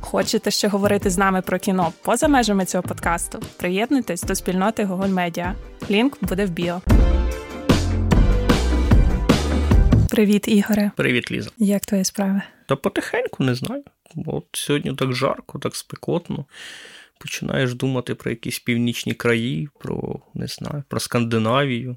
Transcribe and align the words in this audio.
Хочете 0.00 0.50
ще 0.50 0.68
говорити 0.68 1.10
з 1.10 1.18
нами 1.18 1.42
про 1.42 1.58
кіно 1.58 1.92
поза 2.02 2.28
межами 2.28 2.64
цього 2.64 2.82
подкасту? 2.82 3.42
Приєднуйтесь 3.56 4.22
до 4.22 4.34
спільноти 4.34 4.84
Google 4.84 5.14
Media. 5.14 5.52
Лінк 5.90 6.24
буде 6.24 6.46
в 6.46 6.50
біо. 6.50 6.80
Привіт, 10.10 10.48
Ігоре. 10.48 10.90
Привіт, 10.96 11.32
Ліза. 11.32 11.50
Як 11.58 11.86
твої 11.86 12.04
справи? 12.04 12.42
Та 12.66 12.76
потихеньку 12.76 13.44
не 13.44 13.54
знаю. 13.54 13.84
От 14.26 14.46
сьогодні 14.52 14.94
так 14.94 15.12
жарко, 15.12 15.58
так 15.58 15.76
спекотно. 15.76 16.44
Починаєш 17.18 17.74
думати 17.74 18.14
про 18.14 18.30
якісь 18.30 18.58
північні 18.58 19.14
краї, 19.14 19.68
про 19.78 20.20
не 20.34 20.46
знаю, 20.46 20.82
про 20.88 21.00
Скандинавію. 21.00 21.96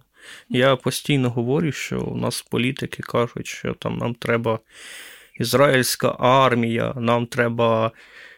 Я 0.49 0.75
постійно 0.75 1.29
говорю, 1.29 1.71
що 1.71 2.01
у 2.01 2.17
нас 2.17 2.41
політики 2.41 3.03
кажуть, 3.03 3.47
що 3.47 3.73
там 3.73 3.97
нам 3.97 4.13
треба 4.13 4.59
ізраїльська 5.39 6.15
армія, 6.19 6.93
нам 6.97 7.25
треба 7.25 7.91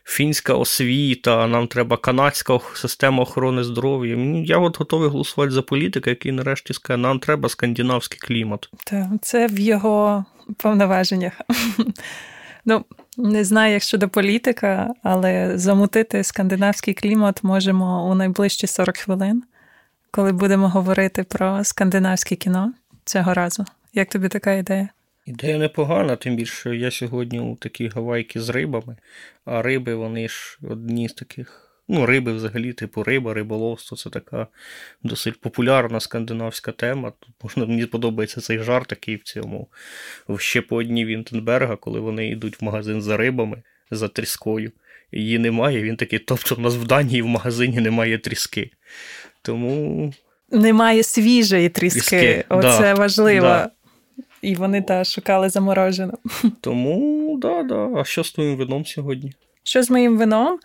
фінська 0.04 0.54
освіта, 0.54 1.48
нам 1.48 1.68
треба 1.68 1.98
канадська 1.98 2.60
система 2.74 3.24
охорони 3.24 3.64
здоров'я. 3.64 4.16
Я 4.46 4.58
от 4.58 4.80
готовий 4.80 5.10
голосувати 5.10 5.52
за 5.52 5.62
політика, 5.62 6.10
який 6.10 6.32
нарешті 6.32 6.74
скаже, 6.74 6.98
нам 6.98 7.20
треба 7.20 7.50
скандинавський 7.50 8.20
клімат. 8.20 8.70
Так, 8.86 9.08
це 9.22 9.48
в 9.48 9.60
його 9.60 10.26
повноваженнях. 10.58 11.34
Ну, 12.68 12.86
не 13.18 13.44
знаю, 13.44 13.74
як 13.74 13.84
щодо 13.84 14.10
політика, 14.10 14.94
але 15.04 15.58
замутити 15.58 16.24
скандинавський 16.24 16.94
клімат 16.94 17.44
можемо 17.44 18.10
у 18.10 18.16
найближчі 18.16 18.68
40 18.68 18.98
хвилин, 18.98 19.44
коли 20.12 20.32
будемо 20.32 20.70
говорити 20.70 21.24
про 21.24 21.64
скандинавське 21.64 22.36
кіно 22.36 22.74
цього 23.04 23.34
разу. 23.34 23.66
Як 23.94 24.10
тобі 24.10 24.28
така 24.28 24.54
ідея? 24.54 24.90
Ідея 25.26 25.58
непогана, 25.58 26.16
тим 26.16 26.36
більше 26.36 26.78
я 26.78 26.92
сьогодні 26.92 27.40
у 27.40 27.56
такі 27.56 27.88
гавайки 27.88 28.42
з 28.42 28.50
рибами, 28.50 28.98
а 29.46 29.62
риби 29.62 29.96
вони 29.96 30.28
ж 30.28 30.58
одні 30.70 31.10
з 31.10 31.14
таких. 31.14 31.62
Ну, 31.88 32.06
риби 32.06 32.34
взагалі, 32.34 32.74
типу 32.74 33.04
риба, 33.04 33.34
риболовство 33.34 33.98
це 33.98 34.10
така 34.10 34.48
досить 35.04 35.42
популярна 35.42 36.00
скандинавська 36.00 36.72
тема. 36.72 37.12
Тут 37.20 37.30
можна, 37.44 37.66
Мені 37.66 37.86
подобається 37.86 38.42
цей 38.42 38.60
жарт 38.60 38.88
такий 38.88 39.16
в 39.16 39.24
цьому 39.24 39.68
в 40.28 40.40
ще 40.40 40.62
по 40.62 40.76
одній 40.76 41.06
Вінтенберга, 41.06 41.76
коли 41.76 42.00
вони 42.00 42.28
йдуть 42.30 42.62
в 42.62 42.64
магазин 42.64 43.02
за 43.02 43.18
рибами, 43.18 43.64
за 43.92 44.08
тріскою. 44.08 44.72
Її 45.12 45.40
немає. 45.40 45.82
Він 45.82 45.96
такий, 45.96 46.20
тобто 46.20 46.56
в 46.56 46.60
нас 46.60 46.76
в 46.76 46.88
Данії 46.88 47.22
в 47.22 47.28
магазині 47.28 47.80
немає 47.80 48.18
тріски. 48.18 48.70
Тому. 49.42 50.14
Немає 50.52 51.04
свіжої 51.04 51.70
тріски. 51.70 52.00
тріски. 52.00 52.46
Оце 52.50 52.80
да, 52.82 52.94
важливо. 52.94 53.48
Да. 53.48 53.72
І 54.46 54.56
вони 54.56 54.82
та 54.82 55.04
шукали 55.04 55.50
заморожену. 55.50 56.14
Тому, 56.62 57.38
да, 57.42 57.64
да. 57.64 57.90
А 57.96 58.04
що 58.04 58.24
з 58.24 58.32
твоїм 58.32 58.58
вином 58.58 58.86
сьогодні? 58.86 59.34
Що 59.64 59.84
з 59.84 59.90
моїм 59.90 60.18
вином? 60.18 60.60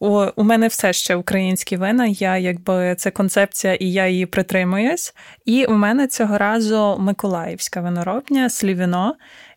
У, 0.00 0.24
у 0.36 0.44
мене 0.44 0.68
все 0.68 0.92
ще 0.92 1.16
українські 1.16 1.76
вина. 1.76 2.06
Я 2.06 2.36
якби 2.36 2.94
це 2.98 3.10
концепція, 3.10 3.74
і 3.74 3.92
я 3.92 4.06
її 4.06 4.26
притримуюсь. 4.26 5.14
І 5.44 5.64
у 5.64 5.72
мене 5.72 6.06
цього 6.06 6.38
разу 6.38 6.96
Миколаївська 7.00 7.80
виноробня, 7.80 8.50
слівіно, 8.50 9.14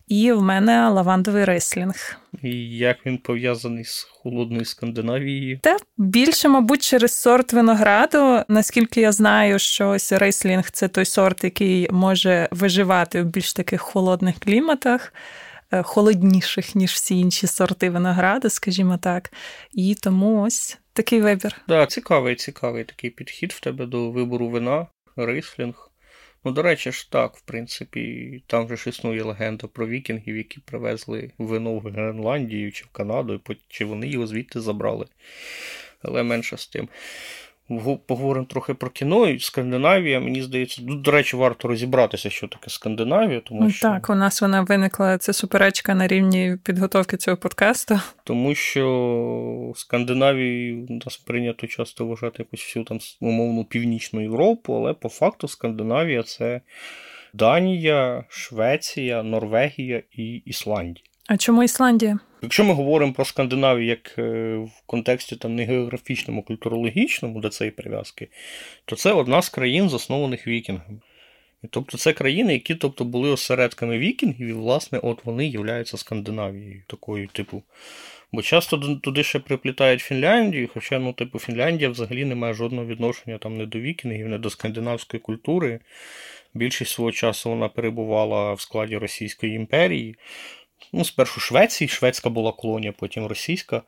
і 0.08 0.32
в 0.32 0.42
мене 0.42 0.88
лавандовий 0.88 1.44
рислінг. 1.44 2.16
І 2.42 2.76
як 2.76 3.06
він 3.06 3.18
пов'язаний 3.18 3.84
з 3.84 4.02
холодною 4.02 4.64
Скандинавією? 4.64 5.58
Та 5.62 5.76
більше, 5.96 6.48
мабуть, 6.48 6.82
через 6.82 7.12
сорт 7.12 7.52
винограду. 7.52 8.42
Наскільки 8.48 9.00
я 9.00 9.12
знаю, 9.12 9.58
що 9.58 9.88
ось 9.88 10.12
рейслінг 10.12 10.70
це 10.70 10.88
той 10.88 11.04
сорт, 11.04 11.44
який 11.44 11.88
може 11.90 12.48
виживати 12.50 13.22
в 13.22 13.24
більш 13.24 13.52
таких 13.52 13.80
холодних 13.80 14.38
кліматах. 14.38 15.12
Е, 15.74 15.82
холодніших, 15.82 16.74
ніж 16.74 16.92
всі 16.92 17.18
інші 17.18 17.46
сорти 17.46 17.90
винограду, 17.90 18.50
скажімо 18.50 18.98
так. 19.02 19.32
І 19.72 19.94
тому 19.94 20.42
ось 20.42 20.78
такий 20.92 21.20
вибір. 21.20 21.52
Так, 21.52 21.62
да, 21.68 21.86
цікавий, 21.86 22.34
цікавий 22.34 22.84
такий 22.84 23.10
підхід 23.10 23.52
в 23.52 23.60
тебе 23.60 23.86
до 23.86 24.10
вибору 24.10 24.48
вина, 24.48 24.86
рейслінг. 25.16 25.90
Ну, 26.44 26.52
до 26.52 26.62
речі, 26.62 26.92
ж 26.92 27.10
так, 27.10 27.36
в 27.36 27.40
принципі, 27.40 28.42
там 28.46 28.68
же 28.68 28.76
ж 28.76 28.90
існує 28.90 29.22
легенда 29.22 29.66
про 29.66 29.86
вікінгів, 29.86 30.36
які 30.36 30.60
привезли 30.60 31.30
вино 31.38 31.72
в 31.72 31.80
Гренландію 31.80 32.72
чи 32.72 32.84
в 32.84 32.88
Канаду, 32.88 33.40
чи 33.68 33.84
вони 33.84 34.08
його 34.08 34.26
звідти 34.26 34.60
забрали. 34.60 35.06
Але 36.02 36.22
менше 36.22 36.56
з 36.56 36.66
тим 36.66 36.88
поговоримо 38.06 38.46
трохи 38.46 38.74
про 38.74 38.90
кіно 38.90 39.28
і 39.28 39.38
Скандинавія. 39.38 40.20
Мені 40.20 40.42
здається, 40.42 40.82
до 40.82 41.10
речі, 41.10 41.36
варто 41.36 41.68
розібратися, 41.68 42.30
що 42.30 42.48
таке 42.48 42.70
Скандинавія. 42.70 43.40
Тому 43.40 43.60
ну, 43.62 43.70
що... 43.70 43.88
Так, 43.88 44.10
у 44.10 44.14
нас 44.14 44.42
вона 44.42 44.62
виникла 44.62 45.18
це 45.18 45.32
суперечка 45.32 45.94
на 45.94 46.06
рівні 46.06 46.56
підготовки 46.62 47.16
цього 47.16 47.36
подкасту. 47.36 48.00
Тому 48.24 48.54
що 48.54 49.72
Скандинавію 49.76 50.86
нас 51.04 51.16
прийнято 51.16 51.66
часто 51.66 52.06
вважати 52.06 52.36
якусь 52.38 52.60
всю 52.60 52.84
там 52.84 52.98
умовну 53.20 53.64
північну 53.64 54.20
Європу, 54.20 54.74
але 54.74 54.92
по 54.92 55.08
факту 55.08 55.48
Скандинавія 55.48 56.22
це 56.22 56.60
Данія, 57.34 58.24
Швеція, 58.28 59.22
Норвегія 59.22 60.02
і 60.12 60.42
Ісландія. 60.46 61.06
А 61.26 61.36
чому 61.36 61.62
Ісландія? 61.62 62.18
Якщо 62.44 62.64
ми 62.64 62.74
говоримо 62.74 63.12
про 63.12 63.24
Скандинавію 63.24 63.86
як 63.86 64.18
е, 64.18 64.56
в 64.56 64.82
контексті 64.86 65.36
там 65.36 65.54
не 65.54 65.64
географічному, 65.64 66.40
а 66.40 66.46
культурологічному 66.46 67.40
до 67.40 67.48
цієї 67.48 67.70
прив'язки, 67.70 68.28
то 68.84 68.96
це 68.96 69.12
одна 69.12 69.42
з 69.42 69.48
країн, 69.48 69.88
заснованих 69.88 70.46
вікінгами. 70.46 71.00
І, 71.62 71.66
тобто 71.70 71.98
це 71.98 72.12
країни, 72.12 72.52
які 72.52 72.74
тобто, 72.74 73.04
були 73.04 73.30
осередками 73.30 73.98
вікінгів, 73.98 74.46
і, 74.46 74.52
власне, 74.52 74.98
от 74.98 75.24
вони 75.24 75.46
являються 75.46 75.96
Скандинавією 75.96 76.82
такою, 76.86 77.28
типу. 77.28 77.62
Бо 78.32 78.42
часто 78.42 78.78
туди 79.02 79.22
ще 79.22 79.38
приплітають 79.38 80.00
Фінляндію, 80.00 80.68
хоча, 80.74 80.98
ну, 80.98 81.12
типу, 81.12 81.38
Фінляндія 81.38 81.90
взагалі 81.90 82.24
не 82.24 82.34
має 82.34 82.54
жодного 82.54 82.86
відношення 82.86 83.38
там 83.38 83.56
не 83.56 83.66
до 83.66 83.78
вікінгів, 83.78 84.28
не 84.28 84.38
до 84.38 84.50
скандинавської 84.50 85.20
культури. 85.20 85.80
Більшість 86.54 86.90
свого 86.90 87.12
часу 87.12 87.50
вона 87.50 87.68
перебувала 87.68 88.52
в 88.52 88.60
складі 88.60 88.96
Російської 88.96 89.54
імперії 89.54 90.16
ну, 90.92 91.04
спершу 91.04 91.40
Швеції, 91.40 91.88
шведська 91.88 92.30
була 92.30 92.52
колонія, 92.52 92.92
потім 92.92 93.26
російська. 93.26 93.82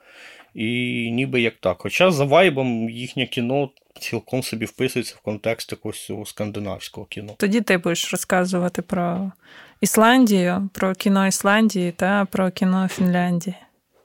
І 0.55 1.11
ніби 1.13 1.41
як 1.41 1.55
так. 1.61 1.77
Хоча 1.81 2.11
за 2.11 2.25
вайбом 2.25 2.91
їхнє 2.91 3.27
кіно 3.27 3.71
цілком 4.01 4.43
собі 4.43 4.65
вписується 4.65 5.15
в 5.19 5.21
контекст 5.21 5.73
якогось 5.73 6.05
цього 6.07 6.27
скандинавського 6.27 7.07
кіно. 7.07 7.35
Тоді 7.39 7.61
ти 7.61 7.79
будеш 7.79 8.13
розказувати 8.13 8.83
про 8.83 9.33
Ісландію, 9.81 10.69
про 10.73 10.95
кіно 10.95 11.27
Ісландії 11.27 11.93
та 11.93 12.25
про 12.25 12.51
кіно 12.51 12.89
Фінляндії. 12.89 13.57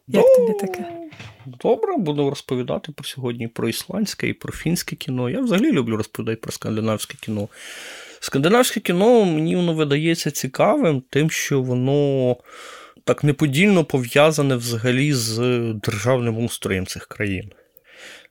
Як 0.08 0.24
До... 0.24 0.36
тобі 0.36 0.60
таке? 0.60 0.86
Добре, 1.46 1.98
буду 1.98 2.30
розповідати 2.30 2.92
про 2.92 3.06
сьогодні 3.06 3.48
про 3.48 3.70
ісландське 3.70 4.28
і 4.28 4.34
про 4.34 4.54
фінське 4.54 4.96
кіно. 4.96 5.30
Я 5.30 5.42
взагалі 5.42 5.72
люблю 5.72 5.98
розповідати 5.98 6.36
про 6.42 6.52
скандинавське 6.52 7.18
кіно. 7.22 7.48
Скандинавське 8.20 8.80
кіно 8.80 9.26
мені 9.26 9.56
воно 9.56 9.74
видається 9.74 10.32
цікавим, 10.32 11.04
тим, 11.10 11.32
що 11.32 11.62
воно 11.62 12.36
так 13.04 13.24
неподільно 13.24 13.84
пов'язане 13.84 14.56
взагалі 14.56 15.14
з 15.14 15.38
державним 15.74 16.38
устроєм 16.38 16.86
цих 16.86 17.08
країн. 17.08 17.52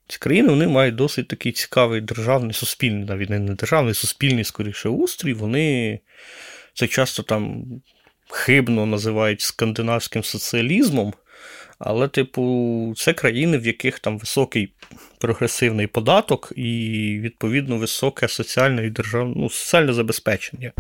Ці 0.07 0.19
країни 0.19 0.49
вони 0.49 0.69
мають 0.69 0.95
досить 0.95 1.29
такий 1.29 1.53
цікавий 1.53 2.01
державний, 2.01 2.53
суспільний, 2.53 3.05
навіть 3.05 3.31
не 3.31 3.39
державний, 3.39 3.95
суспільний, 3.95 4.45
скоріше, 4.45 4.89
устрій. 4.89 5.33
Вони 5.33 6.01
це 6.75 6.87
часто 6.87 7.23
там 7.23 7.65
хибно 8.31 8.87
називають 8.87 9.41
скандинавським 9.41 10.25
соціалізмом. 10.25 11.15
Але, 11.79 12.09
типу, 12.09 12.95
це 12.97 13.13
країни, 13.13 13.59
в 13.59 13.67
яких 13.67 13.99
там 13.99 14.19
високий 14.19 14.73
прогресивний 15.19 15.87
податок 15.87 16.53
і, 16.57 17.19
відповідно, 17.23 17.77
високе 17.77 18.29
соціальне 18.29 18.87
і 18.87 18.91
державне 18.91 19.35
ну, 19.37 19.51
соціальне 19.51 19.93
забезпечення. 19.93 20.73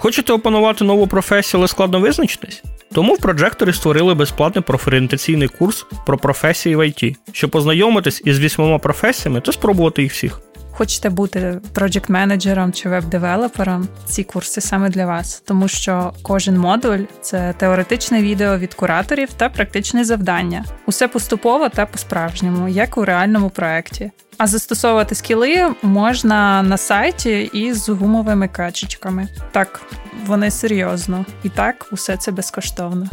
Хочете 0.00 0.32
опанувати 0.32 0.84
нову 0.84 1.06
професію, 1.06 1.60
але 1.60 1.68
складно 1.68 2.00
визначитись? 2.00 2.62
Тому 2.92 3.14
в 3.14 3.18
Проджекторі 3.18 3.72
створили 3.72 4.14
безплатний 4.14 4.62
профорієнтаційний 4.62 5.48
курс 5.48 5.86
про 6.06 6.18
професії 6.18 6.76
в 6.76 6.88
ІТ, 6.88 7.16
щоб 7.32 7.50
познайомитись 7.50 8.22
із 8.24 8.38
вісьмома 8.38 8.78
професіями 8.78 9.40
та 9.40 9.52
спробувати 9.52 10.02
їх 10.02 10.12
всіх. 10.12 10.40
хочете 10.70 11.10
бути 11.10 11.60
проджект-менеджером 11.74 12.72
чи 12.72 12.88
веб-девелопером, 12.88 13.88
ці 14.06 14.24
курси 14.24 14.60
саме 14.60 14.88
для 14.88 15.06
вас, 15.06 15.42
тому 15.46 15.68
що 15.68 16.12
кожен 16.22 16.58
модуль 16.58 17.04
це 17.20 17.54
теоретичне 17.58 18.22
відео 18.22 18.58
від 18.58 18.74
кураторів 18.74 19.32
та 19.32 19.48
практичне 19.48 20.04
завдання. 20.04 20.64
Усе 20.86 21.08
поступово 21.08 21.68
та 21.68 21.86
по-справжньому, 21.86 22.68
як 22.68 22.98
у 22.98 23.04
реальному 23.04 23.50
проєкті. 23.50 24.10
А 24.38 24.46
застосовувати 24.46 25.14
скіли 25.14 25.74
можна 25.82 26.62
на 26.62 26.76
сайті 26.76 27.50
із 27.52 27.88
гумовими 27.88 28.48
качечками. 28.48 29.28
Так, 29.52 29.80
вони 30.26 30.50
серйозно. 30.50 31.26
І 31.44 31.48
так, 31.48 31.88
усе 31.92 32.16
це 32.16 32.32
безкоштовно. 32.32 33.08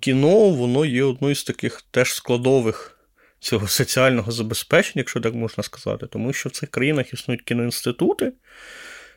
Кіно, 0.00 0.50
воно 0.50 0.84
є 0.84 1.04
одною 1.04 1.34
з 1.34 1.44
таких 1.44 1.82
теж 1.90 2.14
складових 2.14 2.98
цього 3.40 3.68
соціального 3.68 4.32
забезпечення, 4.32 4.94
якщо 4.96 5.20
так 5.20 5.34
можна 5.34 5.64
сказати, 5.64 6.06
тому 6.06 6.32
що 6.32 6.48
в 6.48 6.52
цих 6.52 6.70
країнах 6.70 7.12
існують 7.12 7.42
кіноінститути. 7.42 8.32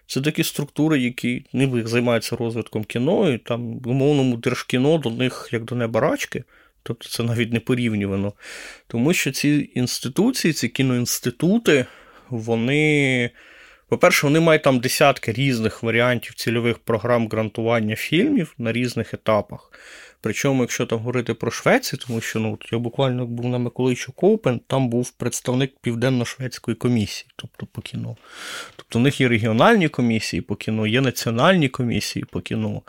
Це 0.08 0.22
такі 0.22 0.44
структури, 0.44 1.00
які 1.00 1.46
ніби 1.54 1.88
займаються 1.88 2.36
розвитком 2.36 2.84
кіно, 2.84 3.30
і 3.30 3.38
там 3.38 3.80
в 3.80 3.88
умовному 3.88 4.38
держкіно 4.38 4.98
до 4.98 5.10
них 5.10 5.50
як 5.52 5.64
до 5.64 5.76
небарачки. 5.76 6.44
Тобто 6.90 7.10
це 7.10 7.24
навіть 7.24 7.54
не 7.54 7.60
порівнювано. 7.60 8.34
Тому 8.88 9.14
що 9.14 9.32
ці 9.32 9.72
інституції, 9.76 10.54
ці 10.54 10.68
кіноінститути, 10.68 11.86
вони, 12.30 13.30
по-перше, 13.90 14.28
вони 14.28 14.40
мають 14.40 14.64
там 14.64 14.80
десятки 14.80 15.32
різних 15.32 15.84
варіантів 15.84 16.34
цільових 16.34 16.80
програм 16.80 17.28
грантування 17.28 17.96
фільмів 17.96 18.54
на 18.58 18.72
різних 18.72 19.14
етапах. 19.14 19.72
Причому, 20.22 20.64
якщо 20.64 20.86
там 20.86 21.00
говорити 21.00 21.34
про 21.34 21.52
Швецію, 21.52 22.00
тому 22.08 22.22
що 22.22 22.40
ну, 22.40 22.58
я 22.72 22.80
буквально 22.80 23.26
був 23.26 23.46
на 23.46 23.58
Миколайчу 23.58 24.12
Коупен, 24.12 24.62
там 24.68 24.90
був 24.90 25.12
представник 25.12 25.74
Південно-Шведської 25.82 26.76
комісії, 26.76 27.30
тобто 27.36 27.66
по 27.66 27.82
кіно. 27.82 28.16
Тобто 28.76 29.00
у 29.00 29.02
них 29.02 29.22
є 29.22 29.28
регіональні 29.28 29.90
комісії 29.90 30.42
по 30.42 30.56
кіно, 30.56 30.88
є 30.88 31.02
національні 31.02 31.70
комісії 31.70 32.26
по 32.32 32.42
кіно, 32.42 32.82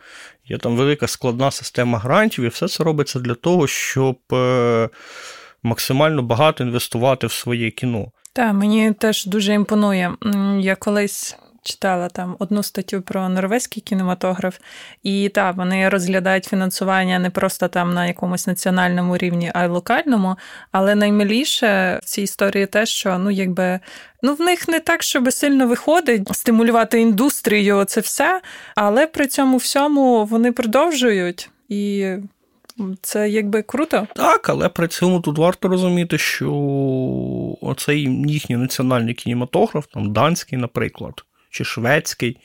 є 0.45 0.59
там 0.59 0.77
велика 0.77 1.07
складна 1.07 1.51
система 1.51 1.99
грантів, 1.99 2.45
і 2.45 2.49
все 2.49 2.69
це 2.69 2.85
робиться 2.85 3.21
для 3.21 3.35
того, 3.35 3.67
щоб 3.67 4.19
е, 4.33 4.89
максимально 5.63 6.23
багато 6.23 6.65
інвестувати 6.65 7.27
в 7.27 7.33
своє 7.33 7.71
кіно. 7.71 8.13
Так, 8.33 8.55
мені 8.55 8.93
теж 8.93 9.27
дуже 9.27 9.55
імпонує. 9.55 10.15
Я 10.61 10.77
колись 10.77 11.37
читала 11.63 12.09
там 12.09 12.37
одну 12.39 12.63
статтю 12.63 13.03
про 13.03 13.29
норвезький 13.29 13.83
кінематограф, 13.83 14.59
і 15.03 15.29
так, 15.29 15.57
вони 15.57 15.89
розглядають 15.89 16.45
фінансування 16.45 17.19
не 17.19 17.31
просто 17.31 17.69
там 17.69 17.95
на 17.95 18.07
якомусь 18.07 18.47
національному 18.47 19.17
рівні, 19.17 19.51
а 19.55 19.65
й 19.65 19.69
локальному. 19.69 20.37
Але 20.73 20.95
наймиліше 20.95 21.99
в 22.03 22.05
цій 22.05 22.23
історії 22.23 22.67
те, 22.67 22.87
що 22.87 23.19
ну 23.19 23.31
якби. 23.31 23.81
Ну, 24.23 24.35
в 24.35 24.41
них 24.41 24.69
не 24.69 24.81
так, 24.81 25.03
щоб 25.03 25.33
сильно 25.33 25.67
виходить 25.67 26.37
стимулювати 26.37 27.01
індустрію, 27.01 27.85
це 27.85 28.01
все, 28.01 28.41
але 28.75 29.07
при 29.07 29.27
цьому 29.27 29.57
всьому 29.57 30.25
вони 30.25 30.53
продовжують 30.53 31.51
і. 31.69 32.15
Це 33.03 33.31
якби 33.31 33.63
круто. 33.63 34.07
Так, 34.15 34.49
але 34.49 34.69
при 34.69 34.89
цьому 34.89 35.21
тут 35.21 35.39
варто 35.39 35.69
розуміти, 35.69 36.19
що 36.19 36.53
оцей 37.61 38.03
їхній 38.27 38.57
національний 38.57 39.15
кінематограф, 39.15 39.87
там 39.87 40.13
данський, 40.13 40.59
наприклад, 40.59 41.25
чи 41.51 41.65
шведський. 41.65 42.37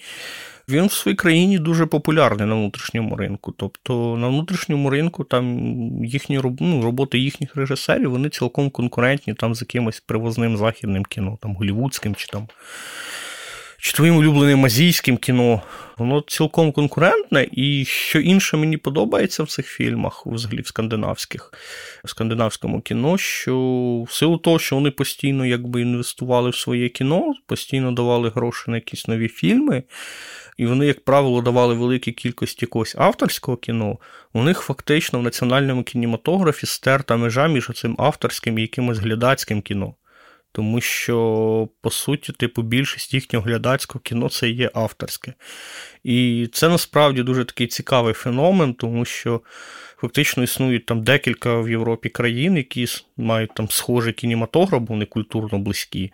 Він 0.69 0.85
в 0.85 0.91
своїй 0.91 1.15
країні 1.15 1.59
дуже 1.59 1.85
популярний 1.85 2.47
на 2.47 2.55
внутрішньому 2.55 3.15
ринку. 3.15 3.51
Тобто 3.57 4.17
на 4.17 4.27
внутрішньому 4.27 4.89
ринку 4.89 5.23
там 5.23 5.59
їхні 6.05 6.41
ну, 6.59 6.81
роботи 6.81 7.19
їхніх 7.19 7.55
режисерів 7.55 8.11
вони 8.11 8.29
цілком 8.29 8.69
конкурентні 8.69 9.33
там 9.33 9.55
з 9.55 9.61
якимось 9.61 9.99
привозним 9.99 10.57
західним 10.57 11.03
кіно, 11.05 11.37
там 11.41 11.55
голівудським 11.55 12.15
чи 12.15 12.27
там 12.27 12.47
чи 13.85 13.93
твоїм 13.93 14.17
улюбленим 14.17 14.65
азійським 14.65 15.17
кіно. 15.17 15.61
Воно 15.97 16.21
цілком 16.21 16.71
конкурентне, 16.71 17.47
і 17.51 17.85
що 17.85 18.19
інше 18.19 18.57
мені 18.57 18.77
подобається 18.77 19.43
в 19.43 19.47
цих 19.47 19.67
фільмах, 19.67 20.23
взагалі 20.25 20.61
в 20.61 20.67
скандинавських, 20.67 21.53
в 22.03 22.09
скандинавському 22.09 22.81
кіно, 22.81 23.17
що 23.17 23.55
в 24.07 24.13
силу 24.13 24.37
того, 24.37 24.59
що 24.59 24.75
вони 24.75 24.91
постійно 24.91 25.45
якби 25.45 25.81
інвестували 25.81 26.49
в 26.49 26.55
своє 26.55 26.89
кіно, 26.89 27.33
постійно 27.45 27.91
давали 27.91 28.29
гроші 28.29 28.71
на 28.71 28.77
якісь 28.77 29.07
нові 29.07 29.27
фільми, 29.27 29.83
і 30.57 30.65
вони, 30.65 30.85
як 30.85 31.03
правило, 31.03 31.41
давали 31.41 31.73
великі 31.73 32.11
кількості 32.11 32.65
якогось 32.65 32.95
авторського 32.97 33.57
кіно, 33.57 33.97
у 34.33 34.43
них 34.43 34.61
фактично 34.61 35.19
в 35.19 35.23
національному 35.23 35.83
кінематографі 35.83 36.65
стерта 36.65 37.17
межа 37.17 37.47
між 37.47 37.71
цим 37.75 37.95
авторським 37.99 38.59
і 38.59 38.61
якимось 38.61 38.99
глядацьким 38.99 39.61
кіно. 39.61 39.93
Тому 40.55 40.81
що, 40.81 41.69
по 41.81 41.89
суті, 41.89 42.33
типу, 42.33 42.61
більшість 42.61 43.13
їхнього 43.13 43.45
глядацького 43.45 44.01
кіно 44.03 44.29
це 44.29 44.49
є 44.49 44.71
авторське. 44.73 45.33
І 46.03 46.49
це 46.51 46.69
насправді 46.69 47.23
дуже 47.23 47.45
такий 47.45 47.67
цікавий 47.67 48.13
феномен, 48.13 48.73
тому 48.73 49.05
що 49.05 49.41
фактично 49.97 50.43
існують 50.43 50.85
там 50.85 51.03
декілька 51.03 51.59
в 51.59 51.69
Європі 51.69 52.09
країн, 52.09 52.57
які 52.57 52.85
мають 53.17 53.53
там 53.53 53.69
схожий 53.69 54.13
кінематограф, 54.13 54.81
бо 54.81 54.93
вони 54.93 55.05
культурно 55.05 55.59
близькі. 55.59 56.11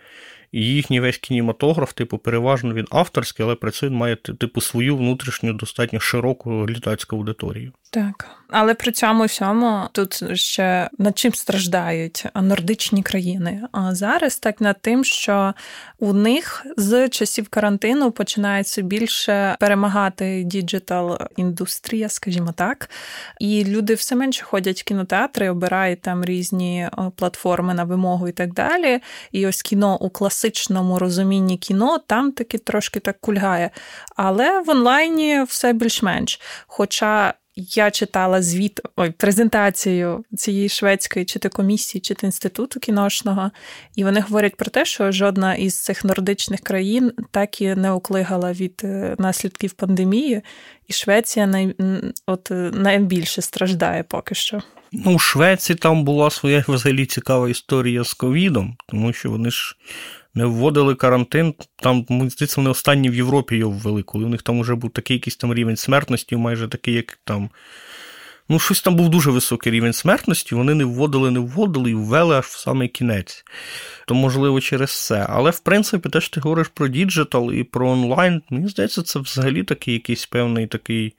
І 0.52 0.66
їхній 0.66 1.00
весь 1.00 1.18
кінематограф, 1.18 1.94
типу, 1.94 2.18
переважно 2.18 2.74
він 2.74 2.88
авторський, 2.92 3.46
але 3.46 3.72
цьому 3.72 3.98
має 3.98 4.16
типу 4.16 4.62
свою 4.62 4.98
внутрішню 4.98 5.54
достатньо 5.54 6.00
широку 6.00 6.64
глядацьку 6.64 7.16
аудиторію. 7.16 7.72
Так, 7.94 8.28
але 8.50 8.74
при 8.74 8.92
цьому 8.92 9.26
всьому 9.26 9.84
тут 9.92 10.38
ще 10.40 10.90
над 10.98 11.18
чим 11.18 11.34
страждають 11.34 12.26
нордичні 12.36 13.04
країни. 13.04 13.64
А 13.72 13.96
зараз 13.96 14.38
так 14.38 14.62
над 14.62 14.82
тим, 14.82 15.04
що 15.04 15.54
у 16.00 16.14
них 16.14 16.66
з 16.78 17.10
часів 17.10 17.50
карантину 17.50 18.12
починається 18.12 18.82
більше 18.82 19.56
перемагати 19.60 20.44
digital 20.44 21.18
індустрія, 21.36 22.10
скажімо 22.10 22.54
так, 22.56 22.90
і 23.40 23.66
люди 23.66 23.94
все 23.94 24.16
менше 24.16 24.44
ходять 24.44 24.82
в 24.82 24.84
кінотеатри, 24.84 25.50
обирають 25.50 26.02
там 26.02 26.26
різні 26.26 26.90
платформи 27.16 27.74
на 27.74 27.84
вимогу 27.84 28.28
і 28.28 28.32
так 28.32 28.54
далі. 28.54 29.00
І 29.32 29.48
ось 29.48 29.62
кіно 29.62 29.98
у 30.02 30.10
класичному 30.10 31.00
розумінні 31.00 31.58
кіно 31.58 31.98
там 31.98 32.32
таки 32.32 32.58
трошки 32.58 33.00
так 33.00 33.20
кульгає. 33.20 33.70
Але 34.16 34.62
в 34.62 34.70
онлайні 34.70 35.44
все 35.44 35.74
більш-менш. 35.74 36.40
Хоча 36.68 37.34
я 37.56 37.92
читала 37.92 38.42
звіт 38.42 38.80
ой, 38.95 39.12
презентацію 39.12 40.25
цієї 40.38 40.69
шведської 40.69 41.25
чи 41.25 41.39
то 41.39 41.50
комісії, 41.50 42.01
чи 42.01 42.13
то 42.13 42.25
інституту 42.25 42.80
кіношного, 42.80 43.51
і 43.95 44.03
вони 44.03 44.21
говорять 44.21 44.56
про 44.56 44.69
те, 44.69 44.86
що 44.86 45.12
жодна 45.12 45.56
із 45.56 45.80
цих 45.80 46.06
нордичних 46.06 46.59
країн 46.59 47.12
так 47.31 47.62
і 47.62 47.75
не 47.75 47.92
уклигала 47.92 48.53
від 48.53 48.81
е, 48.83 49.15
наслідків 49.19 49.74
пандемії, 49.74 50.42
і 50.88 50.94
Швеція 50.94 51.48
най... 51.48 51.75
от 52.25 52.51
е, 52.51 52.71
найбільше 52.74 53.42
страждає 53.42 54.04
поки 54.04 54.35
що. 54.35 54.61
Ну, 54.92 55.16
у 55.16 55.19
Швеції 55.19 55.78
там 55.78 56.04
була 56.04 56.30
своя 56.30 56.66
взагалі 56.68 57.06
цікава 57.06 57.49
історія 57.49 58.04
з 58.04 58.14
ковідом, 58.14 58.78
тому 58.87 59.14
що 59.14 59.30
вони 59.30 59.52
ж 59.52 59.76
не 60.33 60.45
вводили 60.45 60.95
карантин. 60.95 61.54
Там, 61.76 62.06
здається, 62.09 62.54
вони 62.57 62.69
останні 62.69 63.09
в 63.09 63.16
Європі 63.16 63.56
його 63.56 63.71
ввели, 63.71 64.04
коли 64.04 64.26
у 64.26 64.30
них 64.30 64.42
там 64.42 64.61
вже 64.61 64.76
був 64.76 64.90
такий 64.90 65.18
якийсь 65.18 65.35
там 65.35 65.54
рівень 65.54 65.78
смертності, 65.78 66.35
майже 66.35 66.68
такий, 66.68 66.94
як 66.94 67.19
там. 67.23 67.50
Ну, 68.50 68.59
щось 68.59 68.81
там 68.81 68.95
був 68.95 69.09
дуже 69.09 69.31
високий 69.31 69.71
рівень 69.71 69.94
смертності, 69.94 70.56
вони 70.56 70.73
не 70.73 70.85
вводили, 70.85 71.31
не 71.31 71.40
вводили 71.40 71.92
і 71.92 71.94
ввели 71.94 72.35
аж 72.35 72.45
в 72.45 72.57
самий 72.57 72.88
кінець. 72.88 73.44
То, 74.07 74.16
можливо, 74.16 74.61
через 74.61 75.06
це. 75.06 75.26
Але, 75.30 75.52
в 75.52 75.59
принципі, 75.59 76.09
те, 76.09 76.21
що 76.21 76.33
ти 76.33 76.40
говориш 76.40 76.68
про 76.68 76.88
digital 76.88 77.54
і 77.54 77.64
про 77.64 77.90
онлайн, 77.90 78.42
мені 78.50 78.68
здається, 78.68 79.04
це 79.04 79.19
взагалі 79.19 79.64
такий 79.64 79.94
якийсь 79.94 80.26
певний 80.26 80.68
такий 80.68 81.14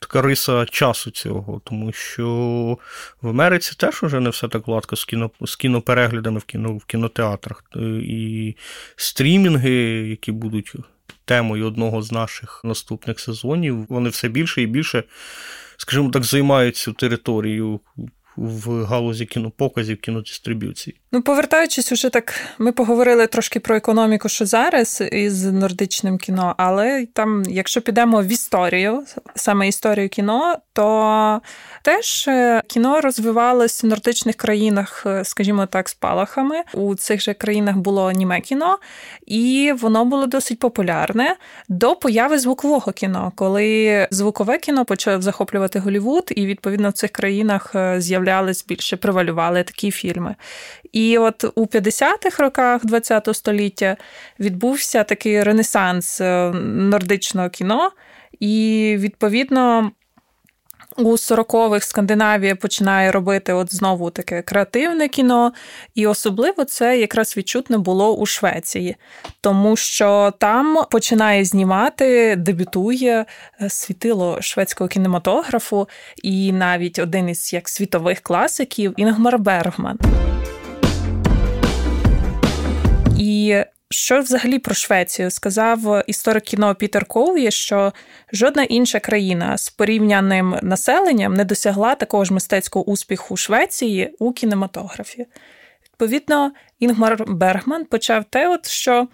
така 0.00 0.22
риса 0.22 0.66
часу 0.66 1.10
цього, 1.10 1.60
тому 1.64 1.92
що 1.92 2.28
в 3.22 3.28
Америці 3.28 3.74
теж 3.78 4.02
уже 4.02 4.20
не 4.20 4.30
все 4.30 4.48
так 4.48 4.66
гладко 4.66 4.96
з 4.96 5.04
кіно, 5.04 5.30
з 5.40 5.56
кінопереглядами 5.56 6.38
в 6.38 6.44
кіно, 6.44 6.72
в 6.72 6.84
кінотеатрах. 6.84 7.64
Е, 7.76 7.80
і 8.02 8.56
стрімінги, 8.96 9.70
які 10.08 10.32
будуть 10.32 10.74
темою 11.24 11.66
одного 11.66 12.02
з 12.02 12.12
наших 12.12 12.60
наступних 12.64 13.20
сезонів, 13.20 13.86
вони 13.88 14.08
все 14.08 14.28
більше 14.28 14.62
і 14.62 14.66
більше, 14.66 15.04
скажімо 15.76 16.10
так, 16.10 16.24
займають 16.24 16.76
цю 16.76 16.92
територію 16.92 17.80
в 18.36 18.84
галузі 18.84 19.26
кінопоказів, 19.26 20.00
кінодистриб'юції. 20.00 20.99
Ну, 21.12 21.22
повертаючись, 21.22 21.92
уже 21.92 22.10
так, 22.10 22.34
ми 22.58 22.72
поговорили 22.72 23.26
трошки 23.26 23.60
про 23.60 23.76
економіку, 23.76 24.28
що 24.28 24.46
зараз 24.46 25.02
із 25.12 25.44
нордичним 25.44 26.18
кіно, 26.18 26.54
але 26.56 27.06
там, 27.12 27.42
якщо 27.48 27.80
підемо 27.80 28.22
в 28.22 28.26
історію, 28.26 29.04
саме 29.34 29.68
історію 29.68 30.08
кіно, 30.08 30.56
то 30.72 31.40
теж 31.82 32.28
е, 32.28 32.62
кіно 32.66 33.00
розвивалось 33.00 33.84
в 33.84 33.86
нордичних 33.86 34.36
країнах, 34.36 35.02
е, 35.06 35.24
скажімо 35.24 35.66
так, 35.66 35.88
з 35.88 35.94
палахами. 35.94 36.62
У 36.74 36.94
цих 36.94 37.20
же 37.20 37.34
країнах 37.34 37.76
було 37.76 38.12
німе 38.12 38.40
кіно, 38.40 38.78
і 39.26 39.72
воно 39.80 40.04
було 40.04 40.26
досить 40.26 40.58
популярне 40.58 41.36
до 41.68 41.96
появи 41.96 42.38
звукового 42.38 42.92
кіно, 42.92 43.32
коли 43.34 44.08
звукове 44.10 44.58
кіно 44.58 44.84
почав 44.84 45.22
захоплювати 45.22 45.78
Голівуд, 45.78 46.32
і 46.36 46.46
відповідно 46.46 46.88
в 46.88 46.92
цих 46.92 47.10
країнах 47.10 47.72
е, 47.74 48.00
з'являлись 48.00 48.66
більше, 48.66 48.96
превалювали 48.96 49.62
такі 49.62 49.90
фільми. 49.90 50.34
І 51.00 51.18
от 51.18 51.44
у 51.54 51.66
50-х 51.66 52.42
роках 52.42 52.82
ХХ 52.82 53.34
століття 53.34 53.96
відбувся 54.40 55.04
такий 55.04 55.42
ренесанс 55.42 56.20
е, 56.20 56.50
нордичного 56.64 57.48
кіно, 57.48 57.90
і 58.40 58.96
відповідно 58.98 59.90
у 60.96 61.12
40-х 61.12 61.86
Скандинавія 61.86 62.56
починає 62.56 63.12
робити 63.12 63.52
от 63.52 63.74
знову 63.74 64.10
таке 64.10 64.42
креативне 64.42 65.08
кіно, 65.08 65.52
і 65.94 66.06
особливо 66.06 66.64
це 66.64 66.98
якраз 66.98 67.36
відчутно 67.36 67.78
було 67.78 68.16
у 68.16 68.26
Швеції, 68.26 68.96
тому 69.40 69.76
що 69.76 70.32
там 70.38 70.78
починає 70.90 71.44
знімати, 71.44 72.36
дебютує 72.36 73.24
е, 73.60 73.70
світило 73.70 74.38
шведського 74.40 74.88
кінематографу, 74.88 75.88
і 76.22 76.52
навіть 76.52 76.98
один 76.98 77.28
із 77.28 77.52
як 77.52 77.68
світових 77.68 78.20
класиків 78.20 78.94
Інгмар 78.96 79.38
Бергман. 79.38 79.98
І 83.40 83.64
що 83.90 84.20
взагалі 84.20 84.58
про 84.58 84.74
Швецію 84.74 85.30
сказав 85.30 86.04
історик 86.06 86.44
кіно 86.44 86.74
Пітер 86.74 87.04
Коує, 87.04 87.50
що 87.50 87.92
жодна 88.32 88.62
інша 88.62 89.00
країна 89.00 89.58
з 89.58 89.70
порівняним 89.70 90.56
населенням 90.62 91.34
не 91.34 91.44
досягла 91.44 91.94
такого 91.94 92.24
ж 92.24 92.34
мистецького 92.34 92.84
успіху 92.84 93.36
Швеції 93.36 94.14
у 94.18 94.32
кінематографі. 94.32 95.26
Відповідно, 95.84 96.52
Інгмар 96.78 97.24
Бергман 97.28 97.84
почав 97.84 98.24
те, 98.24 98.48
от 98.48 98.68
що 98.68 99.08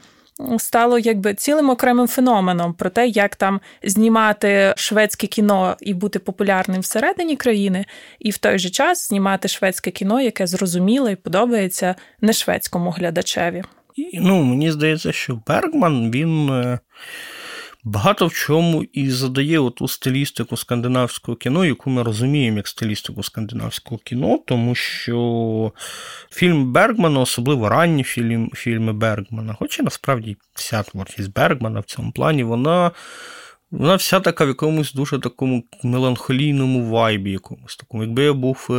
стало 0.58 0.98
якби 0.98 1.34
цілим 1.34 1.70
окремим 1.70 2.08
феноменом 2.08 2.74
про 2.74 2.90
те, 2.90 3.06
як 3.06 3.36
там 3.36 3.60
знімати 3.82 4.74
шведське 4.76 5.26
кіно 5.26 5.76
і 5.80 5.94
бути 5.94 6.18
популярним 6.18 6.80
всередині 6.80 7.36
країни, 7.36 7.84
і 8.18 8.30
в 8.30 8.38
той 8.38 8.58
же 8.58 8.70
час 8.70 9.08
знімати 9.08 9.48
шведське 9.48 9.90
кіно, 9.90 10.20
яке 10.20 10.46
зрозуміло 10.46 11.10
і 11.10 11.16
подобається 11.16 11.94
не 12.20 12.32
шведському 12.32 12.90
глядачеві. 12.90 13.62
І, 13.96 14.20
ну, 14.20 14.42
Мені 14.42 14.70
здається, 14.70 15.12
що 15.12 15.42
Бергман 15.46 16.10
він 16.10 16.50
е, 16.50 16.78
багато 17.84 18.26
в 18.26 18.32
чому 18.32 18.82
і 18.82 19.10
задає 19.10 19.70
ту 19.70 19.88
стилістику 19.88 20.56
скандинавського 20.56 21.36
кіно, 21.36 21.64
яку 21.64 21.90
ми 21.90 22.02
розуміємо 22.02 22.56
як 22.56 22.68
стилістику 22.68 23.22
скандинавського 23.22 24.00
кіно, 24.04 24.38
тому 24.46 24.74
що 24.74 25.72
фільм 26.30 26.72
Бергмана, 26.72 27.20
особливо 27.20 27.68
ранні 27.68 28.02
фільм, 28.04 28.50
фільми 28.54 28.92
Бергмана, 28.92 29.56
хоча 29.58 29.82
насправді 29.82 30.36
вся 30.54 30.82
творчість 30.82 31.32
Бергмана 31.32 31.80
в 31.80 31.84
цьому 31.84 32.12
плані, 32.12 32.44
вона. 32.44 32.90
Вона 33.76 33.96
вся 33.96 34.20
така 34.20 34.44
в 34.44 34.48
якомусь 34.48 34.92
дуже 34.92 35.18
такому 35.18 35.64
меланхолійному 35.82 36.90
вайбі, 36.90 37.30
якомусь 37.30 37.76
такому. 37.76 38.02
Якби 38.02 38.24
я 38.24 38.32
був 38.32 38.66
е, 38.70 38.74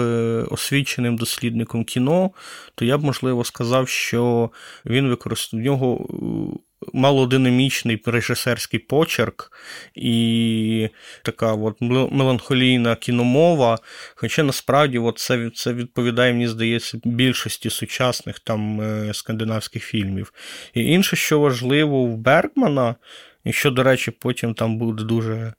освіченим 0.49 1.17
дослідником 1.17 1.83
кіно, 1.83 2.31
то 2.75 2.85
я 2.85 2.97
б, 2.97 3.03
можливо, 3.03 3.43
сказав, 3.43 3.89
що 3.89 4.49
він 4.85 5.07
використовує 5.07 5.63
в 5.63 5.71
нього 5.71 6.07
е, 6.09 6.87
малодинамічний 6.93 8.01
режисерський 8.05 8.79
почерк 8.79 9.51
і 9.95 10.89
така 11.23 11.53
от 11.53 11.81
меланхолійна 12.11 12.95
кіномова. 12.95 13.77
Хоча 14.15 14.43
насправді 14.43 14.97
от 14.97 15.19
це 15.19 15.51
це 15.55 15.73
відповідає, 15.73 16.33
мені 16.33 16.47
здається, 16.47 16.99
більшості 17.03 17.69
сучасних 17.69 18.39
там 18.39 18.81
е, 18.81 19.13
скандинавських 19.13 19.83
фільмів. 19.83 20.33
І 20.73 20.85
інше, 20.85 21.15
що 21.15 21.39
важливо 21.39 22.03
в 22.03 22.17
Бергмана. 22.17 22.95
І 23.47 23.53
що, 23.53 23.71
до 23.71 23.83
речі, 23.83 24.11
потім 24.11 24.53
там 24.53 24.77
буде 24.77 25.03
дуже 25.03 25.53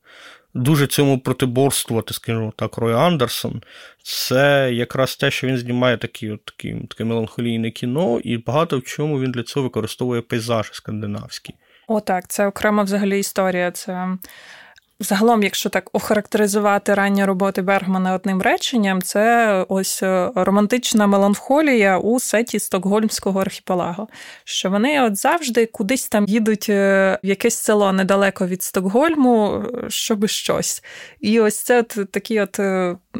дуже 0.54 0.86
цьому 0.86 1.18
протиборствувати, 1.18 2.14
скажімо 2.14 2.52
так, 2.56 2.76
Рой 2.78 2.94
Андерсон, 2.94 3.62
це 4.02 4.70
якраз 4.72 5.16
те, 5.16 5.30
що 5.30 5.46
він 5.46 5.58
знімає 5.58 5.96
такі, 5.96 6.30
от, 6.30 6.44
такі, 6.44 6.76
таке 6.90 7.04
меланхолійне 7.04 7.70
кіно, 7.70 8.20
і 8.24 8.38
багато 8.38 8.78
в 8.78 8.82
чому 8.82 9.20
він 9.20 9.32
для 9.32 9.42
цього 9.42 9.64
використовує 9.64 10.20
пейзажі 10.20 10.70
скандинавські. 10.72 11.54
О, 11.88 12.00
так, 12.00 12.28
це 12.28 12.46
окрема 12.46 12.82
взагалі 12.82 13.18
історія. 13.18 13.70
Це 13.70 14.08
Загалом, 15.00 15.42
якщо 15.42 15.68
так 15.68 15.90
охарактеризувати 15.92 16.94
ранні 16.94 17.24
роботи 17.24 17.62
Бергмана 17.62 18.14
одним 18.14 18.42
реченням, 18.42 19.02
це 19.02 19.64
ось 19.68 20.02
е, 20.02 20.30
романтична 20.34 21.06
меланхолія 21.06 21.98
у 21.98 22.20
сеті 22.20 22.58
Стокгольмського 22.58 23.40
архіпелагу. 23.40 24.08
Що 24.44 24.70
вони 24.70 25.02
от 25.02 25.16
завжди 25.16 25.66
кудись 25.66 26.08
там 26.08 26.24
їдуть 26.24 26.66
е, 26.68 27.18
в 27.24 27.26
якесь 27.26 27.58
село 27.58 27.92
недалеко 27.92 28.46
від 28.46 28.62
Стокгольму, 28.62 29.64
е, 29.84 29.90
щоби 29.90 30.28
щось. 30.28 30.82
І 31.20 31.40
ось 31.40 31.58
це 31.58 31.78
от 31.78 31.98
такий 32.10 32.40
от 32.40 32.60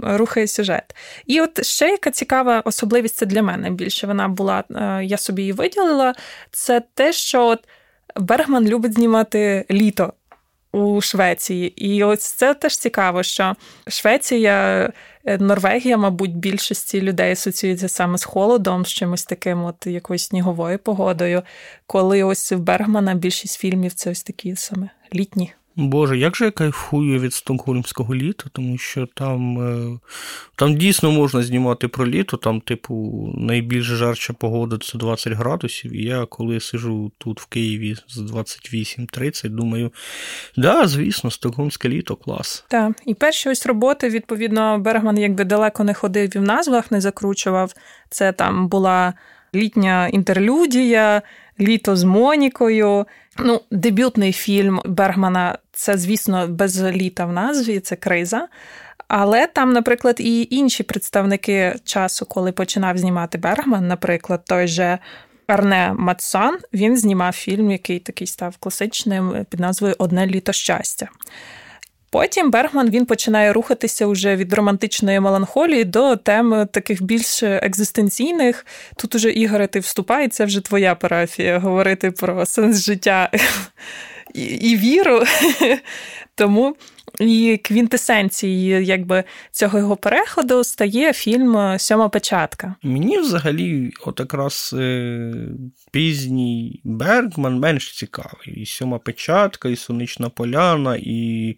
рухає 0.02 0.47
сюжет. 0.47 0.97
І 1.26 1.40
от 1.40 1.64
ще 1.64 1.88
яка 1.88 2.11
цікава 2.11 2.61
особливість 2.64 3.16
це 3.16 3.26
для 3.26 3.42
мене 3.42 3.70
більше 3.70 4.06
вона 4.06 4.28
була, 4.28 4.64
я 5.02 5.16
собі 5.16 5.42
її 5.42 5.52
виділила, 5.52 6.14
це 6.50 6.82
те, 6.94 7.12
що 7.12 7.47
от 7.47 7.61
Бергман 8.16 8.68
любить 8.68 8.94
знімати 8.94 9.66
літо 9.70 10.12
у 10.72 11.00
Швеції. 11.00 11.68
І 11.68 12.04
ось 12.04 12.32
це 12.32 12.54
теж 12.54 12.78
цікаво, 12.78 13.22
що 13.22 13.54
Швеція, 13.88 14.90
е, 15.25 15.38
Норвегія, 15.38 15.96
мабуть, 15.96 16.37
більшості 16.37 17.00
людей 17.00 17.32
асоціюється 17.32 17.88
саме 17.88 18.18
з 18.18 18.25
холодом, 18.25 18.84
з 18.84 18.88
чимось 18.88 19.25
таким, 19.25 19.64
от 19.64 19.87
якоюсь 19.87 20.25
сніговою 20.25 20.78
погодою. 20.78 21.42
Коли 21.87 22.22
ось 22.22 22.52
в 22.52 22.58
Бергмана 22.58 23.14
більшість 23.14 23.58
фільмів 23.58 23.94
це 23.94 24.10
ось 24.10 24.22
такі 24.22 24.56
саме 24.56 24.90
літні. 25.14 25.52
Боже, 25.80 26.18
як 26.18 26.37
же 26.37 26.44
я 26.44 26.50
кайфую 26.50 27.20
від 27.20 27.35
стокгольмського 27.35 28.14
літа, 28.14 28.44
тому 28.52 28.78
що 28.78 29.06
там 29.14 29.58
е, 29.61 29.99
там 30.56 30.76
дійсно 30.76 31.11
можна 31.11 31.42
знімати 31.42 31.88
про 31.88 32.06
літо, 32.06 32.37
там, 32.37 32.61
типу, 32.61 32.94
найбільш 33.38 33.85
жарча 33.85 34.32
погода 34.32 34.78
це 34.78 34.99
20 34.99 35.32
градусів. 35.32 35.92
І 35.92 36.04
я 36.04 36.26
коли 36.26 36.61
сижу 36.61 37.12
тут 37.18 37.40
в 37.40 37.47
Києві 37.47 37.97
з 38.08 38.18
28-30, 38.18 39.49
думаю, 39.49 39.92
да, 40.56 40.87
звісно, 40.87 41.30
стокгольмське 41.30 41.88
літо 41.88 42.16
клас. 42.16 42.64
Так, 42.68 42.92
і 43.06 43.14
перші 43.14 43.49
ось 43.49 43.66
роботи, 43.66 44.08
відповідно, 44.08 44.78
Бергман 44.78 45.18
якби 45.18 45.44
далеко 45.44 45.85
не 45.85 45.94
ходив 45.94 46.37
і 46.37 46.38
в 46.38 46.42
назвах 46.42 46.90
не 46.90 47.00
закручував. 47.00 47.73
Це 48.11 48.32
там 48.32 48.68
була 48.68 49.14
літня 49.55 50.09
інтерлюдія, 50.09 51.23
літо 51.61 51.97
з 51.97 52.05
Монікою. 52.05 53.07
Ну, 53.38 53.61
дебютний 53.71 54.33
фільм 54.33 54.81
Бергмана 54.85 55.59
це, 55.73 55.99
звісно, 55.99 56.49
без 56.49 56.83
літа 56.83 57.26
в 57.26 57.33
назві, 57.33 57.81
це 57.81 57.97
криза. 57.97 58.49
Але 59.09 59.47
там, 59.47 59.73
наприклад, 59.73 60.17
і 60.19 60.49
інші 60.50 60.83
представники 60.83 61.75
часу, 61.85 62.26
коли 62.26 62.52
починав 62.52 62.99
знімати 62.99 63.38
Бергман, 63.38 63.88
наприклад, 63.88 64.45
той 64.45 64.69
же 64.69 64.99
Арне 65.47 65.95
Матсан, 65.99 66.59
він 66.73 66.97
знімав 66.97 67.33
фільм, 67.33 67.71
який 67.71 67.99
такий 67.99 68.26
став 68.26 68.57
класичним 68.57 69.47
під 69.50 69.61
назвою 69.61 69.95
Одне 69.99 70.26
літо 70.26 70.52
щастя. 70.52 71.09
Потім 72.10 72.50
Бергман 72.50 72.90
він 72.90 73.06
починає 73.06 73.52
рухатися 73.52 74.06
вже 74.06 74.36
від 74.36 74.52
романтичної 74.52 75.20
меланхолії 75.20 75.84
до 75.84 76.16
тем 76.16 76.68
таких 76.72 77.02
більш 77.02 77.42
екзистенційних. 77.42 78.66
Тут 78.96 79.14
уже 79.14 79.30
Ігоре, 79.30 79.66
ти 79.66 79.80
вступає, 79.80 80.28
це 80.28 80.44
вже 80.44 80.60
твоя 80.60 80.94
парафія 80.94 81.58
говорити 81.58 82.10
про 82.10 82.46
сенс 82.46 82.84
життя 82.84 83.30
і, 84.34 84.42
і 84.42 84.76
віру. 84.76 85.22
Тому 86.34 86.76
і 87.20 87.60
квінтесенцією 87.62 88.82
якби 88.82 89.24
цього 89.52 89.78
його 89.78 89.96
переходу 89.96 90.64
стає 90.64 91.12
фільм 91.12 91.78
Сьома 91.78 92.08
печатка. 92.08 92.74
Мені 92.82 93.18
взагалі, 93.18 93.92
от 94.06 94.20
якраз 94.20 94.74
е, 94.78 95.32
пізній 95.92 96.80
Бергман 96.84 97.58
менш 97.58 97.96
цікавий. 97.96 98.54
І 98.56 98.66
Сьома 98.66 98.98
печатка, 98.98 99.68
і 99.68 99.76
Сонячна 99.76 100.28
Поляна, 100.28 100.96
і 100.96 101.56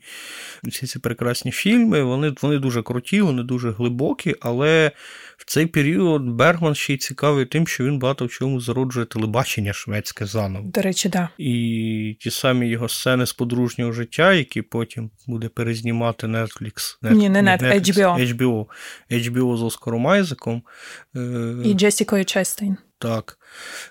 всі 0.65 0.87
ці 0.87 0.99
прекрасні 0.99 1.51
фільми. 1.51 2.03
Вони, 2.03 2.33
вони 2.43 2.59
дуже 2.59 2.83
круті, 2.83 3.21
вони 3.21 3.43
дуже 3.43 3.71
глибокі, 3.71 4.35
але. 4.41 4.93
В 5.41 5.45
цей 5.45 5.67
період 5.67 6.23
Бергман 6.23 6.75
ще 6.75 6.95
й 6.95 6.97
цікавий 6.97 7.47
тим, 7.47 7.67
що 7.67 7.85
він 7.85 7.99
багато 7.99 8.27
в 8.27 8.31
чому 8.31 8.61
зароджує 8.61 9.07
телебачення 9.07 9.73
шведське 9.73 10.27
заново. 10.27 10.71
До 10.71 10.81
речі, 10.81 11.09
да. 11.09 11.29
І 11.39 12.17
ті 12.21 12.31
самі 12.31 12.69
його 12.69 12.89
сцени 12.89 13.27
з 13.27 13.33
подружнього 13.33 13.93
життя, 13.93 14.33
які 14.33 14.63
потім 14.63 15.11
буде 15.41 15.49
перезнімати 15.49 16.27
Netflix. 16.27 16.99
Netflix 17.03 17.15
Ні, 17.15 17.29
не 17.29 17.43
Netflix, 17.43 17.81
HBO. 17.81 18.35
HBO. 18.35 18.67
HBO 19.11 19.57
з 19.57 19.63
Оскаром 19.63 20.07
Айзеком. 20.07 20.63
Е, 21.17 21.55
і 21.65 21.75
Джесікою 21.75 22.25
Честейн. 22.25 22.77
Так. 22.99 23.39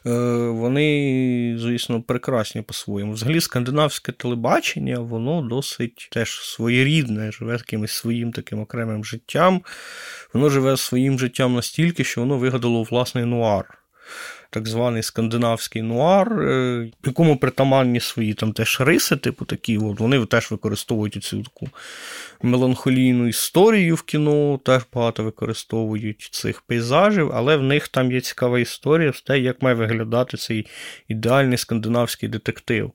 Е, 0.05 0.09
вони, 0.49 1.55
звісно, 1.59 2.01
прекрасні 2.01 2.61
по-своєму. 2.61 3.13
Взагалі, 3.13 3.41
скандинавське 3.41 4.11
телебачення, 4.11 4.99
воно 4.99 5.41
досить 5.41 6.09
теж 6.11 6.41
своєрідне, 6.41 7.31
живе 7.31 7.53
якимось 7.53 7.91
своїм 7.91 8.31
таким 8.31 8.59
окремим 8.59 9.05
життям. 9.05 9.61
Воно 10.33 10.49
живе 10.49 10.77
своїм 10.77 11.19
життям 11.19 11.55
настільки, 11.55 12.03
що 12.03 12.21
воно 12.21 12.37
вигадало 12.37 12.83
власний 12.83 13.25
нуар. 13.25 13.79
Так 14.49 14.67
званий 14.67 15.03
скандинавський 15.03 15.81
нуар, 15.81 16.41
е, 16.41 16.91
якому 17.05 17.37
притаманні 17.37 17.99
свої 17.99 18.33
там 18.33 18.53
теж 18.53 18.81
риси, 18.81 19.15
типу 19.15 19.45
такі, 19.45 19.77
от, 19.77 19.99
вони 19.99 20.25
теж 20.25 20.51
використовують 20.51 21.23
цю 21.23 21.43
таку 21.43 21.67
меланхолійну 22.41 23.27
історію 23.27 23.95
в 23.95 24.01
кіно, 24.01 24.59
теж 24.65 24.83
багато 24.93 25.23
використовують 25.23 26.29
цих 26.31 26.61
пейзажів, 26.61 27.31
але 27.33 27.57
в 27.57 27.63
них 27.63 27.87
там 27.87 28.11
є 28.11 28.21
цікава 28.21 28.59
історія 28.59 29.11
в 29.11 29.19
те, 29.19 29.39
як 29.39 29.61
має 29.61 29.75
виглядати 29.75 30.37
цей 30.37 30.67
ідеальний 31.07 31.57
скандинавський 31.57 32.29
детектив. 32.29 32.91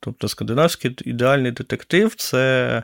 Тобто 0.00 0.28
скандинавський 0.28 0.96
ідеальний 1.04 1.52
детектив 1.52 2.14
це 2.14 2.82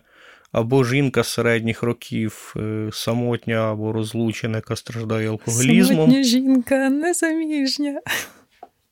або 0.53 0.85
жінка 0.85 1.25
середніх 1.25 1.83
років, 1.83 2.55
е, 2.57 2.91
самотня 2.93 3.73
або 3.73 3.93
розлучена, 3.93 4.59
яка 4.59 4.77
страждає 4.77 5.29
алкоголізмом. 5.29 5.97
Самотня 5.97 6.23
жінка, 6.23 6.91
незаміжня. 6.91 8.01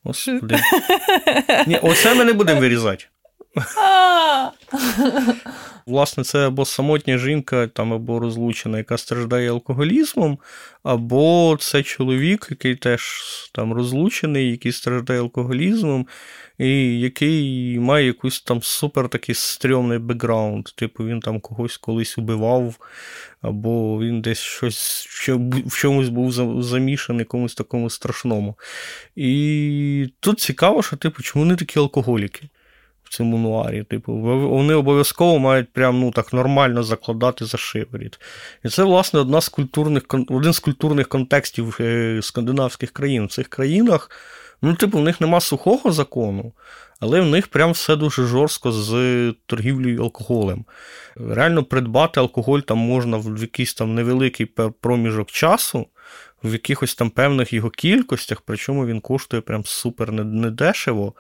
Господи. 0.03 0.57
Ні, 1.67 1.79
Оце 1.83 2.15
ми 2.15 2.25
не 2.25 2.33
будемо 2.33 2.61
вирізати. 2.61 3.05
Власне, 5.87 6.25
це 6.25 6.47
або 6.47 6.65
самотня 6.65 7.19
жінка, 7.19 7.67
там, 7.67 7.93
або 7.93 8.19
розлучена, 8.19 8.79
яка 8.79 8.99
страждає 8.99 9.51
алкоголізмом, 9.51 10.39
або 10.83 11.57
це 11.61 11.83
чоловік, 11.83 12.47
який 12.51 12.77
теж 12.77 13.03
там 13.55 13.73
розлучений, 13.73 14.51
який 14.51 14.73
страждає 14.73 15.21
алкоголізмом, 15.21 16.07
і 16.59 17.01
який 17.01 17.79
має 17.79 18.07
якийсь 18.07 18.41
там 18.41 18.63
супер 18.63 19.09
такий 19.09 19.35
стрьомний 19.35 19.99
бекграунд. 19.99 20.65
Типу 20.65 21.05
він 21.05 21.21
там 21.21 21.41
когось 21.41 21.77
колись 21.77 22.19
убивав, 22.19 22.75
або 23.43 24.01
він 24.01 24.21
десь 24.21 24.39
щось 24.39 25.07
в 25.67 25.77
чомусь 25.77 26.09
був 26.09 26.33
замішаний 26.63 27.25
комусь 27.25 27.55
такому 27.55 27.91
страшному. 27.91 28.59
І 29.17 30.13
тут 30.21 30.41
цікаво, 30.41 30.83
що 30.83 30.97
типу, 30.97 31.23
чому 31.23 31.45
вони 31.45 31.57
такі 31.57 31.79
алкоголіки? 31.79 32.49
В 33.09 33.17
цьому 33.17 33.39
нуарі, 33.39 33.83
типу, 33.83 34.13
вони 34.49 34.75
обов'язково 34.75 35.39
мають 35.39 35.73
прям 35.73 36.01
ну 36.01 36.11
так 36.11 36.33
нормально 36.33 36.83
закладати 36.83 37.45
за 37.45 37.59
шиворіт. 37.59 38.21
І 38.65 38.69
це, 38.69 38.83
власне, 38.83 39.21
одна 39.21 39.41
з 39.41 39.49
культурних 39.49 40.03
один 40.29 40.53
з 40.53 40.59
культурних 40.59 41.09
контекстів 41.09 41.77
е, 41.81 42.19
скандинавських 42.23 42.91
країн. 42.91 43.27
В 43.27 43.31
цих 43.31 43.49
країнах 43.49 44.11
Ну, 44.63 44.75
типу, 44.75 44.99
в 44.99 45.03
них 45.03 45.21
нема 45.21 45.41
сухого 45.41 45.93
закону, 45.93 46.53
але 47.01 47.21
в 47.21 47.27
них 47.27 47.49
прям 47.49 47.71
все 47.73 47.97
дуже 47.97 48.27
жорстко 48.27 48.73
з 48.73 49.35
торгівлею 49.47 50.03
алкоголем. 50.03 50.65
Реально 51.17 51.65
придбати 51.65 52.21
алкоголь 52.21 52.61
там 52.61 52.79
можна 52.79 53.17
в 53.17 53.41
якийсь 53.41 53.75
там 53.75 53.95
невеликий 53.95 54.47
проміжок 54.81 55.31
часу 55.31 55.87
в 56.45 56.53
якихось 56.53 56.95
там 56.95 57.11
певних 57.11 57.53
його 57.53 57.71
кількостях, 57.71 58.41
причому 58.41 58.87
він 58.87 59.01
коштує 59.01 59.41
прям 59.41 59.65
супер 59.65 60.13
недешево. 60.13 61.15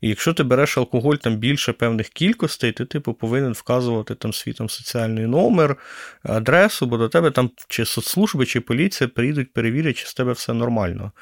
І 0.00 0.08
якщо 0.08 0.34
ти 0.34 0.42
береш 0.42 0.78
алкоголь 0.78 1.14
там 1.14 1.36
більше 1.36 1.72
певних 1.72 2.08
кількостей, 2.08 2.72
ти 2.72 2.84
типу 2.84 3.14
повинен 3.14 3.52
вказувати 3.52 4.14
там 4.14 4.32
свій 4.32 4.52
там 4.52 4.68
соціальний 4.68 5.26
номер, 5.26 5.76
адресу, 6.22 6.86
бо 6.86 6.96
до 6.96 7.08
тебе 7.08 7.30
там 7.30 7.50
чи 7.68 7.84
соцслужби, 7.84 8.46
чи 8.46 8.60
поліція 8.60 9.08
приїдуть, 9.08 9.52
перевірять, 9.52 9.96
чи 9.96 10.06
з 10.06 10.14
тебе 10.14 10.32
все 10.32 10.52
нормально. 10.52 11.12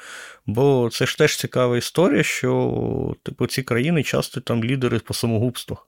Бо 0.45 0.89
це 0.91 1.05
ж 1.05 1.17
теж 1.17 1.37
цікава 1.37 1.77
історія, 1.77 2.23
що 2.23 3.15
типу 3.23 3.47
ці 3.47 3.63
країни 3.63 4.03
часто 4.03 4.41
там 4.41 4.63
лідери 4.63 4.99
по 4.99 5.13
самогубствах. 5.13 5.87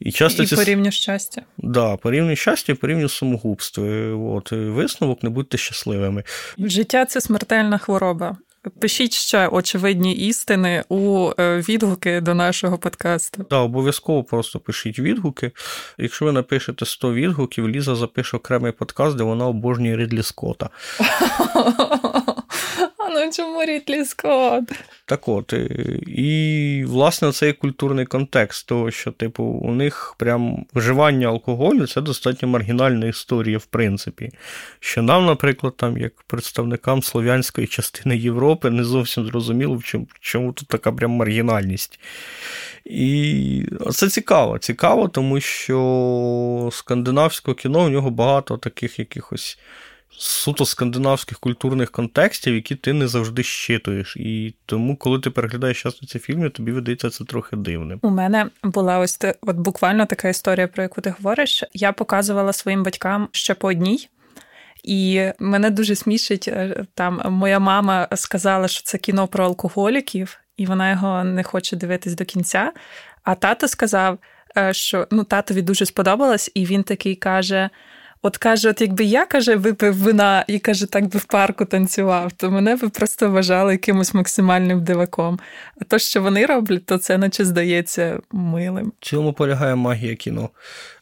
І 0.00 0.12
часто 0.12 0.42
і 0.42 0.46
ці... 0.46 0.56
по 0.56 0.64
рівню 0.64 0.90
щастя. 0.90 1.42
Да, 1.58 1.96
по 1.96 2.10
рівню 2.10 2.36
щастя 2.36 2.72
і 2.72 2.76
по 2.76 2.86
рівню 2.86 3.08
самогубства. 3.08 3.84
От, 4.14 4.52
Висновок 4.52 5.22
не 5.22 5.30
будьте 5.30 5.58
щасливими. 5.58 6.22
Життя 6.58 7.04
це 7.04 7.20
смертельна 7.20 7.78
хвороба. 7.78 8.36
Пишіть 8.80 9.12
ще 9.12 9.48
очевидні 9.48 10.14
істини 10.14 10.84
у 10.88 11.30
е, 11.38 11.58
відгуки 11.68 12.20
до 12.20 12.34
нашого 12.34 12.78
подкасту. 12.78 13.38
Так, 13.38 13.46
да, 13.50 13.56
обов'язково 13.56 14.24
просто 14.24 14.60
пишіть 14.60 14.98
відгуки. 14.98 15.50
Якщо 15.98 16.24
ви 16.24 16.32
напишете 16.32 16.86
100 16.86 17.12
відгуків, 17.12 17.68
Ліза 17.68 17.94
запише 17.94 18.36
окремий 18.36 18.72
подкаст, 18.72 19.16
де 19.16 19.24
вона 19.24 19.46
обожнює 19.46 19.96
Рідлі 19.96 20.22
Скотта. 20.22 20.70
Ну 23.10 23.30
чому 23.32 23.64
Рідлі 23.64 24.04
Скотт? 24.04 24.72
Так 25.06 25.28
от, 25.28 25.52
е, 25.52 25.68
і, 26.06 26.84
власне, 26.86 27.32
цей 27.32 27.52
культурний 27.52 28.06
контекст 28.06 28.66
того, 28.66 28.90
що, 28.90 29.12
типу, 29.12 29.44
у 29.44 29.74
них 29.74 30.14
прям 30.18 30.66
вживання 30.74 31.28
алкоголю 31.28 31.86
це 31.86 32.00
достатньо 32.00 32.48
маргінальна 32.48 33.06
історія, 33.06 33.58
в 33.58 33.64
принципі. 33.64 34.30
Що 34.80 35.02
нам, 35.02 35.26
наприклад, 35.26 35.76
там, 35.76 35.98
як 35.98 36.22
представникам 36.22 37.02
слов'янської 37.02 37.66
частини 37.66 38.16
Європи, 38.16 38.70
не 38.70 38.84
зовсім 38.84 39.26
зрозуміло, 39.26 39.74
в 39.76 39.84
чому, 39.84 40.06
чому 40.20 40.52
тут 40.52 40.68
така 40.68 40.92
прям 40.92 41.10
маргінальність. 41.10 42.00
І 42.84 43.62
це 43.92 44.08
цікаво. 44.08 44.58
Цікаво, 44.58 45.08
тому 45.08 45.40
що 45.40 46.68
скандинавського 46.72 47.54
кіно 47.54 47.84
у 47.84 47.88
нього 47.88 48.10
багато 48.10 48.56
таких 48.56 48.98
якихось 48.98 49.58
суто 50.18 50.66
скандинавських 50.66 51.38
культурних 51.38 51.90
контекстів, 51.90 52.54
які 52.54 52.74
ти 52.74 52.92
не 52.92 53.08
завжди 53.08 53.42
щитуєш. 53.42 54.16
І 54.16 54.54
тому, 54.66 54.96
коли 54.96 55.20
ти 55.20 55.30
переглядаєш 55.30 55.82
часто 55.82 56.06
ці 56.06 56.18
фільми, 56.18 56.50
тобі 56.50 56.72
видається 56.72 57.10
це 57.10 57.24
трохи 57.24 57.56
дивним. 57.56 57.98
У 58.02 58.10
мене 58.10 58.50
була 58.62 58.98
ось 58.98 59.18
от 59.42 59.56
буквально 59.56 60.06
така 60.06 60.28
історія, 60.28 60.68
про 60.68 60.82
яку 60.82 61.00
ти 61.00 61.10
говориш. 61.10 61.64
Я 61.74 61.92
показувала 61.92 62.52
своїм 62.52 62.82
батькам 62.82 63.28
ще 63.32 63.54
по 63.54 63.68
одній. 63.68 64.08
І 64.84 65.30
мене 65.38 65.70
дуже 65.70 65.96
смішить. 65.96 66.48
Е, 66.48 66.84
там 66.94 67.22
моя 67.24 67.58
мама 67.58 68.08
сказала, 68.14 68.68
що 68.68 68.82
це 68.82 68.98
кіно 68.98 69.28
про 69.28 69.44
алкоголіків, 69.44 70.38
і 70.56 70.66
вона 70.66 70.90
його 70.90 71.24
не 71.24 71.42
хоче 71.42 71.76
дивитись 71.76 72.14
до 72.14 72.24
кінця. 72.24 72.72
А 73.22 73.34
тато 73.34 73.68
сказав, 73.68 74.18
е, 74.58 74.72
що 74.72 75.06
ну 75.10 75.24
татові 75.24 75.62
дуже 75.62 75.86
сподобалось, 75.86 76.50
і 76.54 76.66
він 76.66 76.82
такий 76.82 77.14
каже: 77.14 77.70
От 78.26 78.36
каже, 78.36 78.70
от 78.70 78.80
якби 78.80 79.04
я 79.04 79.26
каже, 79.26 79.56
випив 79.56 79.96
вина 79.96 80.44
і 80.48 80.58
каже, 80.58 80.86
так 80.86 81.04
би 81.04 81.18
в 81.18 81.24
парку 81.24 81.64
танцював, 81.64 82.32
то 82.32 82.50
мене 82.50 82.76
би 82.76 82.88
просто 82.88 83.30
вважали 83.30 83.72
якимось 83.72 84.14
максимальним 84.14 84.84
диваком. 84.84 85.38
А 85.80 85.84
то, 85.84 85.98
що 85.98 86.22
вони 86.22 86.46
роблять, 86.46 86.86
то 86.86 86.98
це 86.98 87.18
наче 87.18 87.44
здається 87.44 88.20
милим. 88.32 88.92
В 89.00 89.04
цьому 89.04 89.32
полягає 89.32 89.74
магія 89.74 90.14
кіно. 90.14 90.50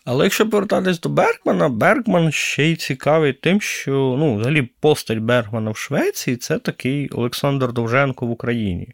Але 0.04 0.24
якщо 0.24 0.50
повертатись 0.50 1.00
до 1.00 1.08
Бергмана, 1.08 1.68
Бергман 1.68 2.32
ще 2.32 2.64
й 2.64 2.76
цікавий 2.76 3.32
тим, 3.32 3.60
що 3.60 4.16
ну, 4.18 4.36
взагалі 4.36 4.62
постать 4.62 5.18
Бергмана 5.18 5.70
в 5.70 5.76
Швеції 5.76 6.36
це 6.36 6.58
такий 6.58 7.08
Олександр 7.08 7.72
Довженко 7.72 8.26
в 8.26 8.30
Україні. 8.30 8.88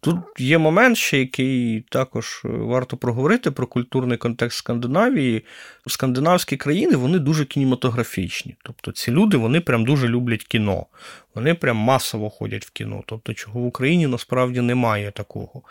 Тут 0.00 0.16
є 0.38 0.58
момент, 0.58 0.96
ще 0.96 1.18
який 1.18 1.80
також 1.80 2.40
варто 2.44 2.96
проговорити 2.96 3.50
про 3.50 3.66
культурний 3.66 4.18
контекст 4.18 4.58
Скандинавії. 4.58 5.44
Скандинавські 5.86 6.56
країни 6.56 6.96
вони 6.96 7.18
дуже 7.18 7.44
кінематографічні. 7.44 8.56
Тобто 8.62 8.92
ці 8.92 9.10
люди 9.10 9.36
вони 9.36 9.60
прям 9.60 9.84
дуже 9.84 10.08
люблять 10.08 10.44
кіно. 10.44 10.86
Вони 11.34 11.54
прям 11.54 11.76
масово 11.76 12.30
ходять 12.30 12.66
в 12.66 12.70
кіно. 12.70 13.02
Тобто, 13.06 13.34
чого 13.34 13.60
в 13.60 13.66
Україні 13.66 14.06
насправді 14.06 14.60
немає 14.60 15.10
такого. 15.10 15.62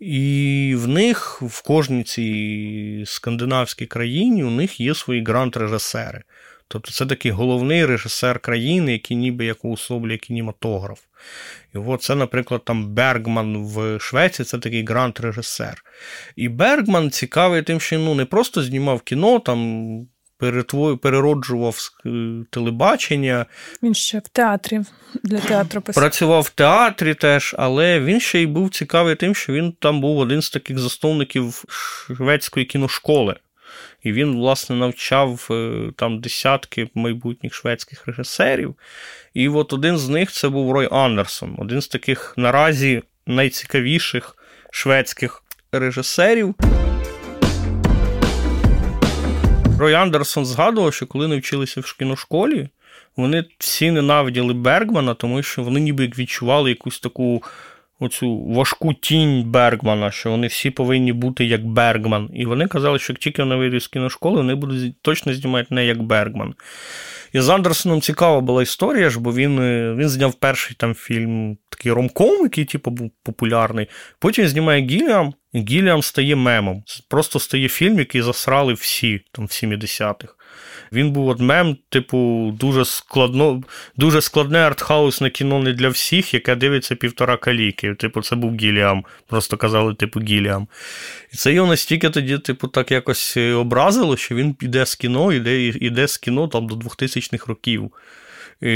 І 0.00 0.74
в 0.78 0.88
них 0.88 1.42
в 1.42 1.62
кожній 1.62 2.02
цій 2.04 3.04
скандинавській 3.06 3.86
країні 3.86 4.44
у 4.44 4.50
них 4.50 4.80
є 4.80 4.94
свої 4.94 5.24
грант-режисери. 5.24 6.22
Тобто 6.72 6.90
це 6.90 7.06
такий 7.06 7.30
головний 7.30 7.86
режисер 7.86 8.38
країни, 8.38 8.92
який 8.92 9.16
ніби 9.16 9.44
як 9.44 9.64
уособлює 9.64 10.16
кінематограф. 10.16 11.00
І 11.74 11.78
от 11.78 12.02
це, 12.02 12.14
наприклад, 12.14 12.64
там 12.64 12.94
Бергман 12.94 13.56
в 13.56 13.98
Швеції 14.00 14.46
це 14.46 14.58
такий 14.58 14.84
грант-режисер. 14.84 15.84
І 16.36 16.48
Бергман 16.48 17.10
цікавий 17.10 17.62
тим, 17.62 17.80
що 17.80 17.98
ну, 17.98 18.14
не 18.14 18.24
просто 18.24 18.62
знімав 18.62 19.00
кіно, 19.00 19.38
там 19.38 20.06
перероджував 21.02 21.78
е, 22.06 22.10
телебачення. 22.50 23.46
Він 23.82 23.94
ще 23.94 24.18
в 24.18 24.28
театрі 24.28 24.80
для 25.22 25.38
театру 25.38 25.80
писав. 25.80 26.02
Працював 26.02 26.42
в 26.42 26.50
театрі 26.50 27.14
теж, 27.14 27.54
але 27.58 28.00
він 28.00 28.20
ще 28.20 28.42
й 28.42 28.46
був 28.46 28.70
цікавий 28.70 29.14
тим, 29.14 29.34
що 29.34 29.52
він 29.52 29.72
там 29.72 30.00
був 30.00 30.18
один 30.18 30.42
з 30.42 30.50
таких 30.50 30.78
засновників 30.78 31.64
шведської 31.68 32.66
кіношколи. 32.66 33.36
І 34.02 34.12
він, 34.12 34.36
власне, 34.36 34.76
навчав 34.76 35.48
е, 35.50 35.72
там 35.96 36.20
десятки 36.20 36.88
майбутніх 36.94 37.54
шведських 37.54 38.06
режисерів. 38.06 38.74
І 39.34 39.48
от 39.48 39.72
один 39.72 39.98
з 39.98 40.08
них 40.08 40.32
це 40.32 40.48
був 40.48 40.72
Рой 40.72 40.88
Андерсон, 40.92 41.56
один 41.58 41.80
з 41.80 41.88
таких 41.88 42.34
наразі 42.36 43.02
найцікавіших 43.26 44.36
шведських 44.70 45.42
режисерів. 45.72 46.54
Рой 49.80 49.94
Андерсон 49.94 50.46
згадував, 50.46 50.94
що 50.94 51.06
коли 51.06 51.28
навчилися 51.28 51.80
в 51.80 51.96
кіношколі, 51.96 52.68
вони 53.16 53.44
всі 53.58 53.90
ненавиділи 53.90 54.54
Бергмана, 54.54 55.14
тому 55.14 55.42
що 55.42 55.62
вони 55.62 55.80
ніби 55.80 56.06
відчували 56.18 56.70
якусь 56.70 57.00
таку 57.00 57.42
оцю 58.00 58.38
важку 58.38 58.94
тінь 58.94 59.42
Бергмана, 59.44 60.10
що 60.10 60.30
вони 60.30 60.46
всі 60.46 60.70
повинні 60.70 61.12
бути 61.12 61.44
як 61.44 61.64
Бергман. 61.66 62.30
І 62.34 62.46
вони 62.46 62.66
казали, 62.66 62.98
що 62.98 63.12
як 63.12 63.20
тільки 63.20 63.42
вони 63.42 63.56
вийдуть 63.56 63.82
з 63.82 63.88
кіношколи, 63.88 64.36
вони 64.36 64.54
будуть 64.54 65.02
точно 65.02 65.34
знімати 65.34 65.74
не 65.74 65.86
як 65.86 66.02
Бергман. 66.02 66.54
І 67.32 67.40
з 67.40 67.48
Андерсоном 67.48 68.00
цікава 68.00 68.40
була 68.40 68.62
історія, 68.62 69.10
ж, 69.10 69.20
бо 69.20 69.34
він 69.34 69.58
е, 69.58 69.94
він 69.94 70.08
зняв 70.08 70.34
перший 70.34 70.76
там 70.78 70.94
фільм, 70.94 71.58
такий 71.70 71.92
ромком, 71.92 72.42
який 72.42 72.64
типу, 72.64 72.90
був 72.90 73.10
популярний. 73.22 73.86
Потім 74.18 74.48
знімає 74.48 74.82
Гіліам, 74.82 75.34
і 75.52 75.60
Гіліам 75.60 76.02
стає 76.02 76.36
мемом. 76.36 76.82
Просто 77.08 77.38
стає 77.38 77.68
фільм, 77.68 77.98
який 77.98 78.22
засрали 78.22 78.72
всі 78.72 79.20
там 79.32 79.46
в 79.46 79.48
70-х. 79.48 80.34
Він 80.92 81.10
був 81.10 81.28
от 81.28 81.40
мем, 81.40 81.76
типу, 81.88 82.50
дуже 82.60 82.84
складно, 82.84 83.62
дуже 83.96 84.20
складне 84.20 84.58
артхаусне 84.58 85.30
кіно 85.30 85.58
не 85.58 85.72
для 85.72 85.88
всіх, 85.88 86.34
яке 86.34 86.56
дивиться 86.56 86.94
півтора 86.94 87.36
каліки. 87.36 87.94
Типу, 87.94 88.22
це 88.22 88.36
був 88.36 88.56
Гіліам. 88.56 89.04
Просто 89.26 89.56
казали, 89.56 89.94
типу, 89.94 90.20
Гіліам. 90.20 90.68
І 91.32 91.36
це 91.36 91.52
його 91.52 91.68
настільки 91.68 92.10
тоді, 92.10 92.38
типу, 92.38 92.68
так 92.68 92.90
якось 92.90 93.36
образило, 93.36 94.16
що 94.16 94.34
він 94.34 94.54
піде 94.54 94.86
з 94.86 94.94
кіно, 94.94 95.32
іде, 95.32 95.62
іде 95.66 96.08
з 96.08 96.18
кіно 96.18 96.48
там 96.48 96.66
до 96.66 96.74
2000-х 96.74 97.46
років. 97.46 97.92
І 98.60 98.68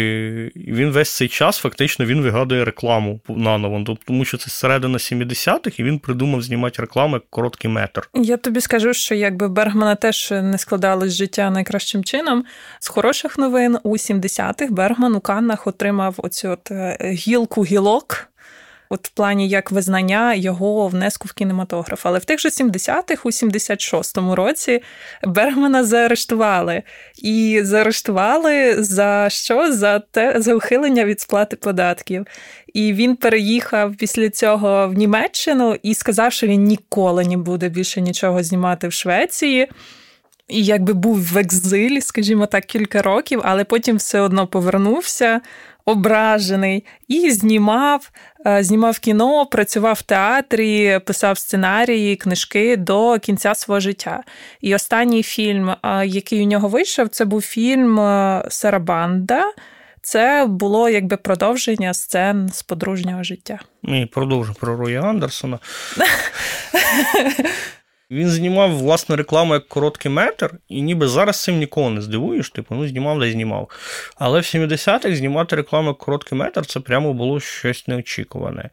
Він 0.56 0.90
весь 0.90 1.16
цей 1.16 1.28
час 1.28 1.58
фактично 1.58 2.04
він 2.04 2.20
вигадує 2.20 2.64
рекламу 2.64 3.20
наново, 3.28 3.96
тому 4.04 4.24
що 4.24 4.36
це 4.36 4.50
середина 4.50 4.98
70-х, 4.98 5.78
і 5.78 5.82
він 5.82 5.98
придумав 5.98 6.42
знімати 6.42 6.82
рекламу 6.82 7.16
як 7.16 7.22
короткий 7.30 7.70
метр. 7.70 8.08
Я 8.14 8.36
тобі 8.36 8.60
скажу, 8.60 8.94
що 8.94 9.14
якби 9.14 9.48
Бергмана 9.48 9.94
теж 9.94 10.30
не 10.30 10.58
складалось 10.58 11.12
життя 11.12 11.50
найкращим 11.50 12.04
чином. 12.04 12.44
З 12.80 12.88
хороших 12.88 13.38
новин 13.38 13.78
у 13.82 13.92
70-х 13.92 14.66
Бергман 14.70 15.14
у 15.14 15.20
Каннах 15.20 15.66
отримав 15.66 16.14
оцю 16.18 16.50
от 16.50 16.70
е, 16.70 16.98
гілку 17.12 17.64
гілок 17.64 18.28
от 18.88 19.08
в 19.08 19.10
плані 19.10 19.48
як 19.48 19.70
визнання 19.70 20.34
його 20.34 20.88
внеску 20.88 21.28
в 21.28 21.32
кінематограф. 21.32 22.06
Але 22.06 22.18
в 22.18 22.24
тих 22.24 22.40
же 22.40 22.48
70-х, 22.48 23.20
у 23.24 23.30
76-му 23.30 24.34
році, 24.34 24.82
Бергмана 25.22 25.84
заарештували. 25.84 26.82
І 27.22 27.60
заарештували 27.62 28.82
за 28.84 29.26
що? 29.30 29.72
За 29.72 29.98
те, 29.98 30.34
за 30.40 30.54
ухилення 30.54 31.04
від 31.04 31.20
сплати 31.20 31.56
податків. 31.56 32.26
І 32.74 32.92
він 32.92 33.16
переїхав 33.16 33.94
після 33.96 34.30
цього 34.30 34.88
в 34.88 34.92
Німеччину 34.92 35.76
і 35.82 35.94
сказав, 35.94 36.32
що 36.32 36.46
він 36.46 36.64
ніколи 36.64 37.24
не 37.24 37.36
буде 37.36 37.68
більше 37.68 38.00
нічого 38.00 38.42
знімати 38.42 38.88
в 38.88 38.92
Швеції. 38.92 39.68
І 40.48 40.64
якби 40.64 40.92
був 40.92 41.18
в 41.18 41.38
екзилі, 41.38 42.00
скажімо 42.00 42.46
так, 42.46 42.64
кілька 42.64 43.02
років, 43.02 43.40
але 43.44 43.64
потім 43.64 43.96
все 43.96 44.20
одно 44.20 44.46
повернувся 44.46 45.40
ображений 45.84 46.84
і 47.08 47.30
знімав, 47.30 48.10
е, 48.46 48.62
знімав 48.64 48.98
кіно, 48.98 49.46
працював 49.46 49.94
в 49.94 50.02
театрі, 50.02 51.00
писав 51.06 51.38
сценарії, 51.38 52.16
книжки 52.16 52.76
до 52.76 53.18
кінця 53.18 53.54
свого 53.54 53.80
життя. 53.80 54.22
І 54.60 54.74
останній 54.74 55.22
фільм, 55.22 55.70
е, 55.70 56.06
який 56.06 56.42
у 56.42 56.46
нього 56.46 56.68
вийшов, 56.68 57.08
це 57.08 57.24
був 57.24 57.42
фільм 57.42 58.00
е, 58.00 58.44
Сарабанда. 58.48 59.42
Це 60.02 60.46
було 60.48 60.88
якби 60.88 61.16
продовження 61.16 61.94
сцен 61.94 62.48
з 62.48 62.62
подружнього 62.62 63.22
життя. 63.22 63.60
І 63.82 64.06
продовжу 64.06 64.54
про 64.60 64.76
Роя 64.76 65.00
Андерсона. 65.00 65.58
Він 68.10 68.28
знімав 68.28 68.76
власне 68.76 69.16
рекламу 69.16 69.54
як 69.54 69.68
короткий 69.68 70.10
метр, 70.10 70.50
і 70.68 70.82
ніби 70.82 71.08
зараз 71.08 71.42
цим 71.42 71.58
нікого 71.58 71.90
не 71.90 72.00
здивуєш, 72.00 72.50
типу, 72.50 72.74
ну 72.74 72.88
знімав 72.88 73.18
да 73.18 73.30
знімав. 73.30 73.70
Але 74.16 74.40
в 74.40 74.42
70-х 74.42 75.16
знімати 75.16 75.56
рекламу 75.56 75.88
як 75.88 75.98
короткий 75.98 76.38
метр 76.38 76.66
це 76.66 76.80
прямо 76.80 77.12
було 77.12 77.40
щось 77.40 77.88
неочікуване. 77.88 78.70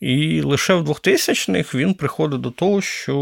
І 0.00 0.40
лише 0.40 0.74
в 0.74 0.88
2000-х 0.88 1.74
він 1.74 1.94
приходить 1.94 2.40
до 2.40 2.50
того, 2.50 2.80
що 2.80 3.12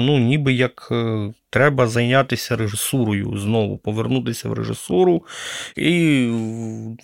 ну, 0.00 0.18
ніби 0.18 0.52
як 0.52 0.88
е, 0.90 1.32
Треба 1.50 1.86
зайнятися 1.86 2.56
режисурою 2.56 3.38
знову, 3.38 3.78
повернутися 3.78 4.48
в 4.48 4.52
режисуру. 4.52 5.24
І 5.76 5.90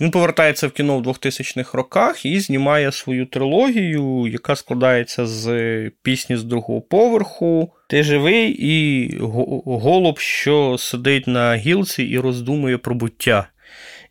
він 0.01 0.11
повертається 0.11 0.67
в 0.67 0.71
кіно 0.71 0.99
в 0.99 1.03
2000-х 1.03 1.79
роках 1.79 2.27
і 2.27 2.41
знімає 2.41 2.93
свою 2.93 3.27
трилогію, 3.27 4.27
яка 4.27 4.57
складається 4.57 5.27
з 5.27 5.91
пісні 6.03 6.37
з 6.37 6.45
другого 6.45 6.81
поверху. 6.81 7.73
Ти 7.89 8.03
живий 8.03 8.57
і 8.59 9.09
голуб, 9.67 10.19
що 10.19 10.77
сидить 10.79 11.27
на 11.27 11.57
гілці 11.57 12.03
і 12.03 12.19
роздумує 12.19 12.79
про 12.79 12.95
буття. 12.95 13.49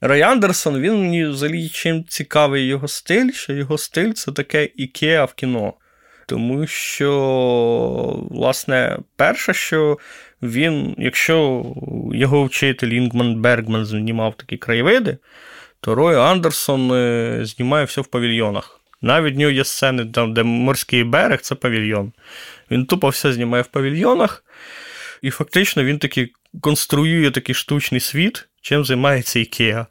Рай 0.02 0.22
Андерсон, 0.22 0.82
він 0.82 1.02
мені 1.02 1.26
взагалі 1.26 1.69
чим 1.69 2.04
цікавий 2.04 2.65
його 2.65 2.88
стиль, 2.88 3.32
що 3.32 3.54
його 3.54 3.78
стиль 3.78 4.12
це 4.12 4.32
таке 4.32 4.69
ікеа 4.76 5.26
в 5.26 5.34
кіно. 5.34 5.74
Тому 6.27 6.67
що, 6.67 8.27
власне, 8.31 8.99
перше, 9.15 9.53
що 9.53 9.97
він, 10.41 10.95
якщо 10.97 11.65
його 12.13 12.43
вчитель 12.43 12.88
Інгман 12.88 13.41
Бергман 13.41 13.86
знімав 13.86 14.36
такі 14.38 14.57
краєвиди, 14.57 15.17
то 15.79 15.95
Рой 15.95 16.15
Андерсон 16.15 16.91
е, 16.91 17.39
знімає 17.45 17.86
все 17.86 18.01
в 18.01 18.07
павільйонах. 18.07 18.79
Навіть 19.01 19.36
в 19.36 19.38
нього 19.38 19.51
є 19.51 19.63
сцени, 19.63 20.05
там, 20.05 20.33
де 20.33 20.43
морський 20.43 21.03
берег 21.03 21.41
це 21.41 21.55
павільйон. 21.55 22.12
Він 22.71 22.86
тупо 22.86 23.09
все 23.09 23.33
знімає 23.33 23.63
в 23.63 23.67
павільйонах, 23.67 24.43
і 25.21 25.29
фактично 25.29 25.83
він 25.83 25.99
таки 25.99 26.29
конструює 26.62 27.31
такий 27.31 27.55
штучний 27.55 28.01
світ, 28.01 28.47
чим 28.63 28.86
займається 28.86 29.39
Ікеа. 29.39 29.86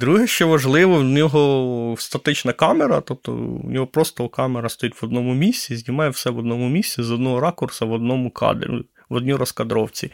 Друге, 0.00 0.26
що 0.26 0.48
важливо, 0.48 0.96
в 0.96 1.04
нього 1.04 1.96
статична 1.98 2.52
камера, 2.52 3.00
тобто 3.00 3.32
в 3.64 3.70
нього 3.70 3.86
просто 3.86 4.28
камера 4.28 4.68
стоїть 4.68 5.02
в 5.02 5.04
одному 5.04 5.34
місці, 5.34 5.76
знімає 5.76 6.10
все 6.10 6.30
в 6.30 6.38
одному 6.38 6.68
місці, 6.68 7.02
з 7.02 7.10
одного 7.10 7.40
ракурсу 7.40 7.88
в 7.88 7.92
одному 7.92 8.30
кадрі, 8.30 8.68
в 9.08 9.14
одній 9.14 9.34
розкадровці. 9.34 10.12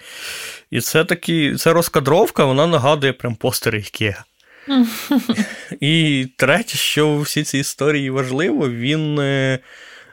І 0.70 0.80
це 0.80 1.04
такі, 1.04 1.54
це 1.54 1.72
розкадровка, 1.72 2.44
вона 2.44 2.66
нагадує 2.66 3.12
прям 3.12 3.34
постери 3.34 3.78
Ікеа. 3.78 4.24
І 5.80 6.26
третє, 6.36 6.76
що 6.78 7.08
у 7.08 7.20
всій 7.20 7.42
цій 7.42 7.58
історії 7.58 8.10
важливо, 8.10 8.70
він 8.70 9.18
Е, 9.18 9.58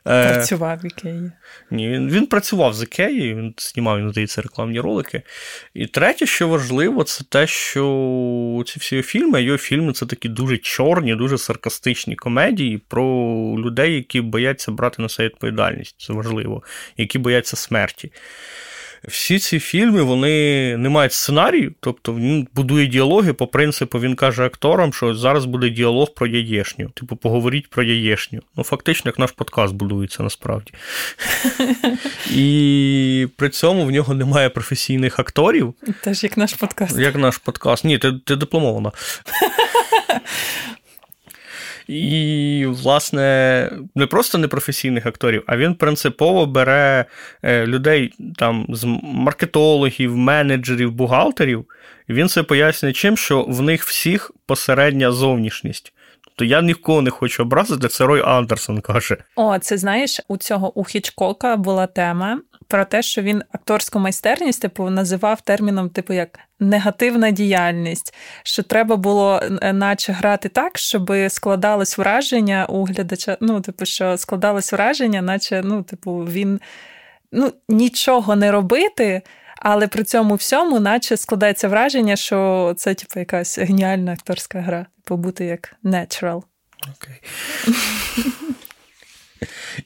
працював 0.07 0.79
в 0.83 0.85
Ікеї. 0.85 1.31
Ні, 1.71 1.89
він 1.89 2.09
він 2.09 2.27
працював 2.27 2.73
з 2.73 2.83
Ікеї, 2.83 3.35
він 3.35 3.53
знімав, 3.57 3.99
він 3.99 4.11
здається, 4.11 4.41
рекламні 4.41 4.79
ролики. 4.79 5.21
І 5.73 5.87
третє, 5.87 6.25
що 6.25 6.47
важливо, 6.47 7.03
це 7.03 7.23
те, 7.29 7.47
що 7.47 8.63
ці 8.65 8.79
всі 8.79 9.01
фільми, 9.01 9.43
його 9.43 9.57
фільми 9.57 9.93
це 9.93 10.05
такі 10.05 10.29
дуже 10.29 10.57
чорні, 10.57 11.15
дуже 11.15 11.37
саркастичні 11.37 12.15
комедії 12.15 12.77
про 12.87 13.05
людей, 13.57 13.95
які 13.95 14.21
бояться 14.21 14.71
брати 14.71 15.01
на 15.01 15.09
себе 15.09 15.29
відповідальність. 15.29 15.95
Це 16.01 16.13
важливо, 16.13 16.63
які 16.97 17.19
бояться 17.19 17.55
смерті. 17.55 18.11
Всі 19.07 19.39
ці 19.39 19.59
фільми 19.59 20.01
вони 20.01 20.77
не 20.77 20.89
мають 20.89 21.13
сценарію, 21.13 21.73
тобто 21.79 22.13
він 22.15 22.47
будує 22.53 22.87
діалоги 22.87 23.33
по 23.33 23.47
принципу, 23.47 23.99
він 23.99 24.15
каже 24.15 24.45
акторам, 24.45 24.93
що 24.93 25.15
зараз 25.15 25.45
буде 25.45 25.69
діалог 25.69 26.13
про 26.13 26.27
яєшню. 26.27 26.89
Типу, 26.89 27.15
поговоріть 27.15 27.69
про 27.69 27.83
яєшню. 27.83 28.41
Ну, 28.55 28.63
фактично, 28.63 29.09
як 29.09 29.19
наш 29.19 29.31
подкаст 29.31 29.73
будується 29.73 30.23
насправді. 30.23 30.71
І 32.31 33.27
при 33.35 33.49
цьому 33.49 33.85
в 33.85 33.91
нього 33.91 34.13
немає 34.13 34.49
професійних 34.49 35.19
акторів. 35.19 35.73
Теж 36.03 36.23
як 36.23 36.37
наш 36.37 36.53
подкаст. 36.53 36.99
Як 36.99 37.15
наш 37.15 37.37
подкаст. 37.37 37.83
Ні, 37.83 37.97
ти, 37.97 38.11
ти 38.11 38.35
дипломована. 38.35 38.91
І, 41.87 42.65
власне, 42.67 43.71
не 43.95 44.05
просто 44.05 44.37
непрофесійних 44.37 45.05
акторів, 45.05 45.43
а 45.47 45.57
він 45.57 45.75
принципово 45.75 46.45
бере 46.45 47.05
е, 47.43 47.65
людей 47.65 48.13
там 48.35 48.65
з 48.69 48.85
маркетологів, 49.03 50.17
менеджерів, 50.17 50.91
бухгалтерів, 50.91 51.65
і 52.07 52.13
він 52.13 52.29
це 52.29 52.43
пояснює 52.43 52.93
чим, 52.93 53.17
що 53.17 53.43
в 53.43 53.61
них 53.61 53.83
всіх 53.83 54.31
посередня 54.45 55.11
зовнішність. 55.11 55.93
То 56.35 56.45
я 56.45 56.61
ні 56.61 56.73
в 56.73 56.81
кого 56.81 57.01
не 57.01 57.09
хочу 57.09 57.43
образити, 57.43 57.87
це 57.87 58.05
Рой 58.05 58.21
Андерсон 58.25 58.81
каже. 58.81 59.17
О, 59.35 59.59
це 59.59 59.77
знаєш, 59.77 60.21
у 60.27 60.37
цього 60.37 60.79
у 60.79 60.83
Хічкока 60.83 61.55
була 61.55 61.87
тема 61.87 62.39
про 62.67 62.85
те, 62.85 63.01
що 63.01 63.21
він 63.21 63.43
акторську 63.51 63.99
майстерність 63.99 64.61
типу 64.61 64.89
називав 64.89 65.41
терміном, 65.41 65.89
типу 65.89 66.13
як 66.13 66.39
негативна 66.59 67.31
діяльність, 67.31 68.13
що 68.43 68.63
треба 68.63 68.95
було 68.95 69.41
е, 69.61 69.73
наче 69.73 70.11
грати 70.11 70.49
так, 70.49 70.77
щоб 70.77 71.13
складалось 71.27 71.97
враження 71.97 72.65
у 72.65 72.83
глядача. 72.83 73.37
Ну, 73.41 73.61
типу, 73.61 73.85
що 73.85 74.17
складалось 74.17 74.73
враження, 74.73 75.21
наче 75.21 75.61
ну, 75.65 75.83
типу, 75.83 76.17
він 76.17 76.61
ну, 77.31 77.53
нічого 77.69 78.35
не 78.35 78.51
робити. 78.51 79.21
Але 79.59 79.87
при 79.87 80.03
цьому 80.03 80.35
всьому, 80.35 80.79
наче 80.79 81.17
складається 81.17 81.67
враження, 81.67 82.15
що 82.15 82.73
це 82.77 82.93
типу, 82.93 83.19
якась 83.19 83.59
геніальна 83.59 84.13
акторська 84.13 84.59
гра, 84.59 84.85
побути 85.03 85.45
як 85.45 85.75
natural. 85.83 86.43
Окей. 86.95 87.21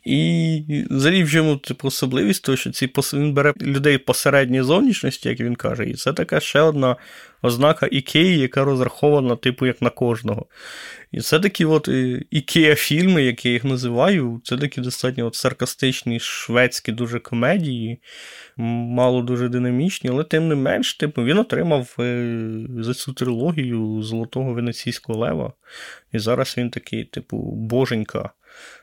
І 0.03 0.85
взагалі 0.89 1.23
в 1.23 1.31
чому 1.31 1.57
типу, 1.57 1.87
особливість, 1.87 2.43
того, 2.43 2.55
що 2.55 2.71
ці 2.71 2.89
він 3.13 3.33
бере 3.33 3.53
людей 3.61 3.97
посередньої 3.97 4.63
зовнішності, 4.63 5.29
як 5.29 5.39
він 5.39 5.55
каже, 5.55 5.85
і 5.89 5.93
це 5.93 6.13
така 6.13 6.39
ще 6.39 6.61
одна 6.61 6.95
ознака 7.41 7.87
Ікеї, 7.91 8.39
яка 8.39 8.63
розрахована, 8.63 9.35
типу, 9.35 9.65
як 9.65 9.81
на 9.81 9.89
кожного. 9.89 10.45
І 11.11 11.21
це 11.21 11.39
такі 11.39 11.65
от 11.65 11.87
ікея-фільми, 12.31 13.21
які 13.21 13.49
я 13.49 13.53
їх 13.53 13.63
називаю, 13.63 14.41
це 14.43 14.57
такі 14.57 14.81
достатньо 14.81 15.25
от 15.25 15.35
саркастичні 15.35 16.19
шведські 16.19 16.91
дуже 16.91 17.19
комедії, 17.19 17.99
мало 18.57 19.21
дуже 19.21 19.49
динамічні, 19.49 20.09
але 20.09 20.23
тим 20.23 20.47
не 20.47 20.55
менш, 20.55 20.93
типу, 20.93 21.23
він 21.23 21.37
отримав 21.37 21.95
е, 21.99 22.37
за 22.79 22.93
цю 22.93 23.13
трилогію 23.13 24.01
Золотого 24.01 24.53
Венеційського 24.53 25.19
лева. 25.19 25.53
І 26.13 26.19
зараз 26.19 26.55
він 26.57 26.69
такий, 26.69 27.03
типу, 27.03 27.37
боженька 27.55 28.29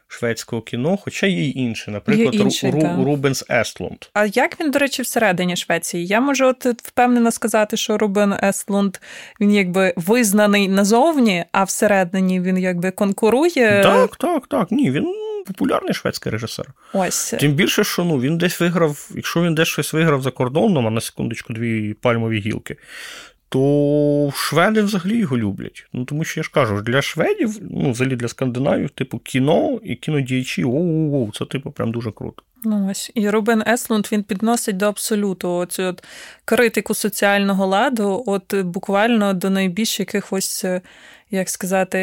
шведського 0.09 0.63
кіно, 0.63 0.97
хоча 0.97 1.27
є 1.27 1.45
й 1.45 1.59
інше, 1.59 1.91
наприклад, 1.91 2.35
є 2.35 2.41
інший, 2.41 2.71
Ру, 2.71 2.81
Ру, 2.81 3.05
Рубенс 3.05 3.45
Естлунд. 3.51 3.99
А 4.13 4.27
як 4.27 4.61
він, 4.61 4.71
до 4.71 4.79
речі, 4.79 5.03
всередині 5.03 5.57
Швеції? 5.57 6.07
Я 6.07 6.21
можу 6.21 6.47
от 6.47 6.65
впевнено 6.65 7.31
сказати, 7.31 7.77
що 7.77 7.99
Рубен 7.99 8.35
Естлунд 8.43 8.97
він 9.41 9.53
якби 9.53 9.95
визнаний 9.97 10.69
назовні, 10.69 11.45
а 11.53 11.65
всередині 11.65 12.41
він 12.41 12.59
якби 12.59 12.91
конкурує. 12.91 13.83
Так, 13.83 14.17
так, 14.17 14.47
так. 14.47 14.71
Ні, 14.71 14.91
він. 14.91 15.15
Популярний 15.47 15.95
шведський 15.95 16.33
режисер. 16.33 16.67
Ось. 16.93 17.35
Тим 17.41 17.53
більше, 17.53 17.85
що 17.85 18.05
ну, 18.05 18.21
він 18.21 18.39
десь 18.39 18.61
виграв, 18.61 19.11
якщо 19.15 19.43
він 19.43 19.55
десь 19.55 19.69
щось 19.69 19.93
виграв 19.93 20.23
за 20.23 20.31
кордоном, 20.31 20.87
а 20.87 20.91
на 20.91 21.01
секундочку 21.01 21.53
дві 21.53 21.95
пальмові 21.95 22.41
гілки, 22.41 22.77
то 23.49 24.33
шведи 24.35 24.83
взагалі 24.83 25.19
його 25.19 25.39
люблять. 25.39 25.87
Ну, 25.93 26.05
Тому 26.05 26.25
що 26.25 26.41
я 26.41 26.45
ж 26.45 26.51
кажу, 26.51 26.83
для 26.83 27.03
шведів, 27.03 27.59
ну, 27.71 27.91
взагалі 27.91 28.17
для 28.17 28.29
скандинавів, 28.29 28.91
типу, 28.91 29.19
кіно 29.19 29.81
і 29.83 29.95
кінодіячі, 29.95 30.65
оу, 30.65 31.33
це 31.33 31.45
типу 31.45 31.71
прям 31.71 31.93
дуже 31.93 32.13
круто. 32.13 32.43
Ну 32.65 32.89
ось 32.91 33.11
і 33.15 33.31
Рубен 33.31 33.63
Еслунд 33.69 34.07
він 34.13 34.23
підносить 34.23 34.77
до 34.77 34.87
абсолюту 34.87 35.51
оцю 35.51 35.83
от 35.83 36.05
критику 36.45 36.95
соціального 36.95 37.67
ладу, 37.67 38.25
от 38.27 38.55
буквально 38.55 39.35
до 39.35 39.51
найбільш 39.51 40.01
якихось, 40.01 40.65
як 41.31 41.51
сказати, 41.51 41.99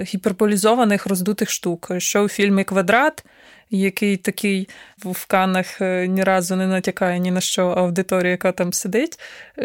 гіперполізованих 0.00 1.06
роздутих 1.06 1.50
штук. 1.50 1.90
Що 1.98 2.22
у 2.24 2.28
фільмі 2.28 2.64
Квадрат 2.64 3.24
який 3.70 4.16
такий 4.16 4.68
в 4.98 5.26
канах 5.26 5.80
е, 5.80 6.06
ні 6.06 6.24
разу 6.24 6.56
не 6.56 6.66
натякає 6.66 7.18
ні 7.18 7.30
на 7.30 7.40
що 7.40 7.66
аудиторія, 7.66 8.30
яка 8.30 8.52
там 8.52 8.72
сидить. 8.72 9.18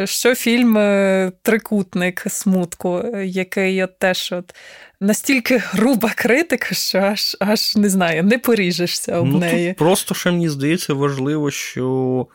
Що 0.06 0.36
фільм 0.36 0.78
е, 0.78 1.32
Трикутник 1.42 2.24
смутку, 2.28 3.04
який 3.24 3.84
от 3.84 4.00
теж 4.00 4.32
от 4.32 4.56
настільки 5.00 5.58
груба 5.58 6.12
критика, 6.16 6.76
що 6.76 6.98
аж 6.98 7.38
аж 7.40 7.76
не 7.76 7.90
знаю, 7.90 8.24
не 8.24 8.38
поріжешся 8.38 9.20
об 9.20 9.28
ну, 9.28 9.38
неї. 9.38 9.68
Тут 9.68 9.78
Просто 9.78 10.16
ще 10.16 10.32
мені 10.32 10.50
здається 10.50 10.94
важливо, 10.94 11.52
що. 11.52 12.28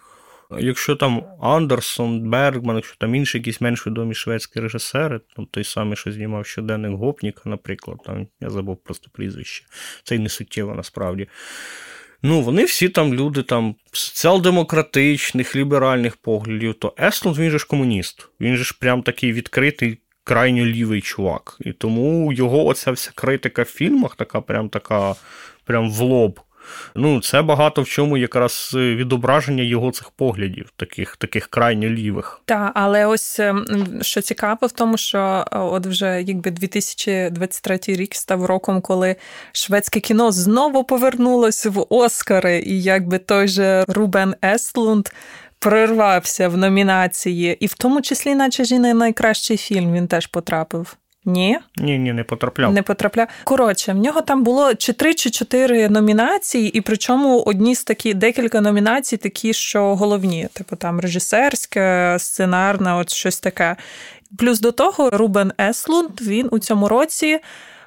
Якщо 0.59 0.97
там 0.97 1.25
Андерсон, 1.41 2.31
Бергман, 2.31 2.77
якщо 2.77 2.97
там 2.97 3.15
інші 3.15 3.39
якісь 3.39 3.61
менш 3.61 3.87
відомі 3.87 4.15
шведські 4.15 4.61
режисери, 4.61 5.21
там 5.37 5.47
той 5.47 5.65
самий, 5.65 5.97
що 5.97 6.13
знімав 6.13 6.47
щоденник 6.47 6.93
Гопніка, 6.93 7.43
наприклад, 7.45 7.99
там 8.07 8.27
я 8.41 8.51
забув 8.51 8.77
просто 8.77 9.11
прізвище, 9.13 9.65
це 10.03 10.17
й 10.17 10.19
не 10.19 10.29
суттєво 10.29 10.75
насправді. 10.75 11.29
Ну, 12.23 12.43
вони 12.43 12.65
всі 12.65 12.89
там 12.89 13.15
люди 13.15 13.43
там 13.43 13.75
соціал-демократичних, 13.93 15.57
ліберальних 15.57 16.17
поглядів, 16.17 16.75
то 16.75 16.95
Есланд, 16.99 17.39
він 17.39 17.51
же 17.51 17.59
ж 17.59 17.67
комуніст, 17.67 18.29
він 18.41 18.57
же 18.57 18.65
ж 18.65 18.77
прям 18.81 19.03
такий 19.03 19.33
відкритий, 19.33 19.99
крайньо 20.25 20.67
лівий 20.67 21.01
чувак. 21.01 21.57
І 21.61 21.73
тому 21.73 22.33
його 22.33 22.67
оця 22.67 22.93
вся 22.93 23.11
критика 23.15 23.63
в 23.63 23.67
фільмах, 23.67 24.17
така 24.17 24.41
прям 24.41 24.69
така, 24.69 25.15
прям 25.65 25.91
в 25.91 26.01
лоб. 26.01 26.41
Ну, 26.95 27.21
це 27.21 27.43
багато 27.43 27.83
в 27.83 27.89
чому 27.89 28.17
якраз 28.17 28.71
відображення 28.75 29.63
його 29.63 29.91
цих 29.91 30.11
поглядів, 30.11 30.73
таких 30.77 31.17
таких 31.17 31.47
крайньо 31.47 31.89
лівих. 31.89 32.41
Так, 32.45 32.73
але 32.75 33.07
ось 33.07 33.41
ем, 33.41 33.67
що 34.03 34.21
цікаво 34.21 34.67
в 34.67 34.73
тому, 34.73 34.97
що 34.97 35.19
е, 35.53 35.59
от 35.59 35.87
вже 35.87 36.23
якби 36.23 36.51
2023 36.51 37.79
рік 37.87 38.15
став 38.15 38.45
роком, 38.45 38.81
коли 38.81 39.17
шведське 39.53 40.01
кіно 40.01 40.33
знову 40.33 40.85
повернулось 40.85 41.67
в 41.67 41.87
Оскари, 41.89 42.63
і 42.67 42.83
якби 42.83 43.19
той 43.19 43.49
же 43.49 43.85
Рубен 43.89 44.35
Естлунд. 44.45 45.09
Прорвався 45.59 46.49
в 46.49 46.57
номінації, 46.57 47.57
і 47.61 47.67
в 47.67 47.75
тому 47.75 48.03
числі, 48.03 48.35
наче 48.35 48.65
ж 48.65 48.75
і 48.75 48.79
на 48.79 48.95
найкращий 48.95 49.57
фільм 49.57 49.95
він 49.95 50.07
теж 50.07 50.27
потрапив. 50.27 50.97
Ні, 51.27 51.59
ні, 51.77 51.99
ні, 51.99 52.13
не 52.13 52.25
потрапляв. 52.25 52.73
Не 52.73 52.83
потрапляв. 52.83 53.29
Коротше, 53.45 53.93
в 53.93 53.97
нього 53.97 54.21
там 54.21 54.43
було 54.45 54.75
чи 54.75 54.93
три 54.93 55.15
чи 55.15 55.31
чотири 55.31 55.89
номінації, 55.89 56.69
і 56.79 56.81
причому 56.81 57.41
одні 57.41 57.75
з 57.75 57.85
такі 57.85 58.15
декілька 58.15 58.61
номінацій, 58.61 59.17
такі, 59.17 59.53
що 59.53 59.97
головні, 59.97 60.49
типу 60.53 60.77
там 60.77 61.01
режисерська, 61.01 62.17
сценарна, 62.19 62.97
от 62.97 63.11
щось 63.13 63.41
таке. 63.41 63.77
Плюс 64.39 64.61
до 64.61 64.73
того, 64.73 65.11
Рубен 65.11 65.53
Еслунд 65.61 66.21
він 66.21 66.49
у 66.51 66.59
цьому 66.59 66.89
році 66.89 67.39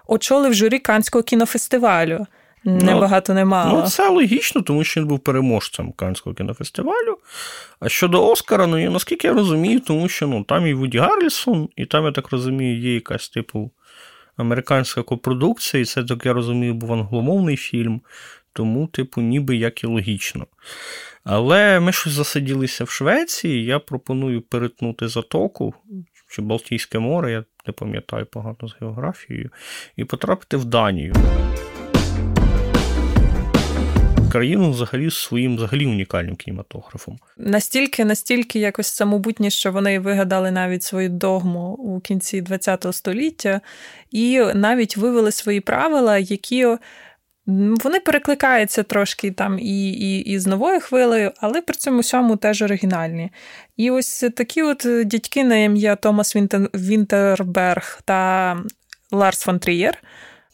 очолив 0.08 0.54
журі 0.54 0.80
Канського 0.80 1.24
кінофестивалю. 1.24 2.26
Небагато 2.64 3.34
не. 3.34 3.46
Ну, 3.46 3.84
це 3.88 4.10
логічно, 4.10 4.62
тому 4.62 4.84
що 4.84 5.02
він 5.02 5.08
був 5.08 5.20
переможцем 5.20 5.92
Канського 5.92 6.36
кінофестивалю. 6.36 7.18
А 7.80 7.90
щодо 7.90 8.28
Оскара, 8.28 8.68
ну 8.68 8.92
наскільки 8.92 9.28
я 9.28 9.34
розумію, 9.34 9.80
тому 9.80 10.10
що 10.10 10.28
ну, 10.28 10.44
там 10.44 10.68
і 10.68 10.74
Вуді 10.74 10.98
Гарлісон, 10.98 11.70
і 11.76 11.86
там, 11.86 12.06
я 12.06 12.12
так 12.12 12.32
розумію, 12.32 12.80
є 12.80 12.94
якась 12.94 13.30
типу 13.30 13.72
американська 14.38 15.04
копродукція, 15.04 15.84
і 15.84 15.86
це, 15.86 16.04
так 16.04 16.26
я 16.26 16.34
розумію, 16.34 16.74
був 16.74 16.94
англомовний 16.94 17.58
фільм, 17.58 18.02
тому, 18.54 18.88
типу, 18.88 19.22
ніби 19.22 19.56
як 19.56 19.84
і 19.84 19.88
логічно. 19.88 20.48
Але 21.24 21.80
ми 21.80 21.92
щось 21.92 22.14
засиділися 22.14 22.84
в 22.84 22.90
Швеції, 22.90 23.66
я 23.66 23.80
пропоную 23.80 24.42
перетнути 24.42 25.08
затоку 25.08 25.74
чи 26.30 26.42
Балтійське 26.42 27.00
море, 27.00 27.32
я 27.32 27.44
не 27.68 27.74
пам'ятаю 27.74 28.26
погано 28.26 28.68
з 28.68 28.76
географією, 28.82 29.50
і 29.96 30.06
потрапити 30.06 30.58
в 30.58 30.66
Данію 30.66 31.14
країну 34.30 34.72
взагалі 34.72 35.12
своїм 35.12 35.56
взагалі 35.56 35.86
унікальним 35.86 36.36
кінематографом. 36.36 37.20
Настільки, 37.38 38.06
настільки 38.06 38.60
якось 38.60 38.88
самобутні, 38.88 39.52
що 39.52 39.72
вони 39.72 40.00
вигадали 40.00 40.52
навіть 40.52 40.84
свою 40.84 41.10
догму 41.10 41.74
у 41.74 42.00
кінці 42.00 42.44
ХХ 42.44 42.94
століття, 42.94 43.62
і 44.12 44.42
навіть 44.54 44.98
вивели 44.98 45.32
свої 45.32 45.62
правила, 45.62 46.18
які. 46.18 46.68
Вони 47.84 48.00
перекликаються 48.00 48.84
трошки 48.84 49.32
там 49.32 49.60
і 49.60 49.90
і, 49.92 50.20
і 50.20 50.40
з 50.40 50.48
новою 50.48 50.80
хвилею, 50.80 51.32
але 51.38 51.62
при 51.62 51.76
цьому 51.76 52.00
всьому 52.00 52.38
теж 52.38 52.62
оригінальні. 52.62 53.32
І 53.78 53.92
ось 53.92 54.26
такі 54.36 54.64
от 54.64 54.88
дядьки 55.06 55.44
на 55.44 55.56
ім'я 55.56 55.96
Томас 55.96 56.36
Вінтерберг 56.76 58.02
та 58.06 58.58
Ларс 59.12 59.42
фон 59.42 59.60
Трієр. 59.60 59.98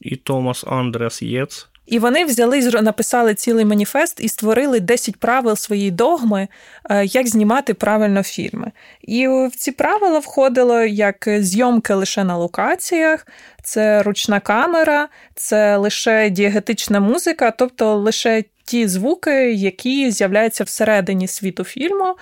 І 0.02 0.16
Томас 0.16 0.64
Андрес 0.68 1.22
Єц. 1.22 1.68
І 1.86 2.00
вони 2.00 2.26
взяли 2.26 2.62
написали 2.82 3.36
цілий 3.36 3.66
маніфест 3.66 4.20
і 4.20 4.30
створили 4.30 4.80
10 4.80 5.18
правил 5.18 5.56
своєї 5.56 5.92
догми, 5.92 6.48
е, 6.90 7.06
як 7.06 7.28
знімати 7.28 7.74
правильно 7.74 8.24
фільми. 8.24 8.72
І 9.02 9.28
в 9.28 9.52
ці 9.58 9.72
правила 9.72 10.20
входило 10.20 10.82
як 10.82 11.30
зйомки 11.40 11.94
лише 11.94 12.24
на 12.24 12.38
локаціях, 12.38 13.28
це 13.64 14.04
ручна 14.04 14.40
камера, 14.40 15.08
це 15.36 15.78
лише 15.78 16.30
дієгетична 16.30 17.00
музика, 17.00 17.52
тобто 17.52 17.96
лише 17.96 18.44
ті 18.66 18.88
звуки, 18.88 19.54
які 19.54 20.12
з'являються 20.12 20.64
всередині 20.64 21.28
світу 21.28 21.64
фільму, 21.64 22.16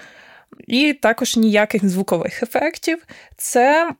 і 0.67 0.93
також 0.93 1.37
ніяких 1.37 1.89
звукових 1.89 2.43
ефектів. 2.43 3.05
Це 3.37 3.91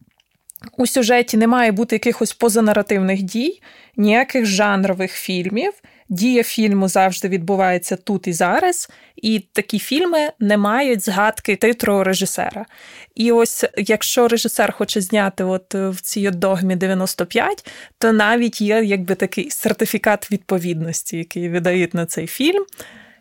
у 0.78 0.88
сюжеті 0.88 1.38
не 1.38 1.48
має 1.48 1.72
бути 1.72 1.96
якихось 1.96 2.34
позанаративних 2.34 3.22
дій, 3.22 3.62
ніяких 3.98 4.46
жанрових 4.46 5.12
фільмів. 5.12 5.74
Дія 6.10 6.44
фільму 6.44 6.88
завжди 6.88 7.28
відбувається 7.28 7.96
тут 7.96 8.28
і 8.28 8.34
зараз, 8.34 8.90
і 9.16 9.40
такі 9.40 9.80
фільми 9.80 10.30
не 10.40 10.58
мають 10.58 11.06
згадки 11.06 11.56
титру 11.56 12.04
режисера. 12.04 12.66
І 13.16 13.32
ось 13.32 13.66
якщо 13.78 14.28
режисер 14.28 14.72
хоче 14.72 15.02
зняти 15.02 15.44
от 15.44 15.74
в 15.74 16.02
цій 16.02 16.30
догмі 16.30 16.76
95, 16.76 17.72
то 17.98 18.12
навіть 18.12 18.62
є 18.62 18.84
якби 18.84 19.16
такий 19.16 19.50
сертифікат 19.50 20.32
відповідності, 20.32 21.18
який 21.18 21.50
видають 21.50 21.94
на 21.94 22.06
цей 22.06 22.28
фільм. 22.28 22.66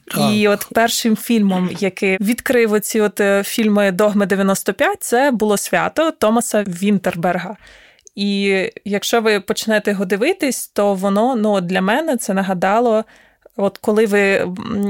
Так. 0.06 0.32
І 0.32 0.48
от 0.48 0.68
першим 0.74 1.16
фільмом, 1.16 1.70
який 1.80 2.16
відкрив 2.20 2.72
оці 2.72 3.00
от 3.00 3.20
е, 3.20 3.42
фільми 3.42 3.92
Догми 3.92 4.26
95, 4.26 5.02
це 5.02 5.30
було 5.30 5.56
свято 5.56 6.10
Томаса 6.10 6.64
Вінтерберга. 6.68 7.56
І 8.14 8.58
якщо 8.84 9.20
ви 9.20 9.40
почнете 9.40 9.90
його 9.90 10.04
дивитись, 10.04 10.66
то 10.68 10.94
воно 10.94 11.36
ну, 11.36 11.60
для 11.60 11.80
мене 11.80 12.16
це 12.16 12.34
нагадало. 12.34 13.04
От 13.56 13.78
коли 13.78 14.06
ви 14.06 14.48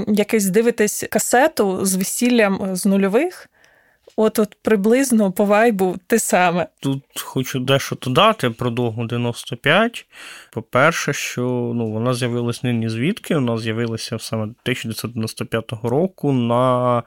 якесь 0.09 0.47
дивитесь 0.47 1.05
касету 1.11 1.85
з 1.85 1.95
весіллям 1.95 2.77
з 2.77 2.87
нульових, 2.87 3.49
От 4.17 4.39
от 4.39 4.57
приблизно 4.63 5.33
по 5.33 5.45
вайбу 5.45 5.97
те 6.07 6.19
саме. 6.19 6.67
Тут 6.81 7.03
хочу 7.21 7.61
дещо 7.61 7.97
додати 8.03 8.51
про 8.51 8.71
довгу 8.71 9.07
95. 9.07 10.07
По-перше, 10.53 11.13
що 11.13 11.43
ну, 11.75 11.93
вона 11.93 12.15
з'явилась 12.15 12.63
нині 12.63 12.89
звідки? 12.89 13.35
Вона 13.35 13.59
з'явилася 13.59 14.19
саме 14.19 14.43
1995 14.43 15.73
року 15.83 16.33
на 16.33 17.03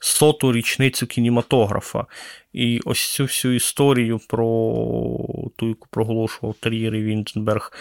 соту 0.00 0.52
річницю 0.52 1.06
кінематографа. 1.06 2.06
І 2.52 2.80
ось 2.84 3.14
цю 3.14 3.22
всю 3.22 3.54
історію 3.54 4.20
про 4.28 4.46
ту, 5.56 5.68
яку 5.68 5.88
проголошував 5.90 6.54
Тер'єр 6.60 6.92
Вінтенберг 6.92 7.72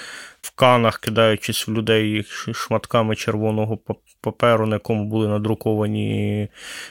в 0.41 0.55
канах, 0.55 0.99
кидаючись 0.99 1.67
в 1.67 1.71
людей 1.71 2.23
шматками 2.53 3.15
червоного 3.15 3.79
паперу, 4.21 4.65
на 4.65 4.75
якому 4.75 5.05
були 5.05 5.27
надруковані 5.27 6.47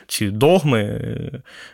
ці 0.07 0.31
догми, 0.31 1.01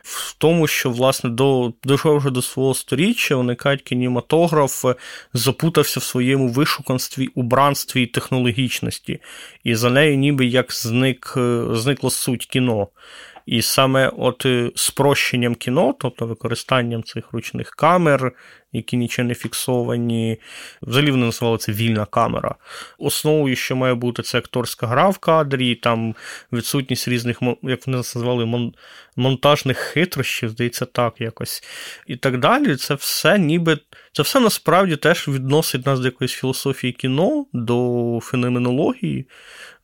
в 0.03 0.35
тому, 0.39 0.67
що, 0.67 0.91
власне, 0.91 1.31
до 1.31 1.73
дійшов 1.85 2.31
до 2.31 2.43
свого 2.43 2.75
сторіччя, 2.75 3.35
уникать 3.35 3.83
кінематограф 3.83 4.85
запутався 5.33 6.01
в 6.01 6.03
своєму 6.03 6.49
вишуканстві, 6.49 7.27
убранстві 7.27 8.03
і 8.03 8.07
технологічності. 8.07 9.21
І 9.65 9.75
за 9.75 9.91
нею 9.91 10.17
ніби 10.17 10.47
як 10.47 10.73
зник, 10.73 11.35
зникла 11.73 12.11
суть 12.11 12.47
кіно. 12.47 12.89
І 13.47 13.63
саме 13.63 14.13
от 14.17 14.47
е, 14.47 14.71
спрощенням 14.75 15.55
кіно, 15.55 15.93
тобто 16.01 16.27
використанням 16.27 17.03
цих 17.03 17.33
ручних 17.33 17.71
камер, 17.71 18.33
які 18.73 18.97
нічого 18.97 19.29
не 19.29 19.35
фіксовані, 19.35 20.39
взагалі 20.83 21.11
вони 21.11 21.25
називали 21.25 21.59
це 21.59 21.73
вільна 21.73 22.07
камера. 22.07 22.55
Основою, 22.99 23.57
що 23.57 23.77
має 23.77 23.95
бути, 23.95 24.23
це 24.23 24.39
акторська 24.39 24.87
гра 24.87 25.09
в 25.09 25.19
кадрі, 25.19 25.75
там 25.75 26.15
відсутність 26.53 27.09
різних, 27.09 27.39
як 27.63 27.87
вони 27.87 27.97
називали, 27.97 28.73
монтажних 29.17 29.79
хитрощів, 29.79 30.49
здається, 30.49 30.87
так 30.87 31.21
якось. 31.21 31.63
І 32.07 32.17
так 32.17 32.39
далі. 32.39 32.77
Це 32.77 32.95
все 32.95 33.39
ніби. 33.39 33.79
Це 34.13 34.23
все 34.23 34.41
насправді 34.41 34.97
теж 34.97 35.29
відносить 35.29 35.87
нас 35.87 36.01
до 36.01 36.07
якоїсь 36.07 36.33
філософії 36.33 36.93
кіно, 36.93 37.47
до 37.53 38.19
феноменології 38.23 39.27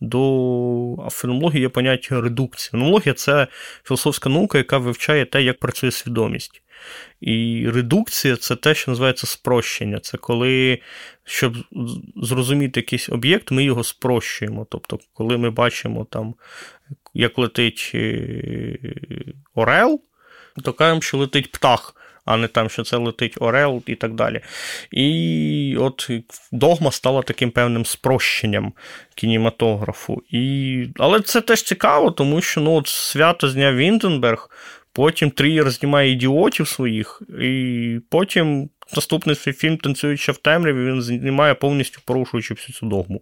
до 0.00 1.08
феноменології 1.10 1.60
є 1.60 1.68
поняття 1.68 2.20
редукції. 2.20 2.70
Феноменологія 2.70 3.14
це 3.14 3.46
філософська 3.84 4.28
наука, 4.28 4.58
яка 4.58 4.78
вивчає 4.78 5.24
те, 5.24 5.42
як 5.42 5.58
працює 5.58 5.90
свідомість. 5.90 6.62
І 7.20 7.66
редукція 7.74 8.36
це 8.36 8.56
те, 8.56 8.74
що 8.74 8.90
називається 8.90 9.26
спрощення. 9.26 10.00
Це 10.00 10.18
коли, 10.18 10.78
щоб 11.24 11.56
зрозуміти 12.16 12.80
якийсь 12.80 13.08
об'єкт, 13.08 13.50
ми 13.50 13.64
його 13.64 13.84
спрощуємо. 13.84 14.66
Тобто, 14.70 14.98
коли 15.14 15.38
ми 15.38 15.50
бачимо, 15.50 16.06
там, 16.10 16.34
як 17.14 17.38
летить 17.38 17.90
е, 17.94 18.78
Орел, 19.54 20.00
то 20.62 20.72
кажемо, 20.72 21.00
що 21.00 21.18
летить 21.18 21.52
птах 21.52 21.94
а 22.26 22.36
не 22.36 22.48
там, 22.48 22.68
що 22.70 22.82
це 22.82 22.96
летить 22.96 23.36
Орел 23.40 23.82
і 23.86 23.94
так 23.94 24.14
далі. 24.14 24.40
І 24.90 25.76
от 25.80 26.10
догма 26.52 26.90
стала 26.90 27.22
таким 27.22 27.50
певним 27.50 27.86
спрощенням 27.86 28.72
кінематографу. 29.14 30.22
І... 30.30 30.86
Але 30.98 31.20
це 31.20 31.40
теж 31.40 31.62
цікаво, 31.62 32.10
тому 32.10 32.40
що 32.40 32.60
ну, 32.60 32.74
от 32.74 32.86
свято 32.86 33.48
зняв 33.48 33.76
Вінденберг, 33.76 34.50
потім 34.92 35.30
Трієр 35.30 35.70
знімає 35.70 36.12
ідіотів 36.12 36.68
своїх, 36.68 37.22
і 37.40 38.00
потім 38.10 38.70
наступний 38.96 39.36
свій 39.36 39.52
фільм 39.52 39.76
Танцюючи 39.76 40.32
в 40.32 40.36
темряві, 40.36 40.84
він 40.84 41.02
знімає 41.02 41.54
повністю 41.54 42.00
порушуючи 42.04 42.54
всю 42.54 42.76
цю 42.76 42.86
догму. 42.86 43.20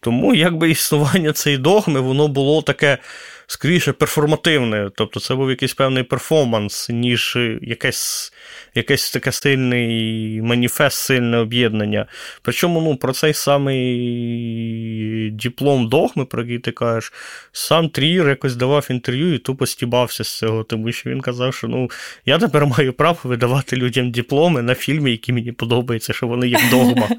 Тому 0.00 0.34
якби 0.34 0.70
існування 0.70 1.32
цієї 1.32 1.62
догми, 1.62 2.00
воно 2.00 2.28
було 2.28 2.62
таке 2.62 2.98
скоріше 3.46 3.92
перформативне. 3.92 4.90
Тобто 4.94 5.20
це 5.20 5.34
був 5.34 5.50
якийсь 5.50 5.74
певний 5.74 6.02
перформанс, 6.02 6.88
ніж 6.88 7.38
якесь 7.62 8.32
якесь 8.74 9.10
таке 9.10 9.32
сильний 9.32 10.42
маніфест, 10.42 10.98
сильне 10.98 11.38
об'єднання. 11.38 12.06
Причому 12.42 12.80
ну, 12.80 12.96
про 12.96 13.12
цей 13.12 13.34
самий 13.34 15.30
диплом 15.30 15.88
догми, 15.88 16.24
про 16.24 16.42
який 16.42 16.58
ти 16.58 16.70
кажеш, 16.70 17.12
сам 17.52 17.88
Трієр 17.88 18.28
якось 18.28 18.56
давав 18.56 18.86
інтерв'ю 18.90 19.34
і 19.34 19.38
тупо 19.38 19.66
стібався 19.66 20.24
з 20.24 20.38
цього, 20.38 20.64
тому 20.64 20.92
що 20.92 21.10
він 21.10 21.20
казав, 21.20 21.54
що 21.54 21.68
ну, 21.68 21.90
я 22.26 22.38
тепер 22.38 22.66
маю 22.66 22.92
право 22.92 23.18
видавати 23.24 23.76
людям 23.76 24.10
дипломи 24.10 24.62
на 24.62 24.74
фільми, 24.74 25.10
які 25.10 25.32
мені 25.32 25.52
подобаються, 25.52 26.12
що 26.12 26.26
вони 26.26 26.48
є 26.48 26.58
догма. 26.70 27.08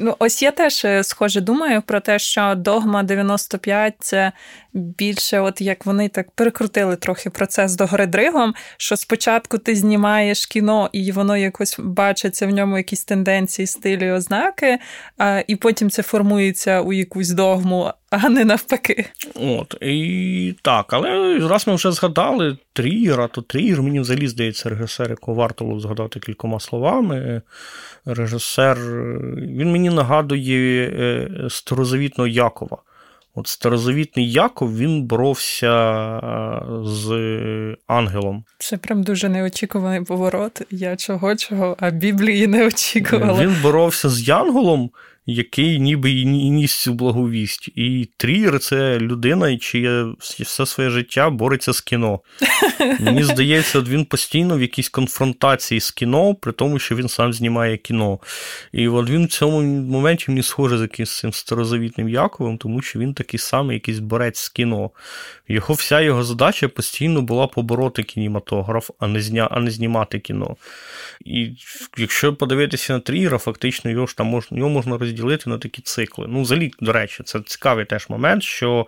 Ну, 0.00 0.16
ось 0.18 0.42
я 0.42 0.50
теж 0.50 0.84
е, 0.84 1.04
схоже 1.04 1.40
думаю 1.40 1.82
про 1.82 2.00
те, 2.00 2.18
що 2.18 2.54
догма 2.56 3.02
95 3.02 3.94
це 3.98 4.32
більше, 4.74 5.40
от 5.40 5.60
як 5.60 5.86
вони 5.86 6.08
так 6.08 6.30
перекрутили 6.30 6.96
трохи 6.96 7.30
процес 7.30 7.76
до 7.76 7.86
гори 7.86 8.06
дригом, 8.06 8.54
що 8.76 8.96
спочатку 8.96 9.58
ти 9.58 9.76
знімаєш 9.76 10.46
кіно, 10.46 10.90
і 10.92 11.12
воно 11.12 11.36
якось 11.36 11.76
бачиться 11.78 12.46
в 12.46 12.50
ньому 12.50 12.76
якісь 12.76 13.04
тенденції, 13.04 13.66
стилі, 13.66 14.10
ознаки, 14.10 14.78
а, 15.18 15.42
і 15.46 15.56
потім 15.56 15.90
це 15.90 16.02
формується 16.02 16.80
у 16.80 16.92
якусь 16.92 17.30
догму, 17.30 17.92
а 18.10 18.28
не 18.28 18.44
навпаки. 18.44 19.04
От, 19.34 19.76
і 19.80 20.54
так, 20.62 20.92
але 20.92 21.38
раз 21.38 21.66
ми 21.66 21.74
вже 21.74 21.92
згадали 21.92 22.56
Трієра, 22.72 23.28
то 23.28 23.42
Трієр, 23.42 23.82
мені 23.82 24.00
взагалі 24.00 24.28
здається, 24.28 24.68
режисер, 24.68 25.10
якого 25.10 25.34
варто 25.34 25.64
було 25.64 25.80
згадати 25.80 26.20
кількома 26.20 26.60
словами. 26.60 27.42
Режисер, 28.04 28.78
він 29.36 29.72
мені 29.72 29.90
нагадує 29.90 30.88
е, 30.88 31.28
старозавітного 31.50 32.28
Якова. 32.28 32.78
От 33.34 33.46
старозавітний 33.46 34.32
Яков 34.32 34.78
він 34.78 35.02
боровся 35.02 35.68
е, 36.16 36.62
з 36.84 37.76
ангелом. 37.86 38.44
Це 38.58 38.76
прям 38.76 39.02
дуже 39.02 39.28
неочікуваний 39.28 40.04
поворот. 40.04 40.62
Я 40.70 40.96
чого 40.96 41.36
чого, 41.36 41.76
а 41.80 41.90
Біблії 41.90 42.46
не 42.46 42.66
очікувала. 42.66 43.42
Він 43.42 43.56
боровся 43.62 44.08
з 44.08 44.28
Янголом, 44.28 44.90
який 45.26 45.78
ніби 45.78 46.10
і 46.10 46.24
ніс 46.24 46.74
цю 46.74 46.94
благовість. 46.94 47.68
І 47.74 48.08
Трієр 48.16 48.58
це 48.58 48.98
людина, 48.98 49.58
чиє 49.58 50.06
все 50.18 50.66
своє 50.66 50.90
життя 50.90 51.30
бореться 51.30 51.72
з 51.72 51.80
кіно. 51.80 52.20
Мені 53.00 53.24
здається, 53.24 53.78
от 53.78 53.88
він 53.88 54.04
постійно 54.04 54.56
в 54.58 54.62
якійсь 54.62 54.88
конфронтації 54.88 55.80
з 55.80 55.90
кіно, 55.90 56.34
при 56.34 56.52
тому, 56.52 56.78
що 56.78 56.96
він 56.96 57.08
сам 57.08 57.32
знімає 57.32 57.76
кіно. 57.76 58.18
І 58.72 58.88
от 58.88 59.10
він 59.10 59.26
в 59.26 59.28
цьому 59.28 59.62
моменті 59.62 60.24
мені 60.28 60.42
схоже 60.42 60.78
з 60.78 60.80
якимось 60.80 61.18
цим 61.18 61.32
старозавітним 61.32 62.08
Яковим, 62.08 62.58
тому 62.58 62.82
що 62.82 62.98
він 62.98 63.14
такий 63.14 63.40
самий 63.40 63.74
якийсь 63.74 63.98
борець 63.98 64.38
з 64.38 64.48
кіно. 64.48 64.90
Його 65.48 65.74
Вся 65.74 66.00
його 66.00 66.24
задача 66.24 66.68
постійно 66.68 67.22
була 67.22 67.46
побороти 67.46 68.02
кінематограф, 68.02 68.90
а 68.98 69.06
не 69.06 69.20
зня, 69.20 69.48
а 69.50 69.60
не 69.60 69.70
знімати 69.70 70.18
кіно. 70.18 70.56
І 71.24 71.50
якщо 71.96 72.34
подивитися 72.34 72.92
на 72.92 73.00
Трієра, 73.00 73.38
фактично 73.38 73.90
його 73.90 74.06
ж 74.06 74.16
там 74.16 74.26
можна 74.26 74.58
його 74.58 74.70
можна 74.70 74.98
розділити 74.98 75.11
на 75.46 75.58
такі 75.58 75.82
цикли. 75.82 76.26
Ну, 76.28 76.42
взагалі, 76.42 76.70
до 76.80 76.92
речі, 76.92 77.22
це 77.24 77.40
цікавий 77.40 77.84
теж 77.84 78.08
момент, 78.08 78.42
що 78.42 78.86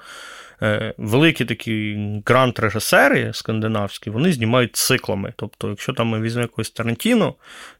е, 0.63 0.95
великі 0.99 1.45
такі 1.45 1.99
грант-режисери 2.27 3.31
скандинавські, 3.35 4.11
вони 4.11 4.33
знімають 4.33 4.77
циклами. 4.77 5.33
Тобто, 5.37 5.69
якщо 5.69 5.93
там 5.93 6.07
ми 6.07 6.21
візьмемо 6.21 6.45
якогось 6.45 6.71
Тарантіно, 6.71 7.35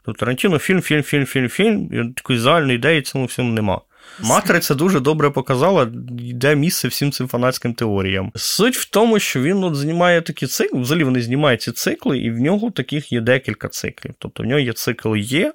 то 0.05 0.13
Тарантіно 0.13 0.59
фільм, 0.59 0.81
фільм, 0.81 1.03
фільм, 1.03 1.27
фільм, 1.27 1.49
фільм, 1.49 1.89
і 1.93 2.15
такої 2.15 2.39
загальної 2.39 2.77
ідеї 2.77 3.03
цьому 3.03 3.25
всьому 3.25 3.53
нема. 3.53 3.81
Матриця 4.21 4.75
дуже 4.75 5.01
добре 5.01 5.31
показала, 5.31 5.87
де 6.35 6.55
місце 6.55 6.89
всім 6.89 7.13
цим 7.13 7.29
фанатським 7.29 7.75
теоріям. 7.75 8.33
Суть 8.35 8.77
в 8.77 8.91
тому, 8.91 9.19
що 9.19 9.41
він 9.41 9.65
от 9.65 9.75
знімає 9.75 10.23
такі 10.23 10.47
цикли, 10.47 10.81
взагалі 10.81 11.05
вони 11.05 11.23
знімають 11.23 11.63
ці 11.63 11.73
цикли, 11.73 12.19
і 12.19 12.31
в 12.31 12.41
нього 12.41 12.71
таких 12.71 13.13
є 13.13 13.21
декілька 13.21 13.69
циклів. 13.69 14.15
Тобто 14.19 14.43
в 14.43 14.47
нього 14.47 14.61
є 14.61 14.73
цикл 14.73 15.17
Є, 15.17 15.53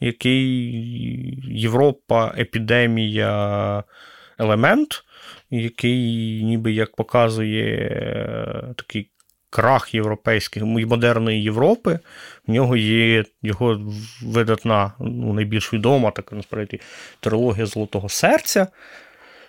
який 0.00 0.40
Європа, 1.48 2.34
епідемія, 2.38 3.84
елемент, 4.38 5.04
який 5.50 6.42
ніби 6.44 6.72
як 6.72 6.96
показує 6.96 7.76
е, 7.76 8.74
такий 8.76 9.10
крах 9.50 9.94
європейських 9.94 10.62
модерної 10.64 11.42
Європи. 11.42 11.98
В 12.46 12.52
нього 12.52 12.76
є 12.76 13.24
його 13.42 13.92
видатна, 14.22 14.92
ну, 15.00 15.32
найбільш 15.32 15.72
відома 15.72 16.10
така 16.10 16.36
насправді 16.36 16.80
трилогія 17.20 17.66
Золотого 17.66 18.08
серця. 18.08 18.66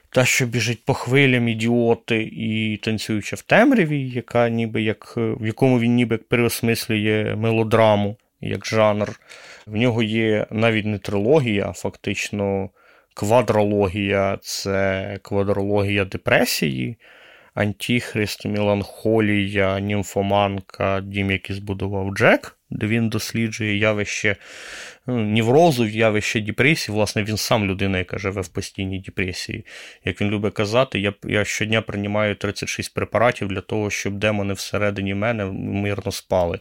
Та, 0.10 0.26
що 0.26 0.46
біжить 0.46 0.86
по 0.86 0.94
хвилям 0.94 1.48
ідіоти 1.48 2.30
і 2.34 2.78
танцюючи 2.78 3.36
в 3.36 3.42
темряві, 3.42 4.10
яка 4.10 4.50
ніби 4.50 4.82
як, 4.82 5.14
в 5.18 5.46
якому 5.46 5.80
він 5.80 5.96
ніби 5.96 6.14
як 6.14 6.28
переосмислює 6.28 7.36
мелодраму 7.38 8.18
як 8.42 8.66
жанр. 8.66 9.20
В 9.66 9.76
нього 9.76 10.04
є 10.04 10.46
навіть 10.52 10.86
не 10.86 10.98
трилогія, 10.98 11.68
а 11.70 11.74
фактично 11.74 12.70
квадрологія 13.14 14.38
це 14.42 15.20
квадрологія 15.22 16.06
депресії. 16.06 16.98
Антіхрист, 17.54 18.46
Меланхолія, 18.46 19.80
Німфоманка, 19.80 21.02
дім, 21.02 21.32
який 21.32 21.56
збудував 21.56 22.14
Джек, 22.14 22.58
де 22.70 22.88
він 22.88 23.10
досліджує 23.10 23.78
явище 23.78 24.36
неврозу, 25.08 25.86
явище 25.86 26.42
депресії. 26.42 26.96
Власне, 26.96 27.24
він 27.24 27.38
сам 27.38 27.66
людина, 27.66 27.98
яка 27.98 28.18
живе 28.18 28.42
в 28.42 28.48
постійній 28.48 29.00
депресії. 29.00 29.66
Як 30.06 30.22
він 30.22 30.30
любить 30.30 30.54
казати, 30.54 31.00
я 31.00 31.14
я 31.24 31.46
щодня 31.46 31.82
приймаю 31.82 32.36
36 32.36 32.94
препаратів 32.94 33.48
для 33.48 33.62
того, 33.62 33.90
щоб 33.90 34.14
демони 34.14 34.54
всередині 34.54 35.14
мене 35.14 35.46
мирно 35.46 36.12
спали. 36.12 36.60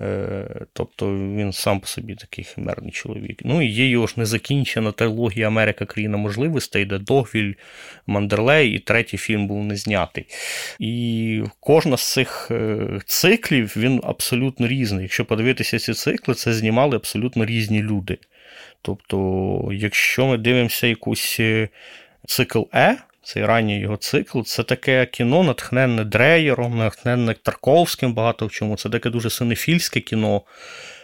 Е, 0.00 0.66
Тобто 0.72 1.14
він 1.14 1.52
сам 1.52 1.80
по 1.80 1.86
собі 1.86 2.14
такий 2.14 2.44
химерний 2.44 2.92
чоловік. 2.92 3.42
Ну 3.44 3.62
і 3.62 3.66
є 3.66 3.88
його 3.88 4.06
ж 4.06 4.14
незакінчена 4.16 4.92
трилогія 4.92 5.46
Америка 5.46 5.84
країна 5.84 6.16
можливостей, 6.16 6.84
де 6.84 6.98
Догвіль, 6.98 7.54
Мандерлей, 8.06 8.70
і 8.72 8.78
третій 8.78 9.16
фільм 9.16 9.46
був 9.46 9.64
не 9.64 9.76
знятий. 9.76 10.26
І 10.78 11.42
кожна 11.60 11.96
з 11.96 12.12
цих 12.12 12.48
е, 12.50 12.78
циклів 13.06 13.74
він 13.76 14.00
абсолютно 14.04 14.68
різний. 14.68 15.02
Якщо 15.02 15.24
подивитися 15.24 15.78
ці 15.78 15.94
цикли, 15.94 16.34
це 16.34 16.52
знімали 16.52 16.96
абсолютно 16.96 17.44
різні 17.44 17.79
люди. 17.82 18.18
Тобто, 18.82 19.68
якщо 19.72 20.26
ми 20.26 20.38
дивимося 20.38 20.86
якусь 20.86 21.36
е, 21.40 21.68
цикл 22.26 22.62
Е, 22.74 22.96
цей 23.22 23.44
ранній 23.44 23.80
його 23.80 23.96
цикл, 23.96 24.40
це 24.42 24.62
таке 24.62 25.06
кіно, 25.06 25.42
натхненне 25.42 26.04
Дреєром, 26.04 26.78
натхненне 26.78 27.34
Тарковським, 27.34 28.14
багато 28.14 28.46
в 28.46 28.50
чому. 28.50 28.76
Це 28.76 28.88
таке 28.88 29.10
дуже 29.10 29.30
синефільське 29.30 30.00
кіно. 30.00 30.42